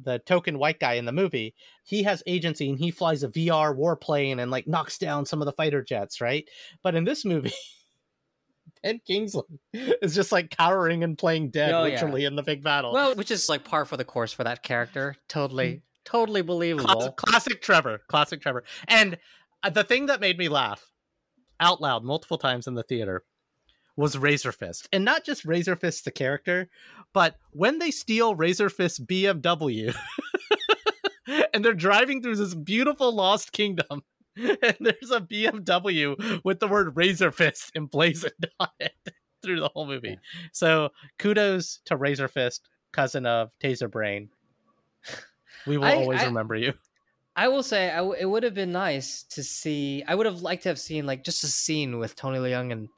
the 0.02 0.18
token 0.20 0.58
white 0.58 0.80
guy 0.80 0.94
in 0.94 1.04
the 1.04 1.12
movie, 1.12 1.54
he 1.84 2.02
has 2.02 2.22
agency 2.26 2.68
and 2.68 2.78
he 2.78 2.90
flies 2.90 3.22
a 3.22 3.28
VR 3.28 3.76
warplane 3.76 4.40
and 4.40 4.50
like 4.50 4.66
knocks 4.66 4.98
down 4.98 5.24
some 5.26 5.40
of 5.40 5.46
the 5.46 5.52
fighter 5.52 5.82
jets, 5.82 6.20
right? 6.20 6.48
But 6.82 6.94
in 6.94 7.04
this 7.04 7.24
movie, 7.24 7.52
Ben 8.82 9.00
Kingsley 9.06 9.44
is 9.72 10.14
just 10.14 10.32
like 10.32 10.50
cowering 10.50 11.04
and 11.04 11.16
playing 11.16 11.50
dead 11.50 11.72
Oh, 11.72 11.84
yeah. 11.84 11.94
literally 11.94 12.24
in 12.24 12.36
the 12.36 12.42
big 12.42 12.62
battle. 12.62 12.92
well, 12.92 13.14
which 13.14 13.30
is 13.30 13.48
like 13.48 13.64
par 13.64 13.84
for 13.84 13.96
the 13.96 14.04
course 14.04 14.32
for 14.32 14.44
that 14.44 14.62
character. 14.62 15.16
Totally, 15.28 15.82
totally 16.04 16.42
believable. 16.42 16.86
classic, 16.86 17.16
classic 17.16 17.62
Trevor, 17.62 18.00
classic 18.08 18.40
Trevor. 18.42 18.64
And 18.88 19.16
uh, 19.62 19.70
the 19.70 19.84
thing 19.84 20.06
that 20.06 20.20
made 20.20 20.36
me 20.38 20.48
laugh 20.48 20.84
out 21.60 21.80
loud 21.80 22.04
multiple 22.04 22.36
times 22.36 22.66
in 22.66 22.74
the 22.74 22.82
theater 22.82 23.22
was 23.96 24.18
Razor 24.18 24.52
Fist, 24.52 24.88
and 24.92 25.04
not 25.04 25.24
just 25.24 25.44
Razor 25.44 25.76
Fist 25.76 26.04
the 26.04 26.10
character, 26.10 26.68
but 27.12 27.36
when 27.52 27.78
they 27.78 27.90
steal 27.90 28.34
Razor 28.34 28.68
Fist 28.68 29.06
BMW, 29.06 29.94
and 31.54 31.64
they're 31.64 31.72
driving 31.74 32.22
through 32.22 32.36
this 32.36 32.54
beautiful 32.54 33.14
lost 33.14 33.52
kingdom. 33.52 34.02
And 34.36 34.76
there's 34.80 35.12
a 35.12 35.20
BMW 35.20 36.40
with 36.44 36.58
the 36.58 36.66
word 36.66 36.96
Razor 36.96 37.30
Fist 37.30 37.70
emblazoned 37.76 38.32
on 38.58 38.66
it 38.80 38.90
through 39.44 39.60
the 39.60 39.68
whole 39.72 39.86
movie. 39.86 40.18
So 40.50 40.88
kudos 41.20 41.78
to 41.84 41.96
Razor 41.96 42.26
Fist, 42.26 42.68
cousin 42.92 43.26
of 43.26 43.50
Taser 43.62 43.88
Brain. 43.88 44.30
We 45.68 45.78
will 45.78 45.84
I- 45.84 45.94
always 45.94 46.20
I- 46.22 46.24
remember 46.24 46.56
you. 46.56 46.72
I 47.36 47.46
will 47.46 47.62
say, 47.62 47.90
I 47.92 47.98
w- 47.98 48.16
it 48.18 48.24
would 48.26 48.42
have 48.42 48.54
been 48.54 48.72
nice 48.72 49.22
to 49.30 49.44
see. 49.44 50.02
I 50.06 50.16
would 50.16 50.26
have 50.26 50.42
liked 50.42 50.64
to 50.64 50.68
have 50.70 50.80
seen 50.80 51.06
like 51.06 51.22
just 51.22 51.44
a 51.44 51.48
scene 51.48 51.98
with 52.00 52.16
Tony 52.16 52.38
Leung 52.38 52.72
and 52.72 52.88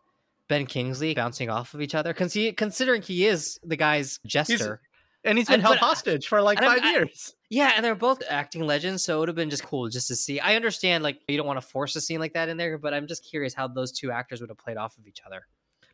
Ben 0.48 0.66
Kingsley 0.66 1.14
bouncing 1.14 1.50
off 1.50 1.74
of 1.74 1.80
each 1.80 1.94
other. 1.94 2.12
Cons- 2.14 2.32
he, 2.32 2.52
considering 2.52 3.02
he 3.02 3.26
is 3.26 3.58
the 3.64 3.76
guy's 3.76 4.18
jester. 4.26 4.80
and 5.24 5.36
he's 5.38 5.48
been 5.48 5.54
And- 5.54 5.62
held 5.64 5.78
but- 5.80 5.86
hostage 5.86 6.28
for 6.28 6.40
like 6.40 6.58
five 6.60 6.82
I- 6.82 6.90
years. 6.92 7.34
Yeah, 7.48 7.72
and 7.76 7.84
they're 7.84 7.94
both 7.94 8.22
acting 8.28 8.62
legends, 8.62 9.04
so 9.04 9.16
it 9.16 9.20
would 9.20 9.28
have 9.28 9.36
been 9.36 9.50
just 9.50 9.62
cool 9.64 9.88
just 9.88 10.08
to 10.08 10.16
see. 10.16 10.40
I 10.40 10.56
understand 10.56 11.04
like 11.04 11.20
you 11.28 11.36
don't 11.36 11.46
want 11.46 11.60
to 11.60 11.66
force 11.66 11.94
a 11.96 12.00
scene 12.00 12.18
like 12.20 12.34
that 12.34 12.48
in 12.48 12.56
there, 12.56 12.76
but 12.78 12.92
I'm 12.94 13.06
just 13.06 13.24
curious 13.24 13.54
how 13.54 13.68
those 13.68 13.92
two 13.92 14.10
actors 14.10 14.40
would 14.40 14.50
have 14.50 14.58
played 14.58 14.76
off 14.76 14.96
of 14.98 15.06
each 15.06 15.20
other. 15.26 15.46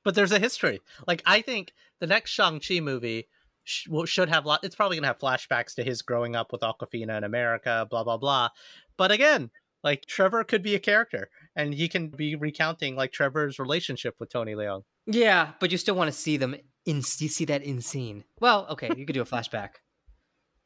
But 0.05 0.15
there's 0.15 0.33
a 0.33 0.39
history. 0.39 0.81
Like 1.07 1.23
I 1.27 1.41
think 1.43 1.73
the 2.01 2.07
next 2.07 2.31
Shang 2.31 2.59
Chi 2.61 2.81
movie 2.81 3.29
sh- 3.65 3.87
should 4.07 4.29
have 4.31 4.45
lot. 4.47 4.65
It's 4.65 4.75
probably 4.75 4.97
gonna 4.97 5.07
have 5.09 5.19
flashbacks 5.19 5.75
to 5.75 5.85
his 5.85 6.01
growing 6.03 6.37
up 6.37 6.53
with 6.53 6.63
Awkwafina 6.63 7.17
in 7.19 7.25
America, 7.25 7.87
blah 7.91 8.03
blah 8.05 8.17
blah. 8.17 8.49
But 8.97 9.13
again, 9.13 9.51
like 9.83 10.07
Trevor 10.07 10.45
could 10.45 10.63
be 10.63 10.75
a 10.75 10.81
character, 10.81 11.29
and 11.57 11.75
he 11.75 11.89
can 11.89 12.09
be 12.09 12.35
recounting 12.37 12.97
like 12.97 13.13
Trevor's 13.13 13.59
relationship 13.59 14.15
with 14.19 14.31
Tony 14.31 14.55
Leung. 14.55 14.83
Yeah, 15.07 15.53
but 15.61 15.73
you 15.73 15.79
still 15.79 15.95
want 15.95 16.09
to 16.09 16.17
see 16.17 16.37
them 16.37 16.55
in 16.87 16.97
you 16.97 17.29
see 17.29 17.45
that 17.47 17.63
in 17.63 17.81
scene. 17.81 18.25
Well, 18.41 18.67
okay, 18.71 18.91
you 18.97 19.07
could 19.07 19.15
do 19.15 19.23
a 19.23 19.27
flashback. 19.27 19.71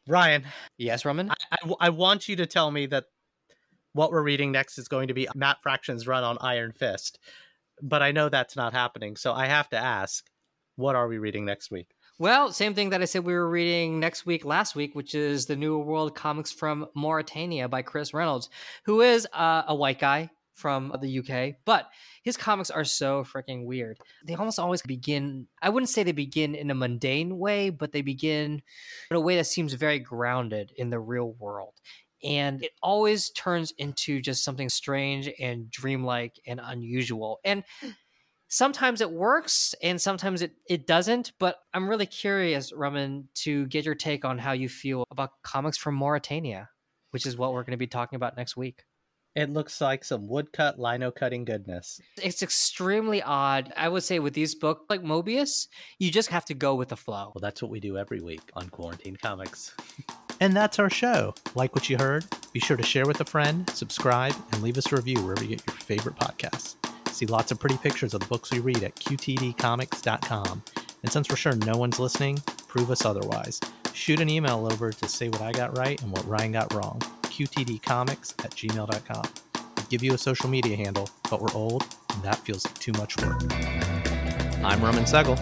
Ryan, 0.08 0.44
Yes, 0.78 1.04
Roman. 1.04 1.30
I 1.80 1.90
want 1.90 2.28
you 2.28 2.36
to 2.36 2.46
tell 2.46 2.70
me 2.70 2.86
that 2.86 3.04
what 3.92 4.12
we're 4.12 4.22
reading 4.22 4.52
next 4.52 4.78
is 4.78 4.88
going 4.88 5.08
to 5.08 5.14
be 5.14 5.26
Matt 5.34 5.56
Fraction's 5.62 6.06
run 6.06 6.22
on 6.22 6.38
Iron 6.40 6.72
Fist, 6.72 7.18
but 7.82 8.02
I 8.02 8.12
know 8.12 8.28
that's 8.28 8.54
not 8.54 8.72
happening. 8.72 9.16
So 9.16 9.32
I 9.32 9.46
have 9.46 9.68
to 9.70 9.76
ask, 9.76 10.24
what 10.76 10.94
are 10.94 11.08
we 11.08 11.18
reading 11.18 11.44
next 11.44 11.70
week? 11.70 11.95
Well, 12.18 12.50
same 12.50 12.72
thing 12.72 12.90
that 12.90 13.02
I 13.02 13.04
said 13.04 13.26
we 13.26 13.34
were 13.34 13.48
reading 13.48 14.00
next 14.00 14.24
week, 14.24 14.46
last 14.46 14.74
week, 14.74 14.94
which 14.94 15.14
is 15.14 15.44
the 15.44 15.54
New 15.54 15.76
World 15.76 16.14
Comics 16.14 16.50
from 16.50 16.86
Mauretania 16.96 17.68
by 17.68 17.82
Chris 17.82 18.14
Reynolds, 18.14 18.48
who 18.86 19.02
is 19.02 19.28
uh, 19.34 19.64
a 19.68 19.74
white 19.74 19.98
guy 19.98 20.30
from 20.54 20.96
the 21.02 21.18
UK, 21.18 21.56
but 21.66 21.90
his 22.22 22.38
comics 22.38 22.70
are 22.70 22.84
so 22.84 23.22
freaking 23.22 23.66
weird. 23.66 23.98
They 24.26 24.34
almost 24.34 24.58
always 24.58 24.80
begin, 24.80 25.46
I 25.60 25.68
wouldn't 25.68 25.90
say 25.90 26.04
they 26.04 26.12
begin 26.12 26.54
in 26.54 26.70
a 26.70 26.74
mundane 26.74 27.38
way, 27.38 27.68
but 27.68 27.92
they 27.92 28.00
begin 28.00 28.62
in 29.10 29.16
a 29.18 29.20
way 29.20 29.36
that 29.36 29.44
seems 29.44 29.74
very 29.74 29.98
grounded 29.98 30.72
in 30.74 30.88
the 30.88 30.98
real 30.98 31.32
world. 31.38 31.74
And 32.24 32.62
it 32.62 32.72
always 32.82 33.28
turns 33.28 33.74
into 33.76 34.22
just 34.22 34.42
something 34.42 34.70
strange 34.70 35.28
and 35.38 35.70
dreamlike 35.70 36.40
and 36.46 36.62
unusual. 36.64 37.40
And 37.44 37.62
sometimes 38.57 39.02
it 39.02 39.11
works 39.11 39.74
and 39.82 40.00
sometimes 40.00 40.40
it, 40.40 40.52
it 40.66 40.86
doesn't 40.86 41.32
but 41.38 41.57
i'm 41.74 41.86
really 41.90 42.07
curious 42.07 42.72
Roman, 42.72 43.28
to 43.44 43.66
get 43.66 43.84
your 43.84 43.94
take 43.94 44.24
on 44.24 44.38
how 44.38 44.52
you 44.52 44.66
feel 44.70 45.04
about 45.11 45.32
comics 45.42 45.76
from 45.76 45.98
mauretania 45.98 46.68
which 47.11 47.26
is 47.26 47.36
what 47.36 47.52
we're 47.52 47.64
going 47.64 47.72
to 47.72 47.76
be 47.76 47.86
talking 47.86 48.16
about 48.16 48.34
next 48.36 48.57
week 48.57 48.84
It 49.34 49.50
looks 49.50 49.78
like 49.82 50.04
some 50.04 50.26
woodcut 50.26 50.78
lino 50.78 51.11
cutting 51.11 51.44
goodness. 51.44 52.00
it's 52.22 52.42
extremely 52.42 53.20
odd 53.22 53.74
i 53.76 53.90
would 53.90 54.04
say 54.04 54.20
with 54.20 54.32
these 54.32 54.54
books 54.54 54.86
like 54.88 55.02
moebius 55.02 55.66
you 55.98 56.11
just 56.11 56.30
have 56.30 56.46
to 56.46 56.54
go 56.54 56.74
with 56.76 56.88
the 56.88 56.96
flow 56.96 57.32
Well, 57.34 57.42
that's 57.42 57.61
what 57.61 57.70
we 57.70 57.78
do 57.80 57.98
every 57.98 58.22
week 58.22 58.40
on 58.54 58.70
Quarantine 58.70 59.16
Comics. 59.22 59.74
and 60.40 60.57
that's 60.57 60.78
our 60.78 60.88
show. 60.88 61.34
Like 61.54 61.74
what 61.74 61.90
you 61.90 61.98
heard? 61.98 62.24
Be 62.54 62.61
sure 62.61 62.76
to 62.78 62.82
share 62.82 63.04
with 63.07 63.20
a 63.20 63.24
friend, 63.26 63.68
subscribe, 63.70 64.34
and 64.52 64.62
leave 64.62 64.78
us 64.78 64.90
a 64.92 64.96
review 64.96 65.20
wherever 65.22 65.44
you 65.44 65.57
get 65.57 65.66
your 65.66 65.76
favorite 65.76 66.16
podcasts. 66.16 66.76
See 67.16 67.24
lots 67.24 67.50
of 67.50 67.58
pretty 67.58 67.78
pictures 67.78 68.12
of 68.12 68.20
the 68.20 68.26
books 68.26 68.50
we 68.50 68.58
read 68.58 68.82
at 68.84 68.94
qtdcomics.com. 68.96 70.62
And 71.02 71.10
since 71.10 71.30
we're 71.30 71.36
sure 71.36 71.56
no 71.56 71.78
one's 71.78 71.98
listening, 71.98 72.42
prove 72.68 72.90
us 72.90 73.06
otherwise. 73.06 73.58
Shoot 73.94 74.20
an 74.20 74.28
email 74.28 74.68
over 74.70 74.92
to 74.92 75.08
say 75.08 75.30
what 75.30 75.40
I 75.40 75.50
got 75.52 75.78
right 75.78 75.98
and 76.02 76.12
what 76.12 76.28
Ryan 76.28 76.52
got 76.52 76.74
wrong. 76.74 77.00
qtdcomics 77.22 78.44
at 78.44 78.50
gmail.com. 78.50 79.24
We 79.78 79.82
give 79.88 80.02
you 80.02 80.12
a 80.12 80.18
social 80.18 80.50
media 80.50 80.76
handle, 80.76 81.08
but 81.30 81.40
we're 81.40 81.54
old, 81.54 81.86
and 82.12 82.22
that 82.22 82.36
feels 82.40 82.66
like 82.66 82.78
too 82.80 82.92
much 82.92 83.16
work. 83.22 83.40
I'm 84.62 84.84
Roman 84.84 85.04
Segel. 85.04 85.38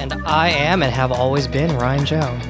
and 0.00 0.14
i 0.26 0.48
am 0.48 0.82
and 0.82 0.92
have 0.92 1.12
always 1.12 1.46
been 1.46 1.76
ryan 1.76 2.04
joe 2.04 2.40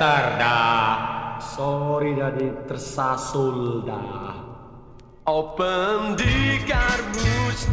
datar 0.00 0.40
dah. 0.40 0.92
Sorry 1.44 2.16
dari 2.16 2.48
tersasul 2.64 3.84
dah. 3.84 4.32
Open 5.28 6.16
di 6.16 6.56
karbus. 6.64 7.68